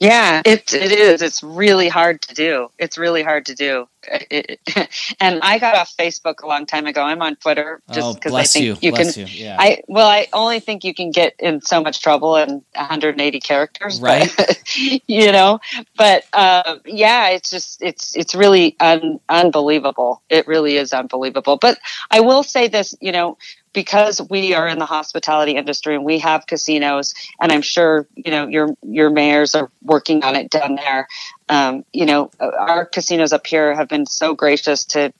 Yeah, 0.00 0.40
it 0.46 0.72
it 0.72 0.92
is. 0.92 1.20
It's 1.20 1.42
really 1.42 1.88
hard 1.88 2.22
to 2.22 2.34
do. 2.34 2.70
It's 2.78 2.96
really 2.96 3.22
hard 3.22 3.46
to 3.46 3.54
do. 3.54 3.86
It, 4.08 4.58
it- 4.66 5.14
and 5.20 5.40
I 5.42 5.58
got 5.58 5.74
off 5.74 5.94
Facebook 5.94 6.42
a 6.42 6.46
long 6.46 6.64
time 6.64 6.86
ago. 6.86 7.02
I'm 7.02 7.20
on 7.20 7.36
Twitter 7.36 7.82
oh, 7.86 7.92
just 7.92 8.14
because 8.14 8.32
I 8.32 8.44
think 8.44 8.64
you. 8.64 8.76
you, 8.80 8.92
bless 8.92 9.14
can. 9.14 9.26
you. 9.26 9.44
Yeah. 9.44 9.56
I 9.58 9.82
well, 9.88 10.08
I 10.08 10.26
only 10.32 10.58
think 10.60 10.84
you 10.84 10.94
can 10.94 11.10
get 11.10 11.34
in 11.38 11.60
so 11.60 11.82
much 11.82 12.00
trouble 12.00 12.36
in 12.36 12.62
180 12.74 13.40
characters, 13.40 14.00
Right. 14.00 14.32
But, 14.34 14.62
you 15.06 15.32
know, 15.32 15.60
but 15.98 16.24
uh, 16.32 16.76
yeah, 16.86 17.28
it's 17.28 17.50
just 17.50 17.82
it's 17.82 18.16
it's 18.16 18.34
really 18.34 18.76
un, 18.80 19.20
unbelievable. 19.28 20.22
It 20.30 20.46
really 20.46 20.78
is 20.78 20.94
unbelievable. 20.94 21.58
But 21.58 21.78
I 22.10 22.20
will 22.20 22.42
say 22.42 22.68
this, 22.68 22.94
you 23.02 23.12
know, 23.12 23.36
because 23.72 24.20
we 24.30 24.54
are 24.54 24.66
in 24.66 24.78
the 24.78 24.86
hospitality 24.86 25.52
industry 25.52 25.94
and 25.94 26.04
we 26.04 26.18
have 26.18 26.46
casinos, 26.46 27.14
and 27.40 27.52
I'm 27.52 27.62
sure 27.62 28.06
you 28.14 28.30
know 28.30 28.46
your 28.46 28.74
your 28.82 29.10
mayors 29.10 29.54
are 29.54 29.70
working 29.82 30.24
on 30.24 30.36
it 30.36 30.50
down 30.50 30.76
there. 30.76 31.08
Um, 31.48 31.84
you 31.92 32.06
know, 32.06 32.30
our 32.40 32.84
casinos 32.84 33.32
up 33.32 33.46
here 33.46 33.74
have 33.74 33.88
been 33.88 34.06
so 34.06 34.34
gracious 34.34 34.84
to 34.86 35.12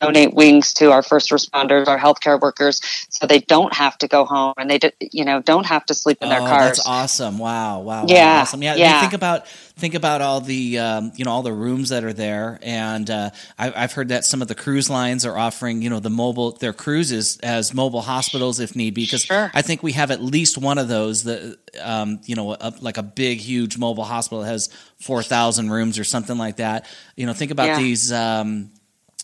donate 0.00 0.34
wings 0.34 0.72
to 0.74 0.90
our 0.92 1.02
first 1.02 1.30
responders, 1.30 1.86
our 1.88 1.98
healthcare 1.98 2.40
workers, 2.40 2.80
so 3.10 3.26
they 3.26 3.40
don't 3.40 3.72
have 3.74 3.96
to 3.98 4.08
go 4.08 4.24
home 4.24 4.54
and 4.58 4.70
they, 4.70 4.78
do, 4.78 4.90
you 5.00 5.24
know, 5.24 5.40
don't 5.42 5.66
have 5.66 5.84
to 5.86 5.94
sleep 5.94 6.18
in 6.20 6.28
their 6.28 6.42
oh, 6.42 6.46
cars. 6.46 6.64
that's 6.76 6.86
awesome! 6.86 7.38
Wow, 7.38 7.80
wow, 7.80 8.02
wow, 8.02 8.06
Yeah, 8.08 8.40
awesome. 8.40 8.62
Yeah, 8.62 8.74
yeah. 8.74 9.00
Think 9.00 9.12
about 9.12 9.46
think 9.48 9.94
about 9.94 10.20
all 10.20 10.40
the 10.40 10.78
um, 10.78 11.12
you 11.16 11.24
know 11.24 11.30
all 11.30 11.42
the 11.42 11.52
rooms 11.52 11.90
that 11.90 12.04
are 12.04 12.12
there, 12.12 12.58
and 12.62 13.08
uh, 13.08 13.30
I, 13.58 13.84
I've 13.84 13.92
heard 13.92 14.08
that 14.08 14.24
some 14.24 14.42
of 14.42 14.48
the 14.48 14.54
cruise 14.54 14.90
lines 14.90 15.24
are 15.24 15.36
offering 15.38 15.82
you 15.82 15.90
know 15.90 16.00
the 16.00 16.10
mobile 16.10 16.52
their 16.52 16.72
cruises 16.72 17.38
as 17.42 17.72
mobile 17.72 18.02
hospitals 18.02 18.60
if 18.60 18.74
need 18.76 18.94
be. 18.94 19.04
Because 19.04 19.24
Sure. 19.24 19.50
I 19.54 19.62
think 19.62 19.82
we 19.82 19.92
have 19.92 20.10
at 20.10 20.22
least 20.22 20.58
one 20.58 20.78
of 20.78 20.88
those 20.88 21.24
that 21.24 21.56
um, 21.82 22.20
you 22.24 22.34
know 22.34 22.56
a, 22.60 22.72
like 22.80 22.96
a 22.96 23.02
big 23.02 23.38
huge 23.38 23.78
mobile 23.78 24.04
hospital 24.04 24.42
that 24.42 24.48
has 24.48 24.68
four 25.00 25.22
thousand 25.22 25.70
rooms 25.70 25.98
or 25.98 26.04
something 26.04 26.38
like 26.38 26.56
that. 26.56 26.86
You 27.16 27.26
know, 27.26 27.32
think 27.32 27.50
about 27.50 27.68
Yeah. 27.68 27.78
these. 27.78 28.12
Um, 28.12 28.70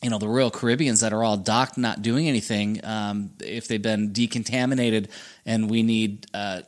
you 0.04 0.10
know 0.10 0.18
the 0.18 0.28
Royal 0.28 0.50
Caribbeans 0.50 1.00
that 1.00 1.12
are 1.14 1.24
all 1.24 1.38
docked, 1.38 1.78
not 1.78 2.02
doing 2.02 2.28
anything. 2.28 2.78
Um, 2.84 3.30
if 3.40 3.66
they've 3.66 3.80
been 3.80 4.10
decontaminated, 4.12 5.08
and 5.46 5.70
we 5.70 5.82
need 5.82 6.26
uh, 6.34 6.60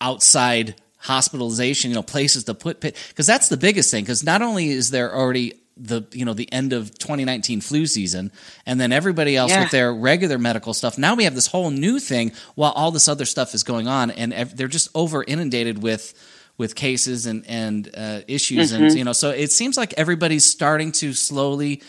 outside 0.00 0.74
hospitalization, 0.98 1.90
you 1.90 1.94
know, 1.94 2.02
places 2.02 2.44
to 2.44 2.54
put 2.54 2.80
pit 2.80 2.96
because 3.08 3.26
that's 3.26 3.48
the 3.48 3.56
biggest 3.56 3.90
thing. 3.90 4.04
Because 4.04 4.22
not 4.22 4.42
only 4.42 4.68
is 4.68 4.90
there 4.90 5.14
already 5.14 5.54
the 5.76 6.02
you 6.12 6.24
know 6.24 6.34
the 6.34 6.50
end 6.52 6.72
of 6.74 6.96
2019 6.98 7.62
flu 7.62 7.86
season, 7.86 8.30
and 8.66 8.78
then 8.78 8.92
everybody 8.92 9.34
else 9.34 9.50
Yeah. 9.50 9.62
with 9.62 9.70
their 9.70 9.92
regular 9.92 10.38
medical 10.38 10.74
stuff. 10.74 10.98
Now 10.98 11.14
we 11.14 11.24
have 11.24 11.34
this 11.34 11.46
whole 11.46 11.70
new 11.70 11.98
thing 11.98 12.32
while 12.54 12.72
all 12.72 12.90
this 12.90 13.08
other 13.08 13.24
stuff 13.24 13.54
is 13.54 13.62
going 13.64 13.88
on, 13.88 14.10
and 14.10 14.32
they're 14.50 14.68
just 14.68 14.90
over 14.94 15.24
inundated 15.24 15.82
with 15.82 16.12
with 16.58 16.74
cases 16.74 17.24
and 17.26 17.44
and 17.46 17.90
uh, 17.96 18.20
issues, 18.28 18.72
and 18.72 18.92
you 18.92 19.04
know, 19.04 19.12
so 19.14 19.30
it 19.30 19.50
seems 19.50 19.76
like 19.76 19.94
everybody's 19.96 20.44
starting 20.44 20.92
to 20.92 21.12
slowly 21.14 21.82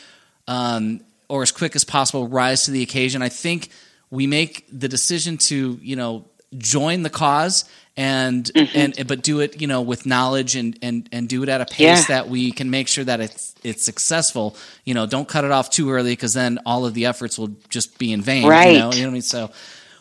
um, 0.47 1.01
or 1.29 1.41
as 1.41 1.51
quick 1.51 1.75
as 1.75 1.83
possible 1.83 2.27
rise 2.27 2.65
to 2.65 2.71
the 2.71 2.81
occasion. 2.83 3.21
I 3.21 3.29
think 3.29 3.69
we 4.11 4.27
make 4.27 4.65
the 4.71 4.87
decision 4.87 5.37
to 5.37 5.79
you 5.81 5.95
know 5.95 6.25
join 6.57 7.03
the 7.03 7.09
cause 7.09 7.65
and 7.97 8.45
Mm-hmm. 8.53 8.77
and 8.99 9.07
but 9.07 9.23
do 9.23 9.39
it 9.39 9.61
you 9.61 9.67
know 9.67 9.81
with 9.81 10.05
knowledge 10.05 10.55
and 10.55 10.77
and 10.81 11.07
and 11.11 11.27
do 11.29 11.43
it 11.43 11.49
at 11.49 11.61
a 11.61 11.65
pace 11.65 11.79
Yeah. 11.79 12.01
that 12.09 12.29
we 12.29 12.51
can 12.51 12.69
make 12.69 12.87
sure 12.87 13.03
that 13.05 13.19
it's 13.21 13.55
it's 13.63 13.83
successful. 13.83 14.55
You 14.83 14.93
know, 14.93 15.05
don't 15.05 15.27
cut 15.27 15.43
it 15.45 15.51
off 15.51 15.69
too 15.69 15.91
early 15.91 16.11
because 16.11 16.33
then 16.33 16.59
all 16.65 16.85
of 16.85 16.93
the 16.93 17.05
efforts 17.07 17.39
will 17.39 17.55
just 17.69 17.97
be 17.97 18.11
in 18.13 18.21
vain. 18.21 18.47
Right. 18.47 18.73
You 18.73 18.79
know, 18.79 18.91
you 18.93 19.01
know 19.01 19.07
what 19.07 19.11
I 19.11 19.13
mean? 19.13 19.21
So. 19.21 19.51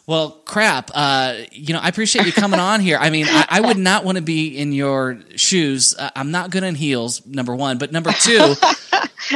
Well, 0.07 0.33
crap. 0.45 0.91
Uh, 0.93 1.33
you 1.51 1.73
know, 1.73 1.81
I 1.81 1.89
appreciate 1.89 2.27
you 2.27 2.33
coming 2.33 2.61
on 2.61 2.81
here. 2.81 2.99
I 2.99 3.09
mean, 3.09 3.25
I, 3.27 3.47
I 3.49 3.61
would 3.63 3.79
not 3.79 4.05
want 4.05 4.17
to 4.17 4.23
be 4.23 4.49
in 4.49 4.73
your 4.75 5.19
shoes. 5.37 5.95
Uh, 5.99 6.11
I'm 6.15 6.31
not 6.31 6.51
good 6.51 6.63
in 6.63 6.75
heels, 6.75 7.25
number 7.25 7.57
one. 7.57 7.79
But 7.79 7.91
number 7.91 8.13
two, 8.13 8.53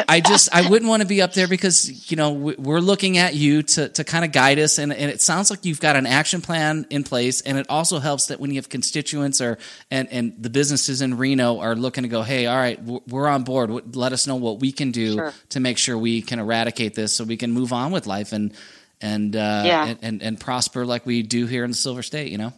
I 0.07 0.21
just 0.21 0.49
I 0.55 0.69
wouldn't 0.69 0.89
want 0.89 1.03
to 1.03 1.09
be 1.09 1.23
up 1.23 1.33
there 1.33 1.49
because 1.49 2.11
you 2.11 2.17
know 2.17 2.33
we- 2.33 2.55
we're 2.57 2.81
looking 2.81 3.19
at 3.19 3.35
you 3.35 3.63
to 3.63 3.89
to 3.89 4.05
kind 4.05 4.25
of 4.25 4.33
guide 4.33 4.59
us, 4.59 4.79
and, 4.79 4.93
and 4.93 5.11
it 5.11 5.21
sounds 5.21 5.51
like 5.51 5.65
you've 5.65 5.81
got 5.81 5.97
an 5.97 6.07
action 6.07 6.41
plan 6.41 6.87
in 6.91 7.05
place, 7.05 7.41
and 7.41 7.59
it 7.59 7.67
also 7.69 7.99
helps 7.99 8.27
that 8.27 8.39
when 8.41 8.51
you 8.51 8.57
have 8.57 8.69
constituents 8.69 9.41
or 9.41 9.59
and 9.91 10.09
and 10.11 10.35
the 10.39 10.51
businesses 10.51 11.01
in 11.03 11.17
Reno 11.17 11.59
are 11.61 11.75
looking 11.75 12.03
to 12.03 12.09
go, 12.09 12.23
hey, 12.23 12.47
all 12.47 12.57
right, 12.57 12.79
we're 13.09 13.29
on 13.29 13.45
board. 13.45 13.97
Let 13.97 14.13
us 14.13 14.27
know 14.27 14.37
what 14.37 14.61
we 14.61 14.73
can 14.73 14.91
do 14.93 15.15
Sure. 15.15 15.33
to 15.51 15.61
make 15.61 15.79
sure 15.79 15.97
we 15.97 16.23
can 16.23 16.39
eradicate 16.39 16.95
this, 16.95 17.15
so 17.17 17.25
we 17.25 17.37
can 17.37 17.53
move 17.53 17.73
on 17.73 17.91
with 17.91 18.07
life 18.07 18.33
and 18.33 18.53
and 19.01 19.35
uh, 19.37 19.63
Yeah. 19.65 19.87
and, 19.87 19.99
and 20.03 20.23
and 20.23 20.41
prosper 20.41 20.85
like 20.85 21.07
we 21.07 21.23
do 21.23 21.47
here 21.47 21.65
in 21.65 21.71
the 21.71 21.77
Silver 21.77 22.03
State. 22.03 22.31
You 22.33 22.39
know. 22.39 22.53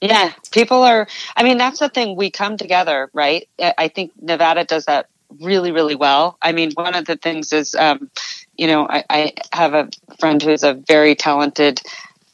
Yeah, 0.00 0.32
people 0.52 0.82
are. 0.84 1.08
I 1.36 1.42
mean, 1.42 1.58
that's 1.58 1.80
the 1.80 1.88
thing. 1.88 2.14
We 2.14 2.30
come 2.30 2.56
together, 2.56 3.10
right? 3.12 3.48
I 3.60 3.88
think 3.88 4.12
Nevada 4.22 4.64
does 4.64 4.84
that 4.84 5.08
really, 5.40 5.72
really 5.72 5.94
well. 5.94 6.38
I 6.40 6.52
mean, 6.52 6.72
one 6.72 6.94
of 6.94 7.04
the 7.04 7.16
things 7.16 7.52
is, 7.52 7.74
um, 7.74 8.10
you 8.56 8.66
know, 8.66 8.86
I, 8.88 9.04
I 9.08 9.32
have 9.52 9.74
a 9.74 9.88
friend 10.18 10.42
who's 10.42 10.62
a 10.62 10.74
very 10.74 11.14
talented. 11.14 11.80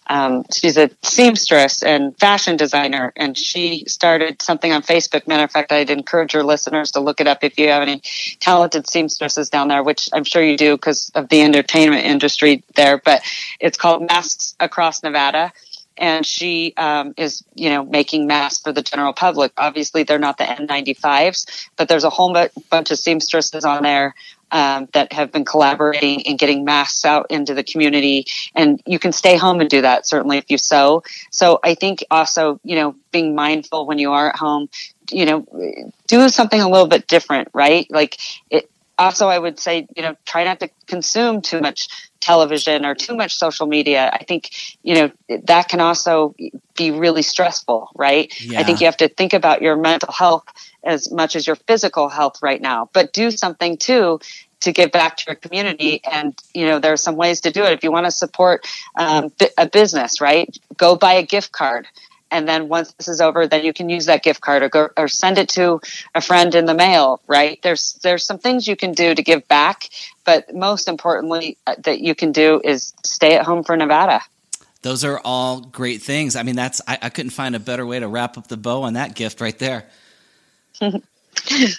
Um, 0.07 0.44
she's 0.52 0.76
a 0.76 0.90
seamstress 1.02 1.83
and 1.83 2.16
fashion 2.18 2.57
designer, 2.57 3.12
and 3.16 3.37
she 3.37 3.85
started 3.87 4.42
something 4.42 4.70
on 4.70 4.83
Facebook. 4.83 5.26
Matter 5.26 5.44
of 5.44 5.50
fact, 5.50 5.72
I'd 5.72 5.90
encourage 5.90 6.35
your 6.35 6.44
listeners 6.44 6.90
to 6.92 7.00
look 7.00 7.20
it 7.20 7.26
up 7.26 7.42
if 7.42 7.59
you 7.59 7.68
have 7.68 7.83
any 7.83 8.02
talented 8.38 8.88
seamstresses 8.88 9.48
down 9.48 9.68
there, 9.68 9.83
which 9.83 10.11
I'm 10.12 10.24
sure 10.24 10.42
you 10.42 10.59
do 10.59 10.76
because 10.76 11.11
of 11.14 11.30
the 11.30 11.40
entertainment 11.40 12.04
industry 12.04 12.62
there. 12.74 12.98
But 12.98 13.22
it's 13.61 13.78
called 13.78 14.07
Masks 14.07 14.54
Across 14.61 15.02
Nevada 15.02 15.52
and 15.96 16.26
she 16.26 16.74
um, 16.76 17.14
is 17.16 17.44
you 17.54 17.70
know 17.70 17.85
making 17.85 18.26
masks 18.26 18.62
for 18.62 18.72
the 18.72 18.83
general 18.83 19.12
public. 19.12 19.52
Obviously 19.57 20.02
they're 20.02 20.18
not 20.18 20.38
the 20.38 20.44
n95s 20.44 21.68
but 21.76 21.88
there's 21.88 22.04
a 22.04 22.11
whole 22.11 22.33
bunch 22.70 22.90
of 22.90 22.98
seamstresses 22.98 23.64
on 23.64 23.83
there 23.83 24.14
um, 24.50 24.88
that 24.92 25.12
have 25.12 25.33
been 25.33 25.44
collaborating 25.44 26.26
and 26.26 26.38
getting 26.38 26.64
masks 26.64 27.04
out 27.04 27.26
into 27.30 27.54
the 27.54 27.64
community. 27.64 28.26
And 28.54 28.80
you 28.87 28.98
can 28.98 29.12
stay 29.12 29.37
home 29.37 29.61
and 29.61 29.68
do 29.68 29.83
that 29.83 30.07
certainly 30.07 30.38
if 30.38 30.50
you 30.50 30.59
sew. 30.59 31.02
So 31.30 31.61
i 31.62 31.74
think 31.74 32.04
also 32.11 32.61
you 32.64 32.76
know 32.76 32.94
being 33.11 33.35
mindful 33.35 33.87
when 33.87 33.98
you 33.98 34.12
are 34.12 34.28
at 34.28 34.37
home 34.37 34.68
you 35.11 35.26
know 35.26 35.46
do 36.07 36.28
something 36.28 36.61
a 36.61 36.68
little 36.68 36.88
bit 36.88 37.07
different 37.07 37.48
right? 37.52 37.87
Like 37.90 38.18
it 38.50 38.70
also 38.96 39.26
i 39.28 39.37
would 39.37 39.59
say 39.59 39.88
you 39.96 40.02
know 40.02 40.14
try 40.24 40.44
not 40.44 40.61
to 40.61 40.70
consume 40.87 41.42
too 41.42 41.61
much 41.61 41.88
television 42.24 42.84
or 42.87 42.94
too 42.94 43.14
much 43.14 43.34
social 43.34 43.66
media 43.66 44.10
i 44.12 44.24
think 44.24 44.50
you 44.82 44.94
know 44.94 45.10
that 45.44 45.68
can 45.68 45.80
also 45.80 46.34
be 46.76 46.90
really 46.90 47.22
stressful 47.22 47.90
right? 47.94 48.32
Yeah. 48.40 48.60
i 48.60 48.64
think 48.64 48.80
you 48.80 48.87
have 48.87 48.96
to 48.96 49.08
think 49.08 49.34
about 49.34 49.60
your 49.62 49.76
mental 49.76 50.12
health 50.12 50.44
as 50.82 51.12
much 51.12 51.37
as 51.37 51.46
your 51.46 51.56
physical 51.56 52.08
health 52.08 52.42
right 52.42 52.60
now 52.60 52.88
but 52.92 53.12
do 53.12 53.30
something 53.30 53.76
too 53.76 54.18
to 54.64 54.72
give 54.72 54.90
back 54.90 55.18
to 55.18 55.24
your 55.26 55.37
community. 55.37 56.00
And 56.10 56.34
you 56.54 56.66
know 56.66 56.78
there 56.78 56.92
are 56.92 56.96
some 56.96 57.16
ways 57.16 57.42
to 57.42 57.50
do 57.50 57.64
it. 57.64 57.72
If 57.72 57.84
you 57.84 57.92
want 57.92 58.06
to 58.06 58.10
support 58.10 58.66
um, 58.96 59.30
a 59.58 59.68
business 59.68 60.20
right? 60.20 60.48
Go 60.76 60.96
buy 60.96 61.14
a 61.14 61.22
gift 61.22 61.52
card 61.52 61.87
and 62.35 62.49
then 62.49 62.68
once 62.68 62.92
this 62.94 63.09
is 63.09 63.20
over 63.20 63.47
then 63.47 63.64
you 63.64 63.73
can 63.73 63.88
use 63.88 64.07
that 64.07 64.23
gift 64.23 64.40
card 64.40 64.62
or 64.62 64.68
go 64.68 64.88
or 64.97 65.09
send 65.09 65.38
it 65.38 65.49
to 65.49 65.81
a 66.14 66.20
friend 66.20 66.55
in 66.55 66.66
the 66.66 66.75
mail 66.75 67.20
right 67.27 67.61
there's 67.62 67.94
there's 68.03 68.27
some 68.27 68.38
things 68.38 68.68
you 68.68 68.77
can 68.77 68.92
do 68.92 69.14
to 69.14 69.23
give 69.23 69.47
back 69.49 69.88
but 70.25 70.55
most 70.55 70.88
importantly 70.88 71.57
uh, 71.66 71.75
that 71.85 72.01
you 72.01 72.14
can 72.14 72.33
do 72.33 72.61
is 72.62 72.92
stay 73.05 73.35
at 73.37 73.47
home 73.47 73.64
for 73.64 73.77
nevada 73.77 74.20
Those 74.83 75.03
are 75.03 75.18
all 75.25 75.62
great 75.62 76.03
things. 76.03 76.37
I 76.37 76.42
mean, 76.42 76.57
that's 76.57 76.83
I, 76.87 76.99
I 77.01 77.09
couldn't 77.09 77.31
find 77.31 77.57
a 77.57 77.59
better 77.59 77.87
way 77.87 78.01
to 78.01 78.07
wrap 78.07 78.37
up 78.37 78.49
the 78.49 78.59
bow 78.59 78.83
on 78.83 78.92
that 78.92 79.14
gift 79.14 79.40
right 79.40 79.59
there. 79.59 79.87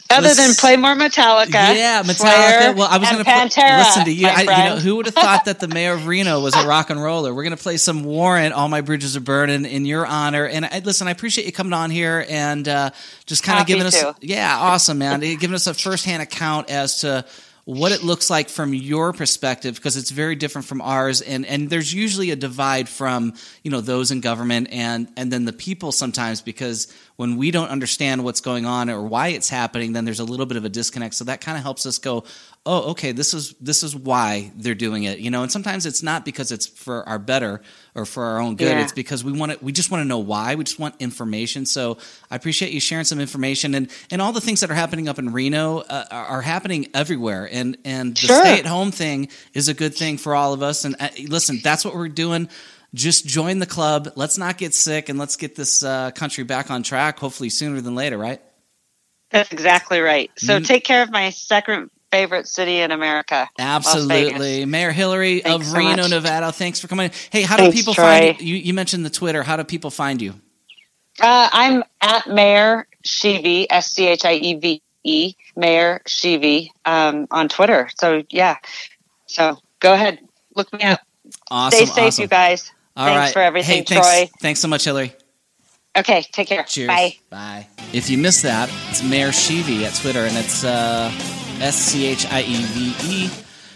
other 0.09 0.33
than 0.33 0.53
play 0.53 0.77
more 0.77 0.95
metallica 0.95 1.51
Yeah, 1.53 2.03
Metallica. 2.03 2.15
Slayer, 2.15 2.73
well, 2.73 2.87
I 2.89 2.97
was 2.97 3.09
going 3.09 3.23
to 3.23 3.29
Pantera, 3.29 3.79
listen 3.79 4.05
to 4.05 4.11
you. 4.11 4.27
I, 4.27 4.41
you 4.41 4.69
know, 4.69 4.77
who 4.77 4.97
would 4.97 5.05
have 5.05 5.15
thought 5.15 5.45
that 5.45 5.59
the 5.59 5.67
mayor 5.73 5.93
of 5.93 6.07
Reno 6.07 6.39
was 6.41 6.55
a 6.55 6.67
rock 6.67 6.89
and 6.89 7.01
roller? 7.01 7.33
We're 7.33 7.43
going 7.43 7.55
to 7.55 7.61
play 7.61 7.77
some 7.77 8.03
Warrant. 8.03 8.53
All 8.53 8.69
my 8.69 8.81
bridges 8.81 9.15
are 9.15 9.21
burning 9.21 9.65
in 9.65 9.85
your 9.85 10.05
honor. 10.05 10.45
And 10.45 10.65
I, 10.65 10.79
listen, 10.79 11.07
I 11.07 11.11
appreciate 11.11 11.45
you 11.45 11.51
coming 11.51 11.73
on 11.73 11.89
here 11.89 12.25
and 12.29 12.67
uh, 12.67 12.89
just 13.25 13.43
kind 13.43 13.59
of 13.59 13.67
giving 13.67 13.85
us, 13.85 14.03
yeah, 14.21 14.57
awesome, 14.59 14.97
man, 14.97 15.19
giving 15.19 15.53
us 15.53 15.67
a 15.67 15.73
firsthand 15.73 16.21
account 16.21 16.69
as 16.69 17.01
to 17.01 17.25
what 17.65 17.91
it 17.91 18.03
looks 18.03 18.29
like 18.29 18.47
from 18.47 18.73
your 18.75 19.11
perspective 19.11 19.75
because 19.75 19.97
it's 19.97 20.11
very 20.11 20.35
different 20.35 20.67
from 20.67 20.81
ours 20.81 21.21
and 21.21 21.45
and 21.47 21.67
there's 21.67 21.91
usually 21.91 22.29
a 22.29 22.35
divide 22.35 22.87
from 22.87 23.33
you 23.63 23.71
know 23.71 23.81
those 23.81 24.11
in 24.11 24.21
government 24.21 24.67
and 24.71 25.07
and 25.17 25.33
then 25.33 25.45
the 25.45 25.53
people 25.53 25.91
sometimes 25.91 26.41
because 26.41 26.93
when 27.17 27.37
we 27.37 27.49
don't 27.49 27.69
understand 27.69 28.23
what's 28.23 28.41
going 28.41 28.65
on 28.65 28.89
or 28.89 29.01
why 29.01 29.29
it's 29.29 29.49
happening 29.49 29.93
then 29.93 30.03
there's 30.05 30.19
a 30.19 30.25
little 30.25 30.45
bit 30.45 30.57
of 30.57 30.65
a 30.65 30.69
disconnect. 30.69 31.15
So 31.15 31.25
that 31.25 31.41
kind 31.41 31.57
of 31.57 31.63
helps 31.63 31.85
us 31.85 31.97
go 31.97 32.23
oh 32.65 32.91
okay 32.91 33.11
this 33.11 33.33
is 33.33 33.53
this 33.61 33.83
is 33.83 33.95
why 33.95 34.51
they're 34.55 34.75
doing 34.75 35.03
it 35.03 35.19
you 35.19 35.29
know? 35.31 35.43
And 35.43 35.51
sometimes 35.51 35.85
it's 35.85 36.03
not 36.03 36.25
because 36.25 36.51
it's 36.51 36.65
for 36.67 37.07
our 37.07 37.19
better 37.19 37.61
or 37.93 38.05
for 38.05 38.23
our 38.25 38.39
own 38.39 38.55
good. 38.55 38.69
Yeah. 38.69 38.83
it's 38.83 38.91
because 38.91 39.23
we 39.23 39.31
want 39.31 39.51
to 39.53 39.57
we 39.63 39.71
just 39.71 39.91
want 39.91 40.01
to 40.01 40.07
know 40.07 40.19
why. 40.19 40.55
We 40.55 40.63
just 40.63 40.79
want 40.79 40.95
information. 40.99 41.65
So 41.65 41.97
i 42.29 42.35
appreciate 42.35 42.71
you 42.73 42.79
sharing 42.79 43.05
some 43.05 43.19
information. 43.19 43.75
And 43.75 43.89
and 44.11 44.21
all 44.21 44.33
the 44.33 44.41
things 44.41 44.59
that 44.59 44.69
are 44.69 44.75
happening 44.75 45.07
up 45.07 45.17
in 45.19 45.31
reno 45.31 45.79
uh, 45.79 46.05
are 46.11 46.41
happening 46.41 46.87
everywhere. 46.93 47.47
And 47.51 47.77
and 47.85 48.15
the 48.15 48.27
Sure. 48.27 48.41
stay 48.41 48.59
at 48.59 48.65
home 48.65 48.91
thing 48.91 49.29
is 49.53 49.67
a 49.69 49.73
good 49.73 49.95
thing 49.95 50.17
for 50.17 50.35
all 50.35 50.51
of 50.53 50.61
us. 50.61 50.83
And 50.85 50.95
uh, 50.99 51.09
listen 51.27 51.59
that's 51.63 51.85
what 51.85 51.95
we're 51.95 52.09
doing 52.09 52.49
just 52.95 53.27
join 53.27 53.59
the 53.59 53.65
club 53.67 54.11
let's 54.15 54.37
not 54.39 54.57
get 54.57 54.73
sick 54.73 55.09
and 55.09 55.19
let's 55.19 55.35
get 55.35 55.55
this 55.55 55.83
uh, 55.83 56.09
country 56.11 56.43
back 56.43 56.71
on 56.71 56.81
track 56.81 57.19
hopefully 57.19 57.49
sooner 57.49 57.79
than 57.81 57.93
later 57.93 58.17
right 58.17 58.41
That's 59.31 59.51
exactly 59.51 59.99
right. 59.99 60.31
So 60.37 60.59
Mm. 60.59 60.65
take 60.65 60.83
care 60.85 61.01
of 61.03 61.11
my 61.11 61.29
second 61.31 61.89
favorite 62.11 62.47
city 62.47 62.79
in 62.79 62.91
America. 62.91 63.49
Las 63.59 63.85
Absolutely. 63.85 64.63
Mayor 64.65 64.91
Hillary 64.91 65.41
Thanks 65.41 65.65
of 65.67 65.71
so 65.71 65.77
Reno, 65.77 66.03
much. 66.03 66.09
Nevada. 66.11 66.51
Thanks 66.53 66.79
for 66.79 66.87
coming. 66.87 67.11
Hey, 67.31 67.41
how 67.41 67.57
do 67.57 67.63
Thanks, 67.63 67.77
people 67.77 67.93
Troy. 67.95 68.03
find 68.33 68.41
you? 68.41 68.55
You 68.55 68.73
mentioned 68.73 69.03
the 69.05 69.09
Twitter. 69.09 69.43
How 69.43 69.57
do 69.57 69.63
people 69.65 69.89
find 69.91 70.21
you? 70.21 70.35
Uh, 71.19 71.49
I'm 71.51 71.83
at 72.01 72.27
Mayor 72.27 72.87
Schieve, 73.03 73.67
S 73.69 73.91
C 73.91 74.07
H 74.07 74.23
I 74.23 74.33
E 74.35 74.53
V 74.55 74.81
E, 75.03 75.33
Mayor 75.57 76.01
Schieve, 76.07 76.69
um, 76.85 77.27
on 77.31 77.49
Twitter. 77.49 77.89
So 77.99 78.23
yeah, 78.29 78.57
so 79.27 79.57
go 79.81 79.93
ahead, 79.93 80.19
look 80.55 80.71
me 80.71 80.83
up. 80.83 81.01
Awesome. 81.51 81.77
Stay 81.77 81.85
safe, 81.85 82.03
awesome. 82.07 82.21
you 82.21 82.27
guys. 82.27 82.71
All 82.95 83.05
Thanks 83.07 83.19
right. 83.19 83.33
for 83.33 83.41
everything, 83.41 83.79
hey, 83.79 83.83
thanks, 83.83 84.07
Troy. 84.07 84.29
Thanks 84.39 84.59
so 84.61 84.67
much, 84.67 84.85
Hillary. 84.85 85.13
Okay, 85.97 86.23
take 86.31 86.47
care. 86.47 86.63
Cheers. 86.63 86.87
Bye. 86.87 87.17
Bye. 87.29 87.67
If 87.93 88.09
you 88.09 88.17
missed 88.17 88.43
that, 88.43 88.69
it's 88.89 89.03
Mayor 89.03 89.31
Schieve 89.31 89.83
at 89.83 89.95
Twitter, 89.95 90.19
and 90.19 90.35
it's 90.37 90.63
uh, 90.63 91.09
S 91.61 91.75
C 91.75 92.05
H 92.05 92.25
I 92.31 92.41
E 92.41 92.63
V 92.63 92.95
E. 93.05 93.29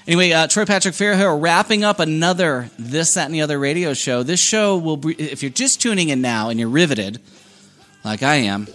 Anyway, 0.07 0.31
uh, 0.31 0.47
Troy 0.47 0.65
Patrick 0.65 0.95
Fairhill 0.95 1.39
wrapping 1.39 1.83
up 1.83 1.99
another 1.99 2.69
This, 2.79 3.13
That, 3.13 3.25
and 3.25 3.33
the 3.33 3.41
Other 3.41 3.59
radio 3.59 3.93
show. 3.93 4.23
This 4.23 4.39
show 4.39 4.77
will, 4.77 4.97
be, 4.97 5.13
if 5.13 5.43
you're 5.43 5.51
just 5.51 5.81
tuning 5.81 6.09
in 6.09 6.19
now 6.21 6.49
and 6.49 6.59
you're 6.59 6.69
riveted, 6.69 7.21
like 8.03 8.23
I 8.23 8.35
am, 8.35 8.67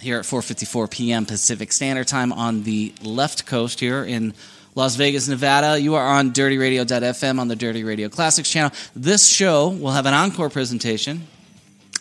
here 0.00 0.18
at 0.18 0.24
4:54 0.24 0.90
p.m. 0.90 1.26
Pacific 1.26 1.72
Standard 1.72 2.08
Time 2.08 2.32
on 2.32 2.62
the 2.62 2.94
left 3.02 3.44
coast 3.44 3.80
here 3.80 4.04
in 4.04 4.34
Las 4.74 4.96
Vegas, 4.96 5.28
Nevada. 5.28 5.78
You 5.78 5.96
are 5.96 6.06
on 6.06 6.32
DirtyRadio.fm 6.32 7.40
on 7.40 7.48
the 7.48 7.56
Dirty 7.56 7.82
Radio 7.82 8.08
Classics 8.08 8.48
channel. 8.48 8.70
This 8.94 9.26
show 9.26 9.68
will 9.68 9.90
have 9.90 10.06
an 10.06 10.14
encore 10.14 10.48
presentation 10.48 11.26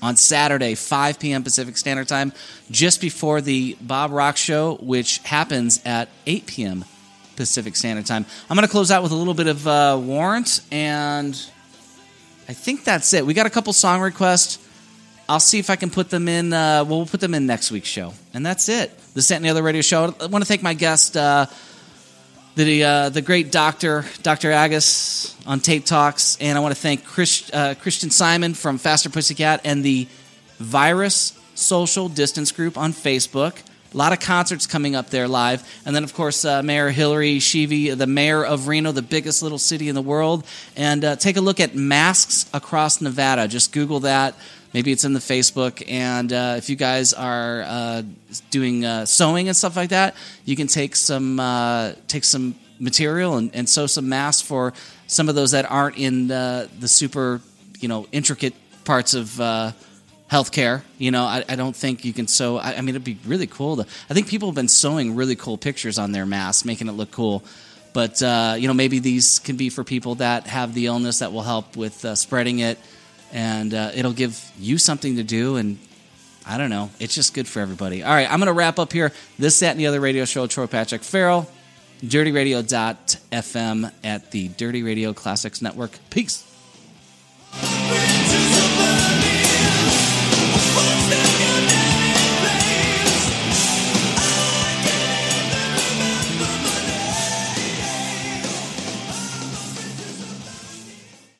on 0.02 0.16
Saturday, 0.16 0.76
5 0.76 1.20
p.m. 1.20 1.44
Pacific 1.44 1.78
Standard 1.78 2.08
Time, 2.08 2.32
just 2.72 3.02
before 3.02 3.42
the 3.42 3.76
Bob 3.82 4.12
Rock 4.12 4.38
Show, 4.38 4.76
which 4.82 5.18
happens 5.20 5.82
at 5.84 6.10
8 6.26 6.46
p.m. 6.46 6.86
Pacific 7.36 7.76
Standard 7.76 8.06
Time. 8.06 8.26
I'm 8.50 8.56
going 8.56 8.68
to 8.68 8.72
close 8.72 8.92
out 8.92 9.02
with 9.02 9.12
a 9.12 9.16
little 9.16 9.34
bit 9.34 9.48
of 9.48 9.68
uh, 9.68 9.98
Warrant, 10.00 10.62
and 10.72 11.34
I 12.48 12.54
think 12.54 12.84
that's 12.84 13.14
it. 13.14 13.26
We 13.26 13.34
got 13.34 13.46
a 13.46 13.50
couple 13.50 13.74
song 13.74 14.02
requests. 14.02 14.60
I'll 15.28 15.40
see 15.40 15.60
if 15.60 15.70
I 15.70 15.76
can 15.76 15.90
put 15.90 16.10
them 16.10 16.28
in. 16.28 16.52
Uh, 16.52 16.84
well, 16.88 16.98
we'll 16.98 17.06
put 17.06 17.20
them 17.20 17.34
in 17.34 17.46
next 17.46 17.72
week's 17.72 17.88
show, 17.88 18.14
and 18.34 18.46
that's 18.46 18.68
it. 18.68 18.92
The 19.14 19.50
Other 19.50 19.62
Radio 19.62 19.82
Show. 19.82 20.16
I 20.20 20.26
want 20.26 20.44
to 20.44 20.48
thank 20.48 20.64
my 20.64 20.74
guest, 20.74 21.16
uh, 21.16 21.46
the 22.66 22.84
uh, 22.84 23.10
the 23.10 23.22
great 23.22 23.54
doctor, 23.54 24.04
Doctor 24.22 24.52
Agus 24.52 25.34
on 25.46 25.62
Tape 25.62 25.86
Talks, 25.86 26.38
and 26.42 26.58
I 26.58 26.62
want 26.62 26.76
to 26.76 26.82
thank 26.82 27.06
uh, 27.54 27.76
Christian 27.76 28.10
Simon 28.10 28.54
from 28.54 28.78
Faster 28.78 29.10
Pussycat 29.10 29.62
and 29.64 29.84
the 29.84 30.08
Virus 30.58 31.40
Social 31.56 32.10
Distance 32.10 32.52
Group 32.52 32.78
on 32.78 32.92
Facebook. 32.92 33.62
A 33.92 33.98
lot 33.98 34.14
of 34.14 34.20
concerts 34.20 34.68
coming 34.68 34.96
up 34.96 35.10
there 35.10 35.28
live. 35.28 35.68
And 35.84 35.96
then, 35.96 36.04
of 36.04 36.14
course, 36.14 36.46
uh, 36.46 36.62
Mayor 36.62 36.90
Hillary 36.90 37.40
Schieve, 37.40 37.98
the 37.98 38.06
mayor 38.06 38.46
of 38.46 38.68
Reno, 38.68 38.92
the 38.92 39.02
biggest 39.02 39.42
little 39.42 39.58
city 39.58 39.90
in 39.90 39.96
the 39.96 40.02
world. 40.02 40.46
And 40.76 41.04
uh, 41.04 41.16
take 41.16 41.38
a 41.38 41.42
look 41.42 41.60
at 41.60 41.74
Masks 41.74 42.48
Across 42.54 43.02
Nevada. 43.02 43.48
Just 43.48 43.72
Google 43.72 44.02
that. 44.02 44.36
Maybe 44.74 44.92
it's 44.92 45.04
in 45.06 45.14
the 45.14 45.20
Facebook. 45.20 45.84
And 45.90 46.32
uh, 46.32 46.56
if 46.58 46.70
you 46.70 46.76
guys 46.76 47.14
are 47.14 47.64
uh, 47.66 48.04
doing 48.52 48.86
uh, 48.86 49.06
sewing 49.06 49.48
and 49.48 49.58
stuff 49.58 49.76
like 49.76 49.90
that, 49.90 50.16
you 50.46 50.56
can 50.56 50.68
take 50.68 50.96
some 50.96 51.40
uh, 51.40 51.94
take 52.08 52.24
some 52.24 52.54
material 52.80 53.38
and, 53.38 53.54
and 53.56 53.68
sew 53.68 53.88
some 53.88 54.08
masks 54.08 54.42
for 54.42 54.74
some 55.08 55.30
of 55.30 55.36
those 55.36 55.52
that 55.52 55.70
aren't 55.70 55.98
in 55.98 56.28
the, 56.28 56.70
the 56.80 56.88
super 56.88 57.42
you 57.80 57.88
know 57.88 58.08
intricate 58.12 58.54
parts 58.86 59.16
of 59.16 59.40
healthcare. 60.32 60.84
You 60.98 61.12
know, 61.12 61.24
I, 61.24 61.44
I 61.48 61.56
don't 61.56 61.76
think 61.76 62.06
you 62.06 62.14
can 62.14 62.28
sew. 62.28 62.58
I, 62.58 62.76
I 62.76 62.82
mean, 62.82 62.90
it'd 62.90 63.04
be 63.04 63.18
really 63.26 63.48
cool. 63.48 63.78
To, 63.78 63.86
I 64.10 64.14
think 64.14 64.28
people 64.28 64.48
have 64.50 64.56
been 64.56 64.68
sewing 64.68 65.16
really 65.16 65.36
cool 65.36 65.58
pictures 65.58 65.98
on 65.98 66.12
their 66.12 66.26
masks, 66.26 66.66
making 66.66 66.88
it 66.88 66.94
look 66.94 67.12
cool. 67.12 67.44
But 67.94 68.22
uh, 68.22 68.56
you 68.58 68.68
know, 68.68 68.74
maybe 68.74 69.00
these 69.00 69.40
can 69.40 69.58
be 69.58 69.70
for 69.70 69.84
people 69.84 70.16
that 70.16 70.48
have 70.48 70.74
the 70.74 70.86
illness 70.86 71.20
that 71.20 71.34
will 71.34 71.42
help 71.42 71.76
with 71.76 72.06
uh, 72.06 72.16
spreading 72.16 72.60
it, 72.60 72.78
and 73.32 73.74
uh, 73.74 73.92
it'll 73.96 74.14
give 74.14 74.40
you 74.60 74.78
something 74.78 75.16
to 75.16 75.24
do. 75.24 75.56
And 75.56 75.80
I 76.46 76.58
don't 76.58 76.70
know, 76.70 76.92
it's 77.00 77.16
just 77.16 77.34
good 77.34 77.48
for 77.48 77.60
everybody. 77.62 78.04
All 78.04 78.14
right, 78.14 78.32
I'm 78.32 78.40
going 78.40 78.48
to 78.48 78.54
wrap 78.54 78.78
up 78.80 78.94
here. 78.94 79.12
This, 79.38 79.60
that, 79.60 79.72
and 79.72 79.80
the 79.80 79.88
other 79.88 80.00
radio 80.00 80.26
show. 80.26 80.46
Troy 80.46 80.68
Patrick 80.68 81.04
Farrell, 81.04 81.50
DirtyRadio.fm 82.04 83.92
at 84.04 84.32
the 84.32 84.48
Dirty 84.50 84.84
Radio 84.84 85.14
Classics 85.14 85.62
Network. 85.62 85.92
Peace. 86.12 86.46